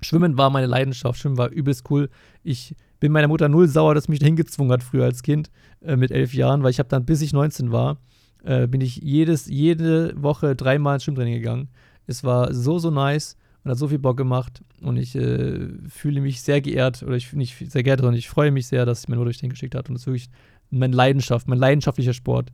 Schwimmen 0.02 0.36
war 0.36 0.50
meine 0.50 0.66
Leidenschaft, 0.66 1.18
Schwimmen 1.18 1.38
war 1.38 1.50
übelst 1.50 1.90
cool. 1.90 2.10
Ich 2.42 2.74
bin 3.00 3.12
meiner 3.12 3.28
Mutter 3.28 3.48
null 3.48 3.68
sauer, 3.68 3.94
dass 3.94 4.08
mich 4.08 4.18
da 4.18 4.26
hingezwungen 4.26 4.72
hat 4.72 4.82
früher 4.82 5.04
als 5.04 5.22
Kind 5.22 5.50
äh, 5.80 5.96
mit 5.96 6.10
elf 6.10 6.34
Jahren, 6.34 6.62
weil 6.62 6.70
ich 6.70 6.78
habe 6.78 6.88
dann, 6.88 7.06
bis 7.06 7.22
ich 7.22 7.32
19 7.32 7.70
war, 7.72 7.98
äh, 8.44 8.66
bin 8.66 8.80
ich 8.80 8.96
jedes, 8.96 9.46
jede 9.46 10.12
Woche 10.20 10.54
dreimal 10.54 10.94
ins 10.94 11.04
Schwimmtraining 11.04 11.34
gegangen. 11.34 11.68
Es 12.06 12.24
war 12.24 12.52
so, 12.52 12.78
so 12.78 12.90
nice 12.90 13.36
und 13.64 13.70
hat 13.70 13.78
so 13.78 13.88
viel 13.88 13.98
Bock 13.98 14.16
gemacht 14.16 14.62
und 14.82 14.96
ich 14.96 15.14
äh, 15.16 15.68
fühle 15.88 16.20
mich 16.20 16.42
sehr 16.42 16.60
geehrt 16.60 17.02
oder 17.02 17.16
ich 17.16 17.32
mich 17.32 17.56
sehr 17.68 17.82
geehrt 17.82 18.02
und 18.02 18.14
ich 18.14 18.28
freue 18.28 18.50
mich 18.50 18.66
sehr, 18.66 18.84
dass 18.84 19.02
ich 19.02 19.08
mir 19.08 19.16
nur 19.16 19.24
durch 19.24 19.38
den 19.38 19.50
geschickt 19.50 19.74
hat 19.74 19.88
und 19.88 19.96
es 19.96 20.02
ist 20.02 20.06
wirklich 20.06 20.30
meine 20.70 20.94
Leidenschaft, 20.94 21.48
mein 21.48 21.58
leidenschaftlicher 21.58 22.12
Sport. 22.12 22.52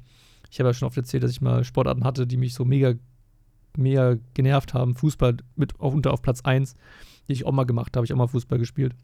Ich 0.51 0.59
habe 0.59 0.69
ja 0.69 0.75
schon 0.75 0.87
oft 0.87 0.97
erzählt, 0.97 1.23
dass 1.23 1.31
ich 1.31 1.41
mal 1.41 1.65
Sportarten 1.65 2.05
hatte, 2.05 2.27
die 2.27 2.37
mich 2.37 2.55
so 2.55 2.65
mega, 2.65 2.95
mega 3.77 4.17
genervt 4.35 4.75
haben. 4.75 4.95
Fußball 4.95 5.37
mit 5.57 5.79
auf, 5.81 5.95
unter 5.95 6.13
auf 6.13 6.23
Platz 6.23 6.41
1, 6.43 6.75
die 7.29 7.33
ich 7.33 7.47
auch 7.47 7.53
mal 7.53 7.65
gemacht 7.65 7.97
habe, 7.97 8.05
ich 8.05 8.13
auch 8.13 8.17
mal 8.17 8.27
Fußball 8.27 8.59
gespielt. 8.59 8.95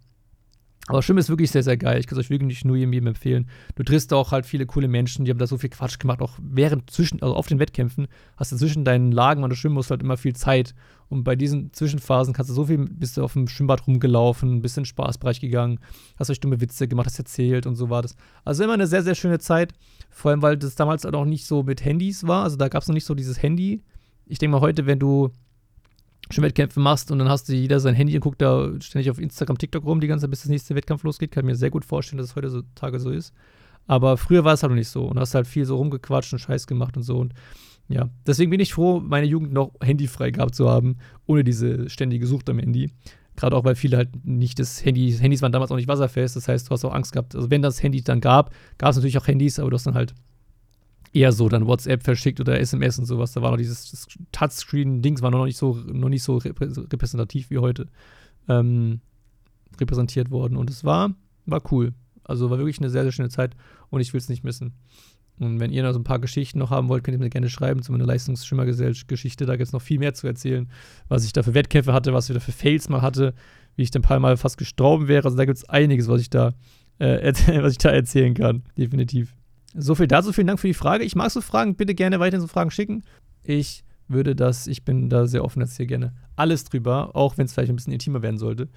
Aber 0.88 1.02
Schwimmen 1.02 1.18
ist 1.18 1.28
wirklich 1.28 1.50
sehr, 1.50 1.64
sehr 1.64 1.76
geil. 1.76 1.98
Ich 1.98 2.06
kann 2.06 2.16
es 2.16 2.24
euch 2.24 2.30
wirklich 2.30 2.64
nur 2.64 2.76
jedem 2.76 3.08
empfehlen. 3.08 3.48
Du 3.74 3.82
triffst 3.82 4.12
auch 4.12 4.30
halt 4.30 4.46
viele 4.46 4.66
coole 4.66 4.86
Menschen, 4.86 5.24
die 5.24 5.32
haben 5.32 5.38
da 5.38 5.48
so 5.48 5.58
viel 5.58 5.70
Quatsch 5.70 5.98
gemacht. 5.98 6.20
Auch 6.22 6.38
während 6.40 6.90
zwischen, 6.90 7.20
also 7.22 7.34
auf 7.34 7.48
den 7.48 7.58
Wettkämpfen, 7.58 8.06
hast 8.36 8.52
du 8.52 8.56
zwischen 8.56 8.84
deinen 8.84 9.10
Lagen, 9.10 9.42
wenn 9.42 9.50
du 9.50 9.56
schwimmen 9.56 9.74
musst, 9.74 9.90
halt 9.90 10.02
immer 10.02 10.16
viel 10.16 10.36
Zeit. 10.36 10.74
Und 11.08 11.24
bei 11.24 11.34
diesen 11.34 11.72
Zwischenphasen 11.72 12.34
kannst 12.34 12.50
du 12.50 12.54
so 12.54 12.66
viel, 12.66 12.78
bist 12.78 13.16
du 13.16 13.24
auf 13.24 13.32
dem 13.32 13.48
Schwimmbad 13.48 13.86
rumgelaufen, 13.88 14.62
bist 14.62 14.76
in 14.76 14.82
den 14.82 14.86
Spaßbereich 14.86 15.40
gegangen, 15.40 15.80
hast 16.18 16.30
euch 16.30 16.40
dumme 16.40 16.60
Witze 16.60 16.86
gemacht, 16.86 17.06
hast 17.06 17.18
erzählt 17.18 17.66
und 17.66 17.74
so 17.74 17.90
war 17.90 18.02
das. 18.02 18.14
Also 18.44 18.62
immer 18.62 18.74
eine 18.74 18.86
sehr, 18.86 19.02
sehr 19.02 19.16
schöne 19.16 19.40
Zeit. 19.40 19.72
Vor 20.10 20.30
allem, 20.30 20.42
weil 20.42 20.56
das 20.56 20.76
damals 20.76 21.04
halt 21.04 21.16
auch 21.16 21.24
nicht 21.24 21.46
so 21.46 21.64
mit 21.64 21.84
Handys 21.84 22.28
war. 22.28 22.44
Also 22.44 22.56
da 22.56 22.68
gab 22.68 22.82
es 22.82 22.88
noch 22.88 22.94
nicht 22.94 23.06
so 23.06 23.14
dieses 23.16 23.42
Handy. 23.42 23.82
Ich 24.24 24.38
denke 24.38 24.52
mal, 24.52 24.60
heute, 24.60 24.86
wenn 24.86 25.00
du 25.00 25.30
Schwimmwettkämpfe 26.30 26.80
machst 26.80 27.10
und 27.10 27.18
dann 27.18 27.28
hast 27.28 27.48
du 27.48 27.54
jeder 27.54 27.80
sein 27.80 27.94
Handy 27.94 28.14
und 28.14 28.20
guckt 28.20 28.42
da 28.42 28.70
ständig 28.80 29.10
auf 29.10 29.18
Instagram, 29.18 29.58
TikTok 29.58 29.84
rum 29.84 30.00
die 30.00 30.06
ganze 30.06 30.24
Zeit, 30.24 30.30
bis 30.30 30.42
das 30.42 30.50
nächste 30.50 30.74
Wettkampf 30.74 31.02
losgeht. 31.04 31.30
Kann 31.30 31.44
ich 31.44 31.46
mir 31.46 31.56
sehr 31.56 31.70
gut 31.70 31.84
vorstellen, 31.84 32.18
dass 32.18 32.30
es 32.30 32.36
heutzutage 32.36 32.98
so 32.98 33.10
ist. 33.10 33.32
Aber 33.86 34.16
früher 34.16 34.44
war 34.44 34.54
es 34.54 34.62
halt 34.62 34.70
noch 34.70 34.76
nicht 34.76 34.88
so 34.88 35.04
und 35.06 35.18
hast 35.18 35.34
halt 35.34 35.46
viel 35.46 35.64
so 35.64 35.76
rumgequatscht 35.76 36.32
und 36.32 36.40
Scheiß 36.40 36.66
gemacht 36.66 36.96
und 36.96 37.04
so. 37.04 37.18
Und 37.18 37.34
ja, 37.88 38.08
deswegen 38.26 38.50
bin 38.50 38.60
ich 38.60 38.74
froh, 38.74 39.00
meine 39.00 39.26
Jugend 39.26 39.52
noch 39.52 39.72
handyfrei 39.80 40.32
gehabt 40.32 40.54
zu 40.56 40.68
haben, 40.68 40.96
ohne 41.26 41.44
diese 41.44 41.88
ständige 41.88 42.26
Sucht 42.26 42.50
am 42.50 42.58
Handy. 42.58 42.90
Gerade 43.36 43.54
auch, 43.54 43.64
weil 43.64 43.76
viele 43.76 43.98
halt 43.98 44.24
nicht 44.24 44.58
das 44.58 44.84
Handy, 44.84 45.12
Handys 45.12 45.42
waren 45.42 45.52
damals 45.52 45.70
auch 45.70 45.76
nicht 45.76 45.88
wasserfest, 45.88 46.36
das 46.36 46.48
heißt, 46.48 46.68
du 46.68 46.70
hast 46.72 46.84
auch 46.84 46.94
Angst 46.94 47.12
gehabt. 47.12 47.36
Also 47.36 47.50
wenn 47.50 47.62
das 47.62 47.82
Handy 47.82 48.02
dann 48.02 48.20
gab, 48.20 48.52
gab 48.78 48.90
es 48.90 48.96
natürlich 48.96 49.18
auch 49.18 49.28
Handys, 49.28 49.58
aber 49.58 49.70
du 49.70 49.74
hast 49.74 49.86
dann 49.86 49.94
halt 49.94 50.14
eher 51.16 51.32
so 51.32 51.48
dann 51.48 51.66
WhatsApp 51.66 52.02
verschickt 52.02 52.40
oder 52.40 52.60
SMS 52.60 52.98
und 52.98 53.06
sowas. 53.06 53.32
Da 53.32 53.42
war 53.42 53.50
noch 53.50 53.56
dieses 53.56 54.06
Touchscreen-Dings, 54.32 55.22
war 55.22 55.30
noch 55.30 55.46
nicht 55.46 55.56
so, 55.56 55.74
noch 55.74 56.10
nicht 56.10 56.22
so 56.22 56.36
repräsentativ 56.36 57.50
wie 57.50 57.58
heute 57.58 57.86
ähm, 58.48 59.00
repräsentiert 59.80 60.30
worden. 60.30 60.56
Und 60.56 60.68
es 60.68 60.84
war, 60.84 61.14
war 61.46 61.62
cool. 61.72 61.94
Also 62.24 62.50
war 62.50 62.58
wirklich 62.58 62.78
eine 62.78 62.90
sehr, 62.90 63.02
sehr 63.02 63.12
schöne 63.12 63.30
Zeit 63.30 63.56
und 63.88 64.00
ich 64.00 64.12
will 64.12 64.18
es 64.18 64.28
nicht 64.28 64.44
missen. 64.44 64.74
Und 65.38 65.60
wenn 65.60 65.72
ihr 65.72 65.82
noch 65.82 65.92
so 65.92 65.98
ein 65.98 66.04
paar 66.04 66.18
Geschichten 66.18 66.58
noch 66.58 66.70
haben 66.70 66.88
wollt, 66.88 67.04
könnt 67.04 67.16
ihr 67.16 67.22
mir 67.22 67.30
gerne 67.30 67.50
schreiben 67.50 67.82
zu 67.82 67.92
meiner 67.92 68.06
Leistungsschimmergesellschaft-Geschichte. 68.06 69.46
Da 69.46 69.56
gibt 69.56 69.66
es 69.66 69.72
noch 69.72 69.82
viel 69.82 69.98
mehr 69.98 70.14
zu 70.14 70.26
erzählen, 70.26 70.68
was 71.08 71.24
ich 71.24 71.32
da 71.32 71.42
für 71.42 71.54
Wettkämpfe 71.54 71.92
hatte, 71.92 72.12
was 72.12 72.28
ich 72.28 72.34
da 72.34 72.40
für 72.40 72.52
Fails 72.52 72.88
mal 72.88 73.02
hatte, 73.02 73.34
wie 73.76 73.82
ich 73.82 73.90
dann 73.90 74.00
ein 74.00 74.08
paar 74.08 74.20
Mal 74.20 74.36
fast 74.36 74.58
gestorben 74.58 75.08
wäre. 75.08 75.24
Also 75.24 75.36
da 75.36 75.44
gibt 75.44 75.58
es 75.58 75.68
einiges, 75.68 76.08
was 76.08 76.20
ich 76.20 76.30
da, 76.30 76.54
äh, 76.98 77.32
was 77.62 77.72
ich 77.72 77.78
da 77.78 77.90
erzählen 77.90 78.34
kann. 78.34 78.62
Definitiv. 78.76 79.34
So 79.78 79.94
viel 79.94 80.06
dazu. 80.06 80.32
Vielen 80.32 80.46
Dank 80.46 80.58
für 80.58 80.68
die 80.68 80.74
Frage. 80.74 81.04
Ich 81.04 81.14
mag 81.14 81.30
so 81.30 81.40
Fragen. 81.40 81.76
Bitte 81.76 81.94
gerne 81.94 82.18
weiterhin 82.18 82.40
so 82.40 82.46
Fragen 82.46 82.70
schicken. 82.70 83.02
Ich 83.42 83.84
würde 84.08 84.34
das, 84.34 84.66
ich 84.66 84.84
bin 84.84 85.08
da 85.08 85.26
sehr 85.26 85.44
offen, 85.44 85.60
jetzt 85.60 85.76
hier 85.76 85.86
gerne 85.86 86.12
alles 86.36 86.64
drüber, 86.64 87.10
auch 87.14 87.38
wenn 87.38 87.46
es 87.46 87.52
vielleicht 87.52 87.70
ein 87.70 87.76
bisschen 87.76 87.92
intimer 87.92 88.22
werden 88.22 88.38
sollte. 88.38 88.68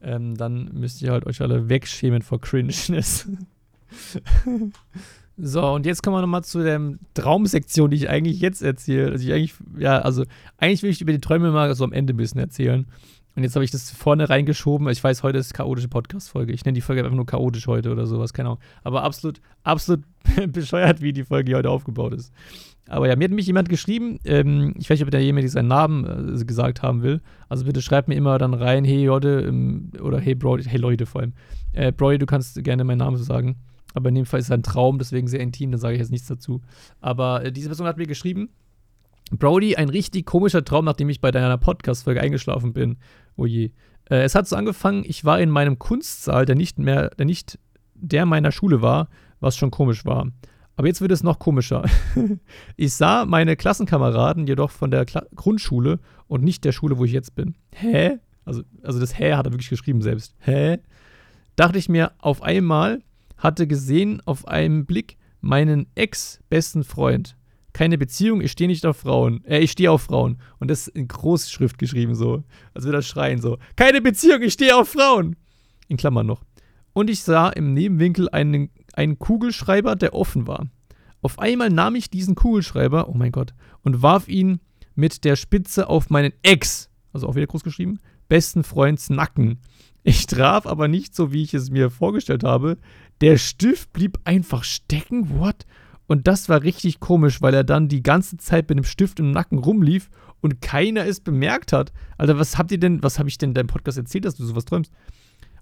Ähm, 0.00 0.36
dann 0.36 0.70
müsst 0.72 1.02
ihr 1.02 1.12
halt 1.12 1.26
euch 1.26 1.40
alle 1.40 1.68
wegschämen 1.68 2.22
vor 2.22 2.40
Cringeness. 2.40 3.28
so, 5.36 5.66
und 5.68 5.86
jetzt 5.86 6.02
kommen 6.02 6.16
wir 6.16 6.20
nochmal 6.22 6.44
zu 6.44 6.62
der 6.62 6.80
Traumsektion, 7.14 7.90
die 7.90 7.96
ich 7.96 8.08
eigentlich 8.08 8.40
jetzt 8.40 8.62
erzähle. 8.62 9.12
Also 9.12 9.24
ich 9.24 9.32
eigentlich, 9.32 9.54
ja, 9.78 10.00
also 10.00 10.24
eigentlich 10.56 10.82
will 10.82 10.90
ich 10.90 11.00
über 11.00 11.12
die 11.12 11.20
Träume 11.20 11.50
mal 11.52 11.74
so 11.74 11.84
am 11.84 11.92
Ende 11.92 12.12
ein 12.12 12.16
bisschen 12.16 12.40
erzählen. 12.40 12.86
Und 13.34 13.42
jetzt 13.44 13.54
habe 13.54 13.64
ich 13.64 13.70
das 13.70 13.90
vorne 13.90 14.28
reingeschoben. 14.28 14.88
Ich 14.88 15.02
weiß, 15.02 15.22
heute 15.22 15.38
ist 15.38 15.54
chaotische 15.54 15.88
Podcast-Folge. 15.88 16.52
Ich 16.52 16.64
nenne 16.64 16.74
die 16.74 16.82
Folge 16.82 17.02
einfach 17.02 17.16
nur 17.16 17.24
chaotisch 17.24 17.66
heute 17.66 17.90
oder 17.90 18.06
sowas, 18.06 18.32
keine 18.32 18.50
Ahnung. 18.50 18.60
Aber 18.84 19.04
absolut, 19.04 19.40
absolut 19.62 20.04
bescheuert, 20.52 21.00
wie 21.00 21.12
die 21.12 21.24
Folge 21.24 21.54
heute 21.56 21.70
aufgebaut 21.70 22.12
ist. 22.12 22.32
Aber 22.88 23.08
ja, 23.08 23.16
mir 23.16 23.24
hat 23.24 23.30
mich 23.30 23.46
jemand 23.46 23.70
geschrieben, 23.70 24.18
ähm, 24.24 24.74
ich 24.76 24.90
weiß 24.90 24.98
nicht, 24.98 25.04
ob 25.04 25.10
der 25.10 25.22
jemand 25.22 25.48
seinen 25.50 25.68
Namen 25.68 26.40
äh, 26.40 26.44
gesagt 26.44 26.82
haben 26.82 27.02
will. 27.02 27.22
Also 27.48 27.64
bitte 27.64 27.80
schreibt 27.80 28.08
mir 28.08 28.16
immer 28.16 28.36
dann 28.36 28.52
rein, 28.52 28.84
hey 28.84 29.06
Leute, 29.06 29.44
ähm, 29.48 29.92
oder 30.02 30.20
hey 30.20 30.34
Bro, 30.34 30.58
hey 30.58 30.78
Leute 30.78 31.06
vor 31.06 31.22
allem. 31.22 31.32
Äh, 31.72 31.92
Brody, 31.92 32.18
du 32.18 32.26
kannst 32.26 32.62
gerne 32.62 32.84
meinen 32.84 32.98
Namen 32.98 33.16
so 33.16 33.24
sagen. 33.24 33.56
Aber 33.94 34.08
in 34.08 34.14
dem 34.14 34.26
Fall 34.26 34.40
ist 34.40 34.46
es 34.46 34.52
ein 34.52 34.62
Traum, 34.62 34.98
deswegen 34.98 35.26
sehr 35.26 35.40
intim, 35.40 35.70
da 35.70 35.78
sage 35.78 35.94
ich 35.94 36.00
jetzt 36.00 36.10
nichts 36.10 36.26
dazu. 36.26 36.60
Aber 37.00 37.44
äh, 37.44 37.52
diese 37.52 37.68
Person 37.68 37.86
hat 37.86 37.98
mir 37.98 38.06
geschrieben, 38.06 38.50
Brody, 39.30 39.76
ein 39.76 39.88
richtig 39.88 40.26
komischer 40.26 40.64
Traum, 40.64 40.84
nachdem 40.84 41.08
ich 41.08 41.20
bei 41.20 41.30
deiner 41.30 41.56
Podcast-Folge 41.56 42.20
eingeschlafen 42.20 42.72
bin. 42.72 42.98
Oh 43.36 43.46
je. 43.46 43.70
Äh, 44.10 44.22
es 44.22 44.34
hat 44.34 44.48
so 44.48 44.56
angefangen, 44.56 45.04
ich 45.06 45.24
war 45.24 45.40
in 45.40 45.50
meinem 45.50 45.78
Kunstsaal, 45.78 46.44
der 46.44 46.56
nicht 46.56 46.78
mehr, 46.78 47.10
der 47.10 47.26
nicht 47.26 47.58
der 47.94 48.26
meiner 48.26 48.52
Schule 48.52 48.82
war, 48.82 49.08
was 49.40 49.56
schon 49.56 49.70
komisch 49.70 50.04
war. 50.04 50.28
Aber 50.76 50.86
jetzt 50.86 51.00
wird 51.00 51.12
es 51.12 51.22
noch 51.22 51.38
komischer. 51.38 51.84
ich 52.76 52.94
sah 52.94 53.24
meine 53.24 53.56
Klassenkameraden 53.56 54.46
jedoch 54.46 54.70
von 54.70 54.90
der 54.90 55.04
Kla 55.04 55.24
Grundschule 55.34 56.00
und 56.28 56.42
nicht 56.42 56.64
der 56.64 56.72
Schule, 56.72 56.98
wo 56.98 57.04
ich 57.04 57.12
jetzt 57.12 57.34
bin. 57.34 57.54
Hä? 57.72 58.18
Also, 58.44 58.62
also 58.82 58.98
das 58.98 59.18
Hä 59.18 59.34
hat 59.34 59.46
er 59.46 59.52
wirklich 59.52 59.70
geschrieben 59.70 60.02
selbst. 60.02 60.34
Hä? 60.38 60.78
Dachte 61.56 61.78
ich 61.78 61.88
mir 61.88 62.12
auf 62.18 62.42
einmal, 62.42 63.02
hatte 63.36 63.66
gesehen 63.66 64.22
auf 64.24 64.48
einen 64.48 64.86
Blick 64.86 65.18
meinen 65.40 65.86
ex-besten 65.94 66.84
Freund 66.84 67.36
keine 67.72 67.98
Beziehung, 67.98 68.40
ich 68.40 68.52
stehe 68.52 68.68
nicht 68.68 68.84
auf 68.84 68.98
Frauen. 68.98 69.44
Äh, 69.44 69.60
ich 69.60 69.72
stehe 69.72 69.90
auf 69.90 70.02
Frauen. 70.02 70.38
Und 70.58 70.70
das 70.70 70.88
in 70.88 71.08
Großschrift 71.08 71.78
geschrieben 71.78 72.14
so. 72.14 72.44
Also 72.74 72.88
wir 72.88 72.92
das 72.92 73.06
schreien 73.06 73.40
so. 73.40 73.58
Keine 73.76 74.00
Beziehung, 74.00 74.42
ich 74.42 74.52
stehe 74.52 74.76
auf 74.76 74.90
Frauen. 74.90 75.36
In 75.88 75.96
Klammern 75.96 76.26
noch. 76.26 76.42
Und 76.92 77.08
ich 77.08 77.22
sah 77.22 77.48
im 77.48 77.72
Nebenwinkel 77.72 78.28
einen, 78.28 78.70
einen 78.92 79.18
Kugelschreiber, 79.18 79.96
der 79.96 80.14
offen 80.14 80.46
war. 80.46 80.66
Auf 81.22 81.38
einmal 81.38 81.70
nahm 81.70 81.94
ich 81.94 82.10
diesen 82.10 82.34
Kugelschreiber, 82.34 83.08
oh 83.08 83.14
mein 83.14 83.32
Gott, 83.32 83.54
und 83.82 84.02
warf 84.02 84.28
ihn 84.28 84.60
mit 84.94 85.24
der 85.24 85.36
Spitze 85.36 85.88
auf 85.88 86.10
meinen 86.10 86.32
Ex, 86.42 86.90
also 87.12 87.28
auch 87.28 87.36
wieder 87.36 87.46
groß 87.46 87.62
geschrieben, 87.62 88.00
besten 88.28 88.64
Freunds 88.64 89.08
Nacken. 89.08 89.60
Ich 90.02 90.26
traf 90.26 90.66
aber 90.66 90.88
nicht 90.88 91.14
so, 91.14 91.32
wie 91.32 91.44
ich 91.44 91.54
es 91.54 91.70
mir 91.70 91.90
vorgestellt 91.90 92.42
habe. 92.42 92.76
Der 93.20 93.38
Stift 93.38 93.92
blieb 93.92 94.18
einfach 94.24 94.64
stecken. 94.64 95.38
What? 95.38 95.64
Und 96.06 96.26
das 96.26 96.48
war 96.48 96.62
richtig 96.62 97.00
komisch, 97.00 97.40
weil 97.40 97.54
er 97.54 97.64
dann 97.64 97.88
die 97.88 98.02
ganze 98.02 98.36
Zeit 98.36 98.68
mit 98.68 98.78
dem 98.78 98.84
Stift 98.84 99.20
im 99.20 99.30
Nacken 99.30 99.58
rumlief 99.58 100.10
und 100.40 100.60
keiner 100.60 101.06
es 101.06 101.20
bemerkt 101.20 101.72
hat. 101.72 101.92
Alter, 102.18 102.38
was 102.38 102.58
habt 102.58 102.72
ihr 102.72 102.78
denn, 102.78 103.02
was 103.02 103.18
habe 103.18 103.28
ich 103.28 103.38
denn 103.38 103.50
in 103.50 103.54
deinem 103.54 103.68
Podcast 103.68 103.98
erzählt, 103.98 104.24
dass 104.24 104.34
du 104.34 104.44
sowas 104.44 104.64
träumst? 104.64 104.92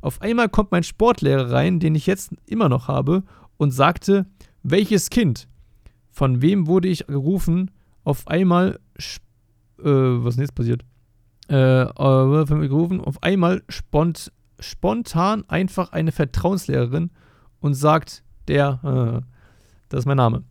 Auf 0.00 0.20
einmal 0.22 0.48
kommt 0.48 0.72
mein 0.72 0.83
Sportlehrer 0.83 1.53
rein, 1.53 1.79
den 1.79 1.94
ich 1.94 2.07
jetzt 2.07 2.33
immer 2.46 2.68
noch 2.68 2.88
habe, 2.88 3.22
und 3.59 3.72
sagte, 3.72 4.26
welches 4.62 5.11
Kind? 5.11 5.46
Von 6.11 6.40
wem 6.40 6.66
wurde 6.66 6.88
ich 6.88 7.07
gerufen? 7.07 7.70
Auf 8.05 8.26
einmal, 8.26 8.81
äh, 9.79 9.85
was 9.85 10.31
ist 10.31 10.37
denn 10.37 10.44
jetzt 10.44 10.55
passiert? 10.55 10.85
Äh, 11.50 11.83
äh, 11.83 12.68
gerufen, 12.68 13.00
auf 13.00 13.22
einmal 13.22 13.62
spont, 13.68 14.33
spontan 14.59 15.44
einfach 15.48 15.92
eine 15.92 16.12
Vertrauenslehrerin 16.12 17.11
und 17.61 17.74
sagt, 17.74 18.22
der, 18.48 19.22
äh, 19.24 19.39
das 19.90 20.00
ist 20.00 20.07
mein 20.07 20.16
Name. 20.16 20.44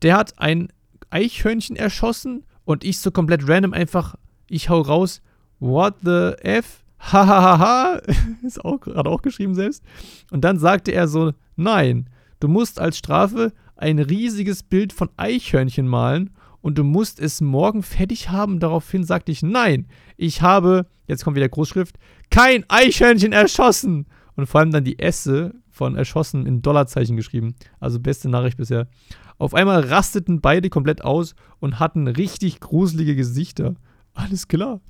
Der 0.00 0.16
hat 0.16 0.38
ein 0.38 0.68
Eichhörnchen 1.10 1.76
erschossen 1.76 2.44
und 2.64 2.84
ich 2.84 2.98
so 2.98 3.10
komplett 3.10 3.46
random 3.46 3.74
einfach, 3.74 4.14
ich 4.48 4.70
hau 4.70 4.80
raus, 4.80 5.20
what 5.60 5.96
the 6.02 6.32
F? 6.42 6.82
Hahaha, 6.98 8.00
ist 8.42 8.64
auch 8.64 8.80
gerade 8.80 9.10
auch 9.10 9.20
geschrieben 9.20 9.54
selbst. 9.54 9.84
Und 10.30 10.42
dann 10.42 10.58
sagte 10.58 10.92
er 10.92 11.08
so, 11.08 11.32
nein, 11.54 12.08
du 12.40 12.48
musst 12.48 12.80
als 12.80 12.96
Strafe 12.96 13.52
ein 13.76 13.98
riesiges 13.98 14.62
Bild 14.62 14.94
von 14.94 15.10
Eichhörnchen 15.16 15.86
malen 15.86 16.30
und 16.62 16.78
du 16.78 16.84
musst 16.84 17.20
es 17.20 17.40
morgen 17.40 17.82
fertig 17.82 18.30
haben. 18.30 18.58
Daraufhin 18.58 19.04
sagte 19.04 19.30
ich, 19.30 19.42
nein, 19.42 19.86
ich 20.16 20.42
habe, 20.42 20.86
jetzt 21.06 21.22
kommt 21.22 21.36
wieder 21.36 21.48
Großschrift, 21.48 21.96
kein 22.30 22.64
Eichhörnchen 22.68 23.32
erschossen. 23.32 24.06
Und 24.34 24.46
vor 24.46 24.60
allem 24.60 24.70
dann 24.70 24.84
die 24.84 24.98
Esse 24.98 25.54
von 25.76 25.94
erschossen 25.94 26.46
in 26.46 26.62
Dollarzeichen 26.62 27.16
geschrieben. 27.16 27.54
Also 27.80 28.00
beste 28.00 28.30
Nachricht 28.30 28.56
bisher. 28.56 28.88
Auf 29.36 29.52
einmal 29.52 29.80
rasteten 29.80 30.40
beide 30.40 30.70
komplett 30.70 31.04
aus 31.04 31.34
und 31.60 31.78
hatten 31.78 32.08
richtig 32.08 32.60
gruselige 32.60 33.14
Gesichter. 33.14 33.74
Alles 34.14 34.48
klar. 34.48 34.80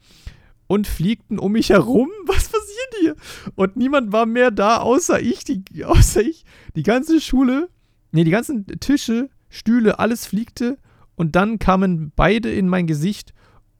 Und 0.68 0.86
fliegten 0.86 1.40
um 1.40 1.52
mich 1.52 1.70
herum. 1.70 2.10
Was 2.26 2.48
passiert 2.48 2.94
hier? 3.00 3.16
Und 3.56 3.76
niemand 3.76 4.12
war 4.12 4.26
mehr 4.26 4.52
da, 4.52 4.78
außer 4.78 5.20
ich. 5.20 5.42
Die, 5.42 5.64
außer 5.84 6.22
ich. 6.22 6.44
Die 6.76 6.84
ganze 6.84 7.20
Schule, 7.20 7.68
nee, 8.12 8.22
die 8.22 8.30
ganzen 8.30 8.66
Tische, 8.78 9.28
Stühle, 9.48 9.98
alles 9.98 10.24
fliegte. 10.24 10.78
Und 11.16 11.34
dann 11.34 11.58
kamen 11.58 12.12
beide 12.14 12.50
in 12.52 12.68
mein 12.68 12.86
Gesicht. 12.86 13.34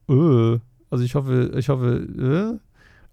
Äh, 0.09 0.59
also 0.91 1.05
ich 1.05 1.15
hoffe, 1.15 1.53
ich 1.57 1.69
hoffe, 1.69 2.59
äh. 2.59 2.67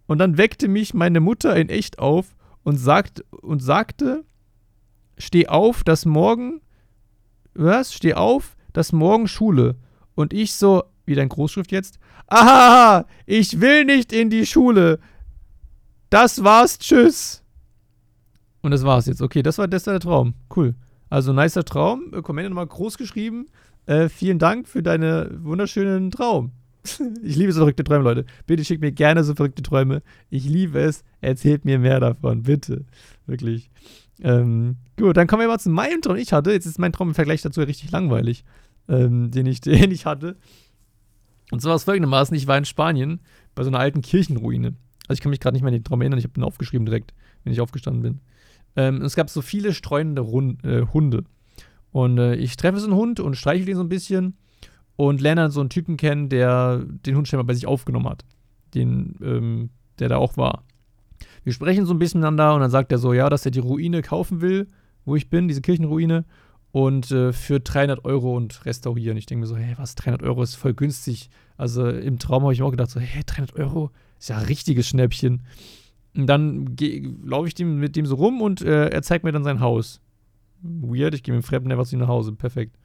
Und 0.08 0.17
dann 0.17 0.38
weckte 0.38 0.67
mich 0.67 0.95
meine 0.95 1.19
Mutter 1.19 1.56
in 1.56 1.69
echt 1.69 1.99
auf 1.99 2.36
und, 2.63 2.78
sagt, 2.78 3.23
und 3.32 3.62
sagte, 3.62 4.23
steh 5.17 5.47
auf, 5.47 5.84
dass 5.84 6.06
morgen, 6.06 6.62
was? 7.54 7.93
Steh 7.93 8.13
auf, 8.13 8.56
dass 8.73 8.91
morgen 8.91 9.28
Schule. 9.28 9.76
Und 10.15 10.34
ich 10.34 10.54
so, 10.54 10.84
wieder 11.06 11.23
in 11.23 11.30
Großschrift 11.30 11.71
jetzt, 11.71 11.99
aha, 12.28 13.06
ich 13.26 13.60
will 13.60 13.86
nicht 13.86 14.13
in 14.13 14.30
die 14.30 14.45
Schule. 14.45 14.99
Das 16.10 16.43
war's, 16.43 16.80
tschüss. 16.80 17.43
Und 18.62 18.71
das 18.71 18.84
war's 18.84 19.08
jetzt. 19.08 19.21
Okay, 19.21 19.43
das 19.43 19.58
war, 19.58 19.67
das 19.67 19.86
war 19.86 19.93
der 19.93 19.99
Traum. 19.99 20.36
Cool. 20.56 20.76
Also, 21.10 21.34
nicer 21.34 21.65
Traum. 21.65 22.12
Kommende 22.23 22.49
nochmal 22.49 22.67
groß 22.67 22.97
geschrieben. 22.97 23.47
Äh, 23.86 24.10
vielen 24.10 24.39
Dank 24.39 24.67
für 24.67 24.82
deinen 24.82 25.43
wunderschönen 25.43 26.12
Traum. 26.12 26.52
ich 27.24 27.36
liebe 27.36 27.52
so 27.52 27.62
verrückte 27.62 27.84
Träume, 27.84 28.04
Leute. 28.04 28.26
Bitte 28.46 28.65
schickt 28.65 28.82
mir 28.82 28.91
gerne 28.91 29.24
so 29.24 29.36
verrückte 29.36 29.63
Träume. 29.63 30.02
Ich 30.30 30.46
liebe 30.46 30.80
es. 30.80 31.04
Erzählt 31.22 31.65
mir 31.65 31.80
mehr 31.80 32.00
davon, 32.00 32.43
bitte. 32.43 32.86
Wirklich. 33.26 33.69
Ähm, 34.22 34.78
gut, 34.98 35.17
dann 35.17 35.28
kommen 35.28 35.41
wir 35.41 35.48
mal 35.48 35.60
zu 35.60 35.69
meinem 35.69 36.02
Traum, 36.02 36.15
den 36.15 36.24
ich 36.24 36.34
hatte. 36.34 36.52
Jetzt 36.52 36.65
ist 36.65 36.80
mein 36.80 36.91
Traum 36.91 37.10
im 37.10 37.15
Vergleich 37.15 37.41
dazu 37.41 37.62
richtig 37.62 37.91
langweilig, 37.91 38.43
ähm, 38.88 39.32
den, 39.32 39.46
ich, 39.46 39.62
den 39.62 39.91
ich 39.91 40.06
hatte. 40.06 40.36
Und 41.52 41.62
zwar 41.62 41.76
aus 41.76 41.86
folgendermaßen: 41.86 42.36
Ich 42.36 42.48
war 42.48 42.58
in 42.58 42.65
Spanien 42.65 43.22
bei 43.56 43.63
so 43.63 43.69
einer 43.69 43.80
alten 43.80 44.02
Kirchenruine. 44.02 44.76
Also, 45.08 45.17
ich 45.17 45.22
kann 45.22 45.30
mich 45.30 45.39
gerade 45.39 45.56
nicht 45.56 45.63
mehr 45.63 45.69
an 45.69 45.74
den 45.74 45.84
Traum 45.84 46.02
erinnern. 46.02 46.19
Ich 46.19 46.26
habe 46.26 46.34
den 46.34 46.43
aufgeschrieben 46.43 46.86
direkt, 46.86 47.13
wenn 47.43 47.54
ich 47.54 47.62
aufgestanden 47.62 48.04
bin. 48.04 48.19
Ähm, 48.76 49.02
es 49.02 49.15
gab 49.15 49.30
so 49.30 49.41
viele 49.41 49.74
streunende 49.74 50.22
Run 50.22 50.58
äh, 50.63 50.86
Hunde. 50.93 51.24
Und 51.91 52.17
äh, 52.17 52.36
ich 52.36 52.58
treffe 52.58 52.80
so 52.80 52.88
einen 52.88 52.96
Hund 52.96 53.19
und 53.19 53.36
streichel 53.36 53.65
den 53.65 53.76
so 53.76 53.84
ein 53.84 53.89
bisschen 53.89 54.36
und 54.95 55.21
lerne 55.21 55.41
dann 55.41 55.51
so 55.51 55.60
einen 55.60 55.69
Typen 55.69 55.97
kennen, 55.97 56.29
der 56.29 56.84
den 57.06 57.15
Hund 57.15 57.27
scheinbar 57.27 57.45
bei 57.45 57.53
sich 57.53 57.67
aufgenommen 57.67 58.10
hat. 58.10 58.25
Den, 58.73 59.15
ähm, 59.21 59.69
der 59.99 60.10
da 60.10 60.17
auch 60.17 60.38
war. 60.38 60.63
Wir 61.43 61.53
sprechen 61.53 61.86
so 61.86 61.93
ein 61.93 61.99
bisschen 61.99 62.21
miteinander 62.21 62.56
und 62.56 62.62
dann 62.62 62.71
sagt 62.71 62.91
er 62.91 62.97
so, 62.97 63.13
ja, 63.13 63.29
dass 63.29 63.45
er 63.45 63.51
die 63.51 63.60
Ruine 63.60 64.01
kaufen 64.01 64.41
will, 64.41 64.67
wo 65.06 65.15
ich 65.15 65.29
bin, 65.29 65.47
diese 65.47 65.62
Kirchenruine, 65.62 66.25
und 66.71 67.12
äh, 67.12 67.34
für 67.34 67.60
300 67.60 68.03
Euro 68.03 68.36
und 68.36 68.65
restaurieren. 68.65 69.15
Ich 69.15 69.27
denke 69.27 69.41
mir 69.41 69.47
so, 69.47 69.56
hey, 69.56 69.75
was, 69.77 69.93
300 69.93 70.23
Euro 70.23 70.41
ist 70.41 70.56
voll 70.56 70.73
günstig. 70.73 71.29
Also 71.56 71.88
im 71.88 72.17
Traum 72.17 72.43
habe 72.43 72.53
ich 72.53 72.60
mir 72.60 72.65
auch 72.65 72.71
gedacht, 72.71 72.89
so, 72.89 72.99
hey, 72.99 73.23
300 73.23 73.56
Euro 73.58 73.91
ist 74.19 74.29
ja 74.29 74.38
ein 74.38 74.45
richtiges 74.45 74.88
Schnäppchen. 74.88 75.43
Und 76.15 76.25
dann 76.25 76.75
laufe 77.23 77.47
ich 77.47 77.53
dem, 77.53 77.79
mit 77.79 77.95
dem 77.95 78.08
so 78.08 78.15
rum 78.15 78.41
und 78.41 78.62
äh, 78.62 78.89
er 78.89 79.03
zeigt 79.03 79.23
mir 79.23 79.32
dann 79.32 79.43
sein 79.43 79.60
Haus. 79.60 80.01
Weird, 80.63 81.13
ich 81.13 81.21
gehe 81.21 81.36
mit 81.36 81.43
dem 81.43 81.45
Fremden 81.45 81.71
einfach 81.71 81.86
zu 81.86 81.95
ihm 81.95 81.99
nach 81.99 82.08
Hause. 82.08 82.32
Perfekt. 82.34 82.75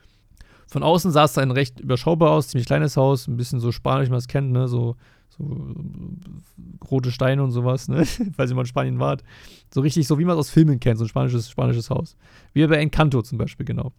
Von 0.69 0.83
außen 0.83 1.11
sah 1.11 1.25
es 1.25 1.39
ein 1.39 1.51
recht 1.51 1.81
überschaubar 1.81 2.31
aus, 2.31 2.49
ziemlich 2.49 2.67
kleines 2.67 2.97
Haus, 2.97 3.27
ein 3.27 3.37
bisschen 3.37 3.59
so 3.59 3.73
spanisch, 3.73 4.09
wie 4.09 4.11
man 4.11 4.19
es 4.19 4.29
kennt, 4.29 4.53
ne? 4.53 4.69
So, 4.69 4.97
so 5.31 5.75
rote 6.91 7.11
Steine 7.11 7.43
und 7.43 7.53
sowas, 7.53 7.89
ne? 7.89 8.05
Falls 8.37 8.53
mal 8.53 8.61
in 8.61 8.67
Spanien 8.67 8.99
wart. 8.99 9.23
So 9.73 9.81
richtig, 9.81 10.07
so 10.07 10.19
wie 10.19 10.25
man 10.25 10.35
es 10.35 10.41
aus 10.41 10.51
Filmen 10.51 10.79
kennt, 10.79 10.99
so 10.99 11.05
ein 11.05 11.09
spanisches, 11.09 11.51
spanisches 11.51 11.89
Haus. 11.89 12.17
Wie 12.53 12.67
bei 12.67 12.77
Encanto 12.77 13.23
zum 13.23 13.39
Beispiel, 13.39 13.65
genau. 13.65 13.93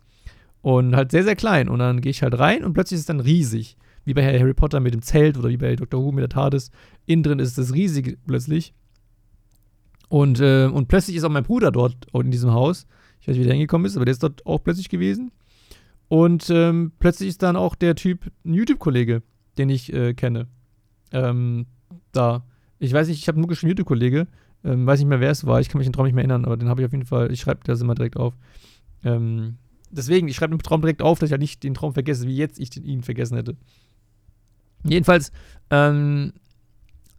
Und 0.62 0.96
halt 0.96 1.10
sehr, 1.12 1.24
sehr 1.24 1.36
klein. 1.36 1.70
Und 1.70 1.80
dann 1.80 2.02
gehe 2.02 2.12
ich 2.12 2.22
halt 2.22 2.38
rein 2.38 2.64
und 2.64 2.74
plötzlich 2.74 2.98
ist 2.98 3.02
es 3.02 3.08
dann 3.08 3.20
riesig. 3.20 3.76
Wie 4.06 4.14
bei 4.14 4.24
Harry 4.40 4.54
Potter 4.54 4.80
mit 4.80 4.94
dem 4.94 5.02
Zelt 5.02 5.38
oder 5.38 5.50
wie 5.50 5.58
bei 5.58 5.76
Dr. 5.76 6.04
Who 6.04 6.12
mit 6.12 6.22
der 6.22 6.30
TARDIS. 6.30 6.72
Innen 7.06 7.24
drin 7.24 7.40
ist 7.40 7.58
es 7.58 7.74
riesig 7.74 8.18
plötzlich. 8.28 8.74
Und, 10.08 10.40
äh, 10.40 10.66
und 10.66 10.88
plötzlich 10.88 11.16
ist 11.16 11.24
auch 11.24 11.30
mein 11.30 11.44
Bruder 11.44 11.72
dort 11.72 11.96
in 12.14 12.32
diesem 12.32 12.52
Haus. 12.52 12.86
Ich 13.22 13.28
weiß 13.28 13.34
nicht, 13.34 13.42
wie 13.42 13.48
der 13.48 13.54
hingekommen 13.54 13.86
ist, 13.86 13.96
aber 13.96 14.06
der 14.06 14.14
ist 14.14 14.24
dort 14.24 14.46
auch 14.46 14.64
plötzlich 14.64 14.90
gewesen. 14.90 15.32
Und 16.10 16.50
ähm, 16.50 16.91
plötzlich 17.00 17.30
ist 17.30 17.43
dann 17.43 17.56
auch 17.56 17.76
der 17.76 17.95
Typ 17.95 18.32
ein 18.43 18.54
YouTube-Kollege, 18.56 19.22
den 19.58 19.69
ich 19.69 19.93
äh, 19.93 20.13
kenne. 20.13 20.48
Ähm, 21.12 21.67
da. 22.12 22.43
Ich 22.80 22.91
weiß 22.91 23.08
nicht, 23.08 23.19
ich 23.19 23.28
habe 23.28 23.39
nur 23.39 23.48
geschrieben 23.48 23.69
YouTube-Kollege. 23.69 24.28
Ähm, 24.63 24.86
weiß 24.86 25.00
nicht 25.00 25.08
mehr, 25.08 25.22
wer 25.22 25.32
es 25.32 25.45
war. 25.45 25.62
Ich 25.62 25.69
kann 25.69 25.78
mich 25.78 25.88
den 25.88 25.93
Traum 25.93 26.06
nicht 26.06 26.15
mehr 26.15 26.24
erinnern, 26.24 26.45
aber 26.45 26.58
den 26.58 26.67
habe 26.67 26.82
ich 26.82 26.86
auf 26.86 26.91
jeden 26.91 27.06
Fall. 27.06 27.32
Ich 27.32 27.39
schreibe 27.39 27.62
das 27.63 27.82
immer 27.82 27.95
direkt 27.95 28.17
auf. 28.17 28.34
Ähm, 29.04 29.58
deswegen, 29.91 30.28
ich 30.28 30.36
schreibe 30.36 30.56
den 30.56 30.62
Traum 30.62 30.82
direkt 30.82 31.02
auf, 31.02 31.19
dass 31.19 31.28
ich 31.28 31.32
halt 31.32 31.41
nicht 31.41 31.63
den 31.63 31.76
Traum 31.76 31.93
vergesse, 31.93 32.28
wie 32.28 32.36
jetzt 32.36 32.60
ich 32.60 32.72
den, 32.72 32.84
ihn 32.84 33.04
vergessen 33.04 33.38
hätte. 33.38 33.56
Jedenfalls, 34.84 35.32
ähm, 35.69 36.34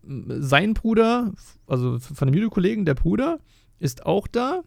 sein 0.03 0.75
Bruder, 0.75 1.33
also 1.67 1.99
von 1.99 2.27
dem 2.27 2.35
YouTube-Kollegen, 2.35 2.85
der 2.85 2.95
Bruder, 2.95 3.39
ist 3.79 4.05
auch 4.05 4.27
da. 4.27 4.63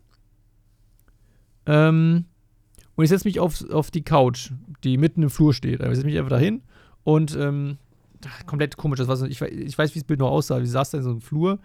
Ähm, 1.65 2.25
und 2.95 3.03
ich 3.03 3.10
setze 3.10 3.27
mich 3.27 3.39
auf, 3.39 3.67
auf 3.69 3.91
die 3.91 4.03
Couch, 4.03 4.51
die 4.84 4.97
mitten 4.97 5.23
im 5.23 5.29
Flur 5.29 5.53
steht. 5.53 5.82
Also 5.82 5.91
ich 5.91 5.97
setze 5.97 6.08
mich 6.08 6.17
einfach 6.17 6.29
dahin 6.29 6.62
und 7.03 7.36
ähm, 7.36 7.77
komplett 8.45 8.77
komisch. 8.77 8.99
Das 8.99 9.08
war 9.08 9.17
so, 9.17 9.25
ich, 9.25 9.41
ich 9.41 9.77
weiß, 9.77 9.95
wie 9.95 9.99
das 9.99 10.08
Bild 10.08 10.19
nur 10.19 10.29
aussah. 10.29 10.60
Wir 10.60 10.67
saßen 10.67 10.97
da 10.97 10.97
in 10.99 11.03
so 11.03 11.10
einem 11.12 11.21
Flur 11.21 11.60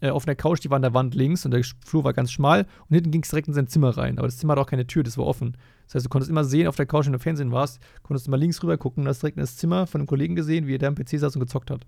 äh, 0.00 0.10
auf 0.10 0.26
einer 0.26 0.34
Couch, 0.34 0.64
die 0.64 0.70
war 0.70 0.76
an 0.76 0.82
der 0.82 0.94
Wand 0.94 1.14
links 1.14 1.44
und 1.44 1.52
der 1.52 1.62
Flur 1.84 2.04
war 2.04 2.12
ganz 2.12 2.32
schmal 2.32 2.66
und 2.88 2.94
hinten 2.94 3.10
ging 3.10 3.22
es 3.22 3.28
direkt 3.28 3.48
in 3.48 3.54
sein 3.54 3.68
Zimmer 3.68 3.96
rein. 3.96 4.18
Aber 4.18 4.26
das 4.26 4.38
Zimmer 4.38 4.52
hatte 4.52 4.62
auch 4.62 4.66
keine 4.66 4.86
Tür, 4.86 5.02
das 5.02 5.18
war 5.18 5.26
offen. 5.26 5.56
Das 5.86 5.94
heißt, 5.94 6.06
du 6.06 6.10
konntest 6.10 6.30
immer 6.30 6.44
sehen 6.44 6.66
auf 6.66 6.76
der 6.76 6.86
Couch, 6.86 7.06
wenn 7.06 7.12
du 7.12 7.18
im 7.18 7.22
Fernsehen 7.22 7.52
warst, 7.52 7.80
konntest 8.02 8.26
du 8.26 8.30
mal 8.30 8.38
links 8.40 8.62
rüber 8.62 8.78
gucken 8.78 9.04
und 9.04 9.08
hast 9.08 9.22
direkt 9.22 9.36
in 9.36 9.42
das 9.42 9.56
Zimmer 9.56 9.86
von 9.86 10.00
einem 10.00 10.08
Kollegen 10.08 10.34
gesehen, 10.34 10.66
wie 10.66 10.74
er 10.74 10.78
da 10.78 10.88
am 10.88 10.94
PC 10.94 11.18
saß 11.18 11.36
und 11.36 11.40
gezockt 11.40 11.70
hat. 11.70 11.86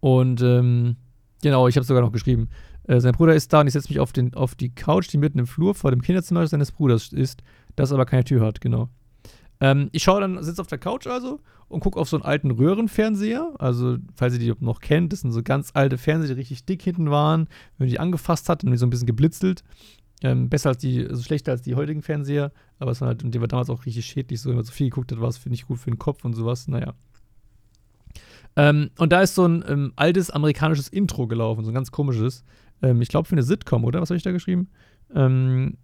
Und 0.00 0.40
ähm, 0.40 0.96
genau, 1.42 1.68
ich 1.68 1.76
habe 1.76 1.84
sogar 1.84 2.02
noch 2.02 2.12
geschrieben. 2.12 2.48
Äh, 2.90 3.00
sein 3.00 3.12
Bruder 3.12 3.36
ist 3.36 3.52
da 3.52 3.60
und 3.60 3.68
ich 3.68 3.72
setze 3.72 3.88
mich 3.88 4.00
auf, 4.00 4.12
den, 4.12 4.34
auf 4.34 4.56
die 4.56 4.74
Couch, 4.74 5.12
die 5.12 5.18
mitten 5.18 5.38
im 5.38 5.46
Flur 5.46 5.76
vor 5.76 5.92
dem 5.92 6.02
Kinderzimmer 6.02 6.44
seines 6.48 6.72
Bruders 6.72 7.12
ist, 7.12 7.40
das 7.76 7.92
aber 7.92 8.04
keine 8.04 8.24
Tür 8.24 8.44
hat, 8.44 8.60
genau. 8.60 8.88
Ähm, 9.60 9.90
ich 9.92 10.02
schaue 10.02 10.20
dann, 10.20 10.42
sitze 10.42 10.60
auf 10.60 10.66
der 10.66 10.78
Couch 10.78 11.06
also 11.06 11.38
und 11.68 11.78
gucke 11.80 12.00
auf 12.00 12.08
so 12.08 12.16
einen 12.16 12.24
alten 12.24 12.50
Röhrenfernseher. 12.50 13.54
Also, 13.60 13.98
falls 14.16 14.34
ihr 14.34 14.40
die 14.40 14.64
noch 14.64 14.80
kennt, 14.80 15.12
das 15.12 15.20
sind 15.20 15.30
so 15.30 15.40
ganz 15.44 15.70
alte 15.74 15.98
Fernseher, 15.98 16.34
die 16.34 16.40
richtig 16.40 16.64
dick 16.64 16.82
hinten 16.82 17.12
waren. 17.12 17.42
Wenn 17.78 17.86
man 17.86 17.88
die 17.90 18.00
angefasst 18.00 18.48
hat, 18.48 18.64
dann 18.64 18.72
die 18.72 18.76
so 18.76 18.86
ein 18.86 18.90
bisschen 18.90 19.06
geblitzelt. 19.06 19.62
Ähm, 20.22 20.48
besser 20.48 20.70
als 20.70 20.78
die, 20.78 21.06
also 21.06 21.22
schlechter 21.22 21.52
als 21.52 21.62
die 21.62 21.76
heutigen 21.76 22.02
Fernseher, 22.02 22.50
aber 22.80 22.90
es 22.90 23.00
war 23.00 23.08
halt, 23.08 23.22
und 23.22 23.32
die 23.34 23.40
war 23.40 23.48
damals 23.48 23.70
auch 23.70 23.86
richtig 23.86 24.04
schädlich, 24.04 24.40
so 24.40 24.48
wenn 24.48 24.56
man 24.56 24.64
so 24.64 24.72
viel 24.72 24.90
geguckt 24.90 25.12
hat, 25.12 25.20
war 25.20 25.28
es, 25.28 25.40
ich, 25.46 25.66
gut 25.66 25.78
für 25.78 25.90
den 25.90 25.98
Kopf 25.98 26.24
und 26.24 26.34
sowas, 26.34 26.66
naja. 26.66 26.94
Ähm, 28.56 28.90
und 28.98 29.12
da 29.12 29.22
ist 29.22 29.34
so 29.34 29.46
ein 29.46 29.64
ähm, 29.66 29.92
altes 29.96 30.30
amerikanisches 30.30 30.88
Intro 30.88 31.26
gelaufen, 31.28 31.64
so 31.64 31.70
ein 31.70 31.74
ganz 31.74 31.92
komisches. 31.92 32.44
Ähm, 32.82 33.00
ich 33.02 33.08
glaube 33.08 33.28
für 33.28 33.34
eine 33.34 33.42
Sitcom, 33.42 33.84
oder? 33.84 34.00
Was 34.00 34.10
habe 34.10 34.16
ich 34.16 34.22
da 34.22 34.32
geschrieben? 34.32 34.68
Ähm, 35.14 35.76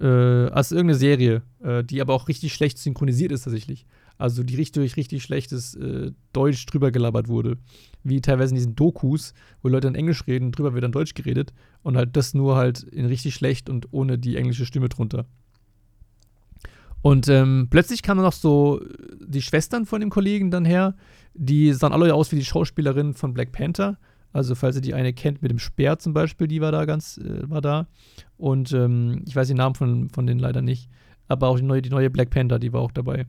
äh, 0.00 0.06
also 0.06 0.74
irgendeine 0.74 0.98
Serie, 0.98 1.42
äh, 1.62 1.84
die 1.84 2.00
aber 2.00 2.14
auch 2.14 2.28
richtig 2.28 2.54
schlecht 2.54 2.78
synchronisiert 2.78 3.32
ist 3.32 3.42
tatsächlich. 3.44 3.86
Also 4.18 4.42
die 4.42 4.56
richtig 4.56 4.96
richtig 4.96 5.22
schlechtes 5.22 5.74
äh, 5.74 6.12
Deutsch 6.32 6.64
drüber 6.66 6.90
gelabert 6.90 7.28
wurde. 7.28 7.58
Wie 8.02 8.20
teilweise 8.20 8.50
in 8.50 8.56
diesen 8.56 8.76
Dokus, 8.76 9.34
wo 9.62 9.68
Leute 9.68 9.88
dann 9.88 9.94
Englisch 9.94 10.26
reden, 10.26 10.52
drüber 10.52 10.74
wird 10.74 10.84
dann 10.84 10.92
Deutsch 10.92 11.14
geredet. 11.14 11.52
Und 11.82 11.96
halt 11.96 12.16
das 12.16 12.34
nur 12.34 12.56
halt 12.56 12.82
in 12.82 13.06
richtig 13.06 13.34
schlecht 13.34 13.68
und 13.68 13.92
ohne 13.92 14.18
die 14.18 14.36
englische 14.36 14.64
Stimme 14.64 14.88
drunter. 14.88 15.26
Und 17.02 17.28
ähm, 17.28 17.68
plötzlich 17.70 18.02
kamen 18.02 18.22
noch 18.22 18.32
so 18.32 18.80
die 19.24 19.42
Schwestern 19.42 19.86
von 19.86 20.00
dem 20.00 20.10
Kollegen 20.10 20.50
dann 20.50 20.64
her, 20.64 20.96
die 21.34 21.72
sahen 21.72 21.92
alle 21.92 22.12
aus 22.12 22.32
wie 22.32 22.36
die 22.36 22.44
Schauspielerin 22.44 23.14
von 23.14 23.32
Black 23.32 23.52
Panther. 23.52 23.98
Also, 24.32 24.54
falls 24.54 24.76
ihr 24.76 24.82
die 24.82 24.94
eine 24.94 25.12
kennt 25.12 25.42
mit 25.42 25.50
dem 25.50 25.58
Speer 25.58 25.98
zum 25.98 26.12
Beispiel, 26.12 26.46
die 26.46 26.60
war 26.60 26.72
da 26.72 26.84
ganz, 26.84 27.18
äh, 27.18 27.48
war 27.48 27.60
da. 27.60 27.86
Und 28.36 28.72
ähm, 28.72 29.22
ich 29.26 29.34
weiß 29.34 29.48
den 29.48 29.56
Namen 29.56 29.74
von, 29.74 30.10
von 30.10 30.26
denen 30.26 30.40
leider 30.40 30.62
nicht. 30.62 30.90
Aber 31.28 31.48
auch 31.48 31.56
die 31.56 31.64
neue, 31.64 31.82
die 31.82 31.90
neue 31.90 32.10
Black 32.10 32.30
Panther, 32.30 32.58
die 32.58 32.72
war 32.72 32.80
auch 32.80 32.92
dabei. 32.92 33.26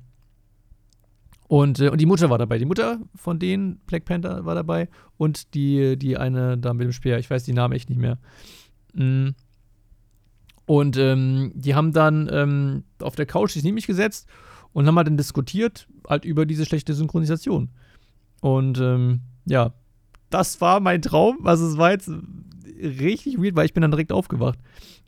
Und, 1.47 1.79
äh, 1.79 1.89
und 1.89 2.01
die 2.01 2.05
Mutter 2.05 2.29
war 2.29 2.37
dabei. 2.37 2.57
Die 2.57 2.65
Mutter 2.65 2.99
von 3.15 3.39
denen, 3.39 3.77
Black 3.87 4.05
Panther, 4.05 4.45
war 4.45 4.55
dabei. 4.55 4.89
Und 5.17 5.53
die, 5.53 5.97
die 5.97 6.17
eine 6.17 6.57
da 6.57 6.73
mit 6.73 6.85
dem 6.85 6.91
Speer. 6.91 7.19
Ich 7.19 7.29
weiß 7.29 7.43
die 7.43 7.53
Namen 7.53 7.73
echt 7.73 7.89
nicht 7.89 7.99
mehr. 7.99 8.17
Mhm. 8.93 9.35
Und 10.65 10.97
ähm, 10.97 11.53
die 11.55 11.75
haben 11.75 11.93
dann 11.93 12.29
ähm, 12.29 12.83
auf 13.01 13.15
der 13.15 13.25
Couch 13.25 13.51
sich 13.51 13.63
mich 13.63 13.87
gesetzt 13.87 14.27
und 14.73 14.85
haben 14.85 14.97
halt 14.97 15.07
dann 15.07 15.15
diskutiert, 15.15 15.87
halt 16.07 16.25
über 16.25 16.45
diese 16.45 16.65
schlechte 16.65 16.93
Synchronisation. 16.93 17.69
Und 18.41 18.77
ähm, 18.79 19.21
ja, 19.45 19.73
das 20.29 20.59
war 20.61 20.79
mein 20.79 21.01
Traum. 21.01 21.45
Also 21.45 21.67
es 21.67 21.77
war 21.77 21.91
jetzt 21.91 22.09
richtig 22.81 23.37
weird, 23.37 23.55
weil 23.55 23.65
ich 23.65 23.73
bin 23.73 23.81
dann 23.81 23.91
direkt 23.91 24.11
aufgewacht. 24.11 24.59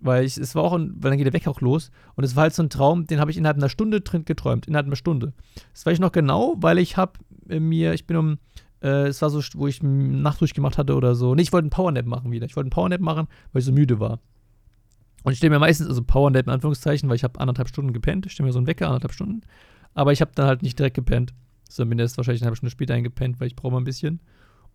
Weil 0.01 0.23
ich, 0.23 0.37
es 0.37 0.55
war 0.55 0.63
auch, 0.63 0.73
ein, 0.73 0.93
weil 0.97 1.11
dann 1.11 1.17
geht 1.17 1.27
der 1.27 1.33
Wecker 1.33 1.51
auch 1.51 1.61
los. 1.61 1.91
Und 2.15 2.23
es 2.23 2.35
war 2.35 2.43
halt 2.43 2.53
so 2.53 2.63
ein 2.63 2.69
Traum, 2.69 3.05
den 3.05 3.19
habe 3.19 3.31
ich 3.31 3.37
innerhalb 3.37 3.57
einer 3.57 3.69
Stunde 3.69 4.01
geträumt. 4.01 4.67
Innerhalb 4.67 4.87
einer 4.87 4.95
Stunde. 4.95 5.33
Das 5.73 5.85
weiß 5.85 5.93
ich 5.93 5.99
noch 5.99 6.11
genau, 6.11 6.55
weil 6.59 6.77
ich 6.77 6.97
habe 6.97 7.13
mir, 7.47 7.93
ich 7.93 8.07
bin 8.07 8.17
um, 8.17 8.37
äh, 8.81 9.07
es 9.07 9.21
war 9.21 9.29
so, 9.29 9.41
wo 9.55 9.67
ich 9.67 9.83
Nacht 9.83 10.41
durchgemacht 10.41 10.77
hatte 10.77 10.95
oder 10.95 11.15
so. 11.15 11.35
Nee, 11.35 11.41
ich 11.41 11.51
wollte 11.51 11.65
einen 11.65 11.71
Powernap 11.71 12.05
machen 12.05 12.31
wieder. 12.31 12.45
Ich 12.45 12.55
wollte 12.55 12.67
einen 12.67 12.71
Powernap 12.71 13.01
machen, 13.01 13.27
weil 13.51 13.59
ich 13.59 13.65
so 13.65 13.71
müde 13.71 13.99
war. 13.99 14.19
Und 15.23 15.33
ich 15.33 15.37
stehe 15.37 15.49
mir 15.49 15.59
meistens, 15.59 15.87
also 15.87 16.01
Powernap 16.01 16.47
in 16.47 16.53
Anführungszeichen, 16.53 17.09
weil 17.09 17.17
ich 17.17 17.25
habe 17.25 17.39
anderthalb 17.41 17.67
Stunden 17.67 17.91
gepennt. 17.91 18.25
Ich 18.25 18.31
stehe 18.31 18.45
mir 18.45 18.53
so 18.53 18.59
einen 18.59 18.67
Wecker, 18.67 18.87
anderthalb 18.87 19.11
Stunden. 19.11 19.41
Aber 19.93 20.13
ich 20.13 20.21
habe 20.21 20.31
dann 20.33 20.47
halt 20.47 20.63
nicht 20.63 20.79
direkt 20.79 20.95
gepennt. 20.95 21.33
Sondern 21.69 21.89
bin 21.89 21.99
erst 21.99 22.17
wahrscheinlich 22.17 22.41
eine 22.41 22.47
halbe 22.47 22.55
Stunde 22.55 22.71
später 22.71 22.93
eingepennt, 22.93 23.39
weil 23.39 23.47
ich 23.47 23.55
brauche 23.55 23.73
mal 23.73 23.79
ein 23.79 23.83
bisschen. 23.83 24.21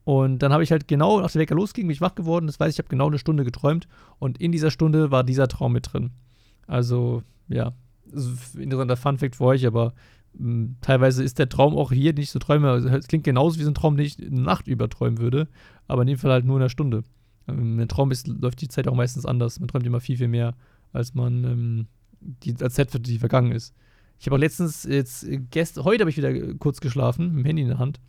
Und 0.05 0.40
dann 0.40 0.53
habe 0.53 0.62
ich 0.62 0.71
halt 0.71 0.87
genau, 0.87 1.19
als 1.21 1.33
der 1.33 1.40
Wecker 1.40 1.55
losging, 1.55 1.87
bin 1.87 1.95
ich 1.95 2.01
wach 2.01 2.14
geworden. 2.14 2.47
Das 2.47 2.61
weiß 2.61 2.71
ich, 2.71 2.75
ich 2.77 2.79
habe 2.79 2.90
genau 2.90 3.07
eine 3.07 3.19
Stunde 3.19 3.45
geträumt. 3.45 3.88
Und 4.19 4.38
in 4.38 4.53
dieser 4.53 4.71
Stunde 4.71 5.11
war 5.11 5.25
dieser 5.25 5.49
Traum 5.49 5.73
mit 5.73 5.93
drin. 5.93 6.11
Also, 6.67 7.23
ja, 7.49 7.73
interessanter 8.59 8.97
Fun-Fact 8.97 9.37
für 9.37 9.45
euch, 9.45 9.67
aber 9.67 9.95
mh, 10.35 10.45
hm, 10.45 10.77
teilweise 10.83 11.25
ist 11.25 11.38
der 11.38 11.49
Traum 11.49 11.77
auch 11.77 11.90
hier 11.90 12.12
nicht 12.12 12.31
so 12.31 12.38
träume. 12.38 12.71
Also, 12.71 12.88
es 12.88 13.09
klingt 13.09 13.25
genauso 13.25 13.59
wie 13.59 13.64
so 13.64 13.71
ein 13.71 13.75
Traum, 13.75 13.97
den 13.97 14.07
ich 14.07 14.19
eine 14.19 14.40
Nacht 14.40 14.69
über 14.69 14.88
träumen 14.88 15.19
würde. 15.19 15.49
Aber 15.88 16.03
in 16.03 16.09
dem 16.09 16.19
Fall 16.19 16.33
halt 16.33 16.45
nur 16.45 16.57
in 16.57 16.62
einer 16.62 16.71
Stunde. 16.71 17.03
Ähm, 17.49 17.79
ein 17.79 17.88
Traum 17.88 18.11
ist, 18.11 18.29
läuft 18.29 18.61
die 18.61 18.68
Zeit 18.68 18.89
auch 18.89 18.95
meistens 18.95 19.24
anders. 19.24 19.59
Man 19.59 19.68
träumt 19.68 19.87
immer 19.87 20.01
viel, 20.01 20.18
viel 20.18 20.28
mehr, 20.28 20.55
als 20.93 21.14
man 21.14 21.45
ähm, 21.45 21.87
die, 22.20 22.55
als 22.61 22.74
Zeit, 22.74 22.91
die 23.07 23.18
vergangen 23.18 23.53
ist. 23.53 23.74
Ich 24.18 24.26
habe 24.26 24.37
auch 24.37 24.41
letztens, 24.41 24.85
jetzt, 24.85 25.26
gest, 25.51 25.83
heute 25.83 26.03
habe 26.03 26.11
ich 26.11 26.16
wieder 26.16 26.55
kurz 26.55 26.81
geschlafen, 26.81 27.35
mit 27.35 27.45
dem 27.45 27.47
Handy 27.47 27.62
in 27.62 27.68
der 27.68 27.78
Hand. 27.78 28.01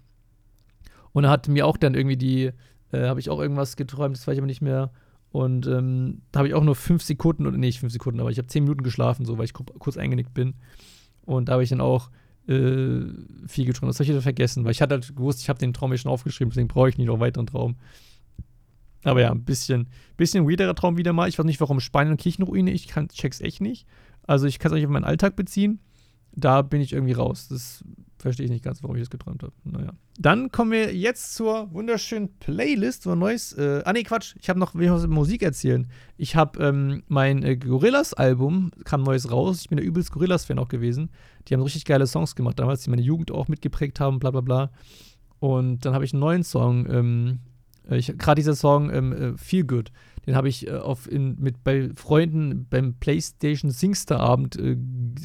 Und 1.15 1.23
er 1.23 1.29
hat 1.29 1.47
mir 1.47 1.65
auch 1.65 1.77
dann 1.77 1.95
irgendwie 1.95 2.17
die, 2.17 2.51
äh, 2.91 3.07
habe 3.07 3.21
ich 3.21 3.29
auch 3.29 3.39
irgendwas 3.39 3.77
geträumt, 3.77 4.17
das 4.17 4.27
weiß 4.27 4.33
ich 4.33 4.39
aber 4.39 4.47
nicht 4.47 4.61
mehr. 4.61 4.91
Und 5.31 5.65
ähm, 5.65 6.23
da 6.33 6.39
habe 6.39 6.49
ich 6.49 6.53
auch 6.53 6.63
nur 6.63 6.75
fünf 6.75 7.03
Sekunden, 7.03 7.47
oder 7.47 7.55
nicht 7.55 7.79
fünf 7.79 7.93
Sekunden, 7.93 8.19
aber 8.19 8.31
ich 8.31 8.37
habe 8.37 8.49
zehn 8.49 8.63
Minuten 8.63 8.83
geschlafen, 8.83 9.25
so, 9.25 9.37
weil 9.37 9.45
ich 9.45 9.53
kurz 9.53 9.95
eingenickt 9.95 10.33
bin. 10.33 10.55
Und 11.21 11.47
da 11.47 11.53
habe 11.53 11.63
ich 11.63 11.69
dann 11.69 11.79
auch 11.79 12.09
äh, 12.49 12.99
viel 13.47 13.65
geträumt. 13.65 13.89
Das 13.89 13.95
habe 13.95 14.03
ich 14.03 14.09
wieder 14.09 14.21
vergessen, 14.21 14.65
weil 14.65 14.71
ich 14.71 14.81
hatte 14.81 14.95
halt 14.95 15.15
gewusst, 15.15 15.41
ich 15.41 15.47
habe 15.47 15.57
den 15.57 15.71
Traum 15.71 15.93
ja 15.93 15.97
schon 15.97 16.11
aufgeschrieben, 16.11 16.49
deswegen 16.51 16.67
brauche 16.67 16.89
ich 16.89 16.97
nicht 16.97 17.07
noch 17.07 17.13
einen 17.13 17.21
weiteren 17.21 17.47
Traum. 17.47 17.77
Aber 19.05 19.21
ja, 19.21 19.31
ein 19.31 19.45
bisschen, 19.45 19.87
bisschen 20.17 20.49
weirderer 20.49 20.75
Traum 20.75 20.97
wieder 20.97 21.13
mal. 21.13 21.29
Ich 21.29 21.39
weiß 21.39 21.45
nicht, 21.45 21.61
warum 21.61 21.79
Spanien 21.79 22.11
und 22.11 22.19
Kirchenruine, 22.19 22.71
ich 22.71 22.89
kann, 22.89 23.07
check's 23.07 23.39
echt 23.39 23.61
nicht. 23.61 23.87
Also 24.27 24.47
ich 24.47 24.59
kann 24.59 24.73
es 24.73 24.75
nicht 24.75 24.85
auf 24.85 24.91
meinen 24.91 25.05
Alltag 25.05 25.37
beziehen. 25.37 25.79
Da 26.33 26.61
bin 26.61 26.81
ich 26.81 26.91
irgendwie 26.91 27.13
raus. 27.13 27.47
Das 27.47 27.85
verstehe 28.25 28.45
ich 28.45 28.51
nicht 28.51 28.63
ganz, 28.63 28.81
warum 28.81 28.95
ich 28.95 29.03
das 29.03 29.09
geträumt 29.09 29.43
habe. 29.43 29.53
Naja. 29.63 29.93
Dann 30.17 30.51
kommen 30.51 30.71
wir 30.71 30.95
jetzt 30.95 31.35
zur 31.35 31.71
wunderschönen 31.71 32.37
Playlist, 32.39 33.05
wo 33.05 33.11
ein 33.11 33.19
neues. 33.19 33.53
Äh, 33.53 33.83
ah, 33.85 33.93
nee, 33.93 34.03
Quatsch. 34.03 34.35
Ich 34.39 34.49
habe 34.49 34.59
noch, 34.59 34.73
will 34.73 34.85
ich 34.85 34.91
was 34.91 35.05
Musik 35.07 35.43
erzählen. 35.43 35.87
Ich 36.17 36.35
habe 36.35 36.63
ähm, 36.63 37.03
mein 37.07 37.43
äh, 37.43 37.55
Gorillas-Album, 37.55 38.71
kam 38.83 39.03
neues 39.03 39.31
raus. 39.31 39.61
Ich 39.61 39.69
bin 39.69 39.77
der 39.77 39.85
übelst 39.85 40.11
Gorillas-Fan 40.11 40.57
auch 40.57 40.69
gewesen. 40.69 41.11
Die 41.47 41.53
haben 41.53 41.61
richtig 41.61 41.85
geile 41.85 42.07
Songs 42.07 42.35
gemacht 42.35 42.59
damals, 42.59 42.83
die 42.83 42.89
meine 42.89 43.03
Jugend 43.03 43.31
auch 43.31 43.47
mitgeprägt 43.47 43.99
haben, 43.99 44.19
bla 44.19 44.31
bla 44.31 44.41
bla. 44.41 44.71
Und 45.39 45.85
dann 45.85 45.93
habe 45.93 46.05
ich 46.05 46.13
einen 46.13 46.21
neuen 46.21 46.43
Song. 46.43 46.87
Ähm, 46.89 47.39
Gerade 47.87 48.39
dieser 48.39 48.55
Song 48.55 48.91
ähm, 48.91 49.13
äh, 49.13 49.37
Feel 49.37 49.65
Good 49.65 49.91
den 50.25 50.35
habe 50.35 50.49
ich 50.49 50.67
äh, 50.67 50.71
auf 50.71 51.11
in, 51.11 51.35
mit 51.39 51.63
bei 51.63 51.89
Freunden 51.95 52.67
beim 52.69 52.95
PlayStation 52.95 53.71
Singster 53.71 54.19
Abend 54.19 54.55
äh, 54.57 54.77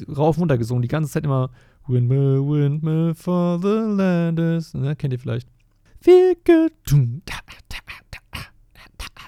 rauf 0.09 0.37
und 0.37 0.43
runter 0.43 0.59
gesungen. 0.59 0.83
Die 0.83 0.89
ganze 0.89 1.11
Zeit 1.11 1.25
immer 1.25 1.51
Windmill, 1.87 2.47
Windmill 2.47 3.15
for 3.15 3.59
the 3.61 3.69
land 3.69 4.39
is. 4.39 4.73
Kennt 4.99 5.13
ihr 5.13 5.19
vielleicht? 5.19 5.49
Feel 6.01 6.35
good. 6.45 6.73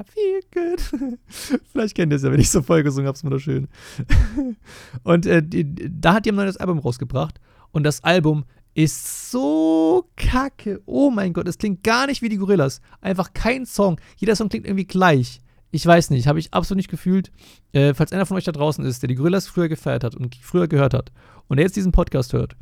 Feel 0.05 0.41
good. 0.53 0.81
Vielleicht 1.73 1.95
kennt 1.95 2.13
ihr 2.13 2.17
es 2.17 2.23
ja, 2.23 2.33
wenn 2.33 2.41
ich 2.41 2.51
so 2.51 2.63
voll 2.63 2.83
gesungen 2.83 3.07
habe, 3.07 3.17
ist 3.17 3.25
wunderschön. 3.25 3.69
und 5.05 5.27
äh, 5.27 5.43
die, 5.43 5.75
da 5.77 6.15
hat 6.15 6.27
die 6.27 6.33
ein 6.33 6.37
neues 6.37 6.57
Album 6.57 6.79
rausgebracht. 6.79 7.41
Und 7.73 7.85
das 7.85 8.03
Album 8.03 8.45
ist 8.75 9.31
so 9.31 10.09
kacke. 10.17 10.81
Oh 10.87 11.11
mein 11.11 11.33
Gott, 11.33 11.47
es 11.47 11.59
klingt 11.59 11.85
gar 11.85 12.07
nicht 12.07 12.23
wie 12.23 12.29
die 12.29 12.39
Gorillas. 12.39 12.81
Einfach 13.01 13.33
kein 13.33 13.67
Song. 13.67 14.01
Jeder 14.17 14.35
Song 14.35 14.49
klingt 14.49 14.67
irgendwie 14.67 14.87
gleich. 14.87 15.41
Ich 15.75 15.87
weiß 15.87 16.11
nicht, 16.11 16.27
habe 16.27 16.39
ich 16.39 16.53
absolut 16.53 16.77
nicht 16.77 16.91
gefühlt. 16.91 17.33
Äh, 17.73 17.95
falls 17.95 18.13
einer 18.13 18.27
von 18.27 18.37
euch 18.37 18.45
da 18.45 18.53
draußen 18.53 18.85
ist, 18.85 19.03
der 19.03 19.09
die 19.09 19.15
Gorillas 19.15 19.47
früher 19.47 19.69
gefeiert 19.69 20.05
hat 20.05 20.15
und 20.15 20.37
früher 20.37 20.69
gehört 20.69 20.93
hat 20.93 21.11
und 21.49 21.57
der 21.57 21.65
jetzt 21.65 21.77
diesen 21.77 21.93
Podcast 21.93 22.35
hört 22.35 22.57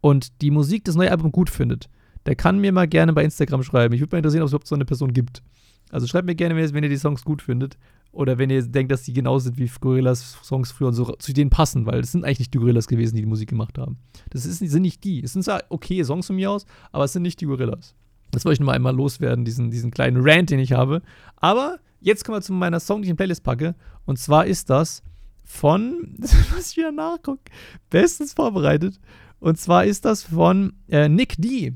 und 0.00 0.40
die 0.40 0.52
Musik 0.52 0.84
des 0.84 0.94
neuen 0.94 1.10
Albums 1.10 1.32
gut 1.32 1.50
findet, 1.50 1.88
der 2.26 2.36
kann 2.36 2.60
mir 2.60 2.72
mal 2.72 2.86
gerne 2.86 3.12
bei 3.12 3.24
Instagram 3.24 3.64
schreiben. 3.64 3.92
Ich 3.92 4.00
würde 4.00 4.14
mal 4.14 4.18
interessieren, 4.18 4.42
ob 4.42 4.46
es 4.46 4.52
überhaupt 4.52 4.68
so 4.68 4.74
eine 4.76 4.84
Person 4.84 5.12
gibt. 5.12 5.42
Also 5.90 6.06
schreibt 6.06 6.26
mir 6.26 6.36
gerne, 6.36 6.54
wenn 6.56 6.84
ihr 6.84 6.90
die 6.90 6.96
Songs 6.96 7.24
gut 7.24 7.42
findet. 7.42 7.76
Oder 8.12 8.38
wenn 8.38 8.48
ihr 8.48 8.62
denkt, 8.62 8.92
dass 8.92 9.02
die 9.02 9.12
genau 9.12 9.40
sind 9.40 9.58
wie 9.58 9.68
Gorillas 9.80 10.38
Songs 10.44 10.70
früher 10.70 10.88
und 10.88 10.94
so 10.94 11.04
zu 11.18 11.32
denen 11.32 11.50
passen, 11.50 11.84
weil 11.84 11.98
es 11.98 12.12
sind 12.12 12.24
eigentlich 12.24 12.38
nicht 12.38 12.54
die 12.54 12.58
Gorillas 12.58 12.86
gewesen, 12.86 13.16
die 13.16 13.22
die 13.22 13.28
Musik 13.28 13.48
gemacht 13.48 13.76
haben. 13.76 13.98
Das 14.30 14.46
ist, 14.46 14.58
sind 14.58 14.82
nicht 14.82 15.02
die. 15.02 15.24
Es 15.24 15.32
sind 15.32 15.42
zwar 15.42 15.64
okay 15.68 16.04
Songs 16.04 16.28
von 16.28 16.36
mir 16.36 16.52
aus, 16.52 16.64
aber 16.92 17.04
es 17.04 17.12
sind 17.12 17.22
nicht 17.22 17.40
die 17.40 17.46
Gorillas. 17.46 17.96
Das 18.30 18.44
wollte 18.44 18.54
ich 18.54 18.60
nur 18.60 18.66
mal 18.66 18.72
einmal 18.72 18.94
loswerden, 18.94 19.44
diesen, 19.44 19.70
diesen 19.70 19.90
kleinen 19.90 20.18
Rant, 20.20 20.50
den 20.50 20.58
ich 20.58 20.72
habe. 20.72 21.02
Aber 21.36 21.78
jetzt 22.00 22.24
kommen 22.24 22.38
wir 22.38 22.42
zu 22.42 22.52
meiner 22.52 22.80
Song, 22.80 23.02
die 23.02 23.06
ich 23.06 23.10
in 23.10 23.16
Playlist 23.16 23.44
packe. 23.44 23.74
Und 24.04 24.18
zwar 24.18 24.46
ist 24.46 24.70
das 24.70 25.02
von, 25.44 26.14
was 26.54 26.70
ich 26.70 26.76
wieder 26.76 26.92
nachgucke, 26.92 27.50
bestens 27.90 28.32
vorbereitet. 28.32 29.00
Und 29.40 29.58
zwar 29.58 29.84
ist 29.84 30.04
das 30.04 30.22
von 30.22 30.72
äh, 30.88 31.08
Nick 31.08 31.36
D. 31.38 31.74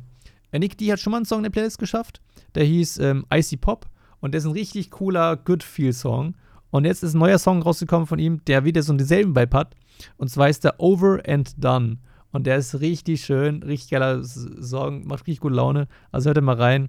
Äh, 0.51 0.59
Nick 0.59 0.79
D 0.79 0.91
hat 0.91 1.01
schon 1.01 1.11
mal 1.11 1.19
einen 1.19 1.27
Song 1.27 1.41
in 1.41 1.45
der 1.45 1.51
Playlist 1.51 1.79
geschafft. 1.79 2.21
Der 2.55 2.65
hieß 2.65 2.99
ähm, 2.99 3.27
Icy 3.33 3.57
Pop. 3.57 3.87
Und 4.21 4.33
der 4.33 4.41
ist 4.41 4.47
ein 4.47 4.53
richtig 4.53 4.91
cooler 4.91 5.37
Good 5.37 5.63
Feel 5.63 5.93
Song. 5.93 6.35
Und 6.71 6.85
jetzt 6.85 7.03
ist 7.03 7.15
ein 7.15 7.21
neuer 7.21 7.39
Song 7.39 7.63
rausgekommen 7.63 8.07
von 8.07 8.19
ihm, 8.19 8.45
der 8.47 8.65
wieder 8.65 8.83
so 8.83 8.93
denselben 8.93 9.37
Vibe 9.37 9.57
hat. 9.57 9.75
Und 10.17 10.29
zwar 10.29 10.49
ist 10.49 10.65
der 10.65 10.81
Over 10.81 11.23
and 11.27 11.53
Done. 11.63 11.99
Und 12.33 12.47
der 12.47 12.57
ist 12.57 12.81
richtig 12.81 13.25
schön, 13.25 13.63
richtig 13.63 13.91
geiler 13.91 14.23
Song, 14.23 15.07
macht 15.07 15.21
richtig 15.21 15.41
gute 15.41 15.55
Laune. 15.55 15.89
Also 16.13 16.29
hört 16.29 16.37
da 16.37 16.41
mal 16.41 16.57
rein. 16.57 16.89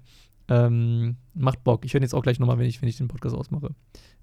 Ähm, 0.49 1.17
macht 1.35 1.63
Bock. 1.63 1.85
Ich 1.85 1.93
höre 1.93 2.01
jetzt 2.01 2.15
auch 2.15 2.23
gleich 2.23 2.39
nochmal, 2.39 2.57
wenn 2.57 2.65
ich, 2.65 2.81
wenn 2.81 2.89
ich 2.89 2.97
den 2.97 3.07
Podcast 3.07 3.35
ausmache. 3.35 3.69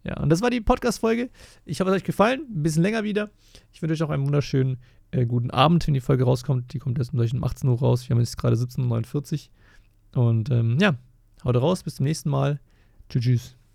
Ja, 0.04 0.20
und 0.20 0.28
das 0.28 0.42
war 0.42 0.50
die 0.50 0.60
Podcast-Folge. 0.60 1.30
Ich 1.64 1.80
hoffe, 1.80 1.90
es 1.90 1.94
hat 1.94 2.02
euch 2.02 2.04
gefallen. 2.04 2.46
Ein 2.50 2.62
bisschen 2.62 2.82
länger 2.82 3.04
wieder. 3.04 3.30
Ich 3.72 3.80
wünsche 3.80 3.94
euch 3.94 4.02
auch 4.02 4.12
einen 4.12 4.26
wunderschönen 4.26 4.78
äh, 5.12 5.24
guten 5.24 5.50
Abend, 5.50 5.86
wenn 5.86 5.94
die 5.94 6.00
Folge 6.00 6.24
rauskommt. 6.24 6.72
Die 6.72 6.78
kommt 6.78 6.98
erst 6.98 7.12
um 7.14 7.44
18 7.44 7.68
Uhr 7.68 7.78
raus. 7.78 8.08
Wir 8.08 8.14
haben 8.14 8.20
jetzt 8.20 8.36
gerade 8.36 8.56
17.49 8.56 9.48
Uhr. 10.16 10.28
Und 10.28 10.50
ähm, 10.50 10.78
ja, 10.80 10.96
haut 11.44 11.56
raus. 11.56 11.82
Bis 11.82 11.96
zum 11.96 12.04
nächsten 12.04 12.30
Mal. 12.30 12.60
Tschüss. 13.08 13.22
tschüss. 13.22 13.65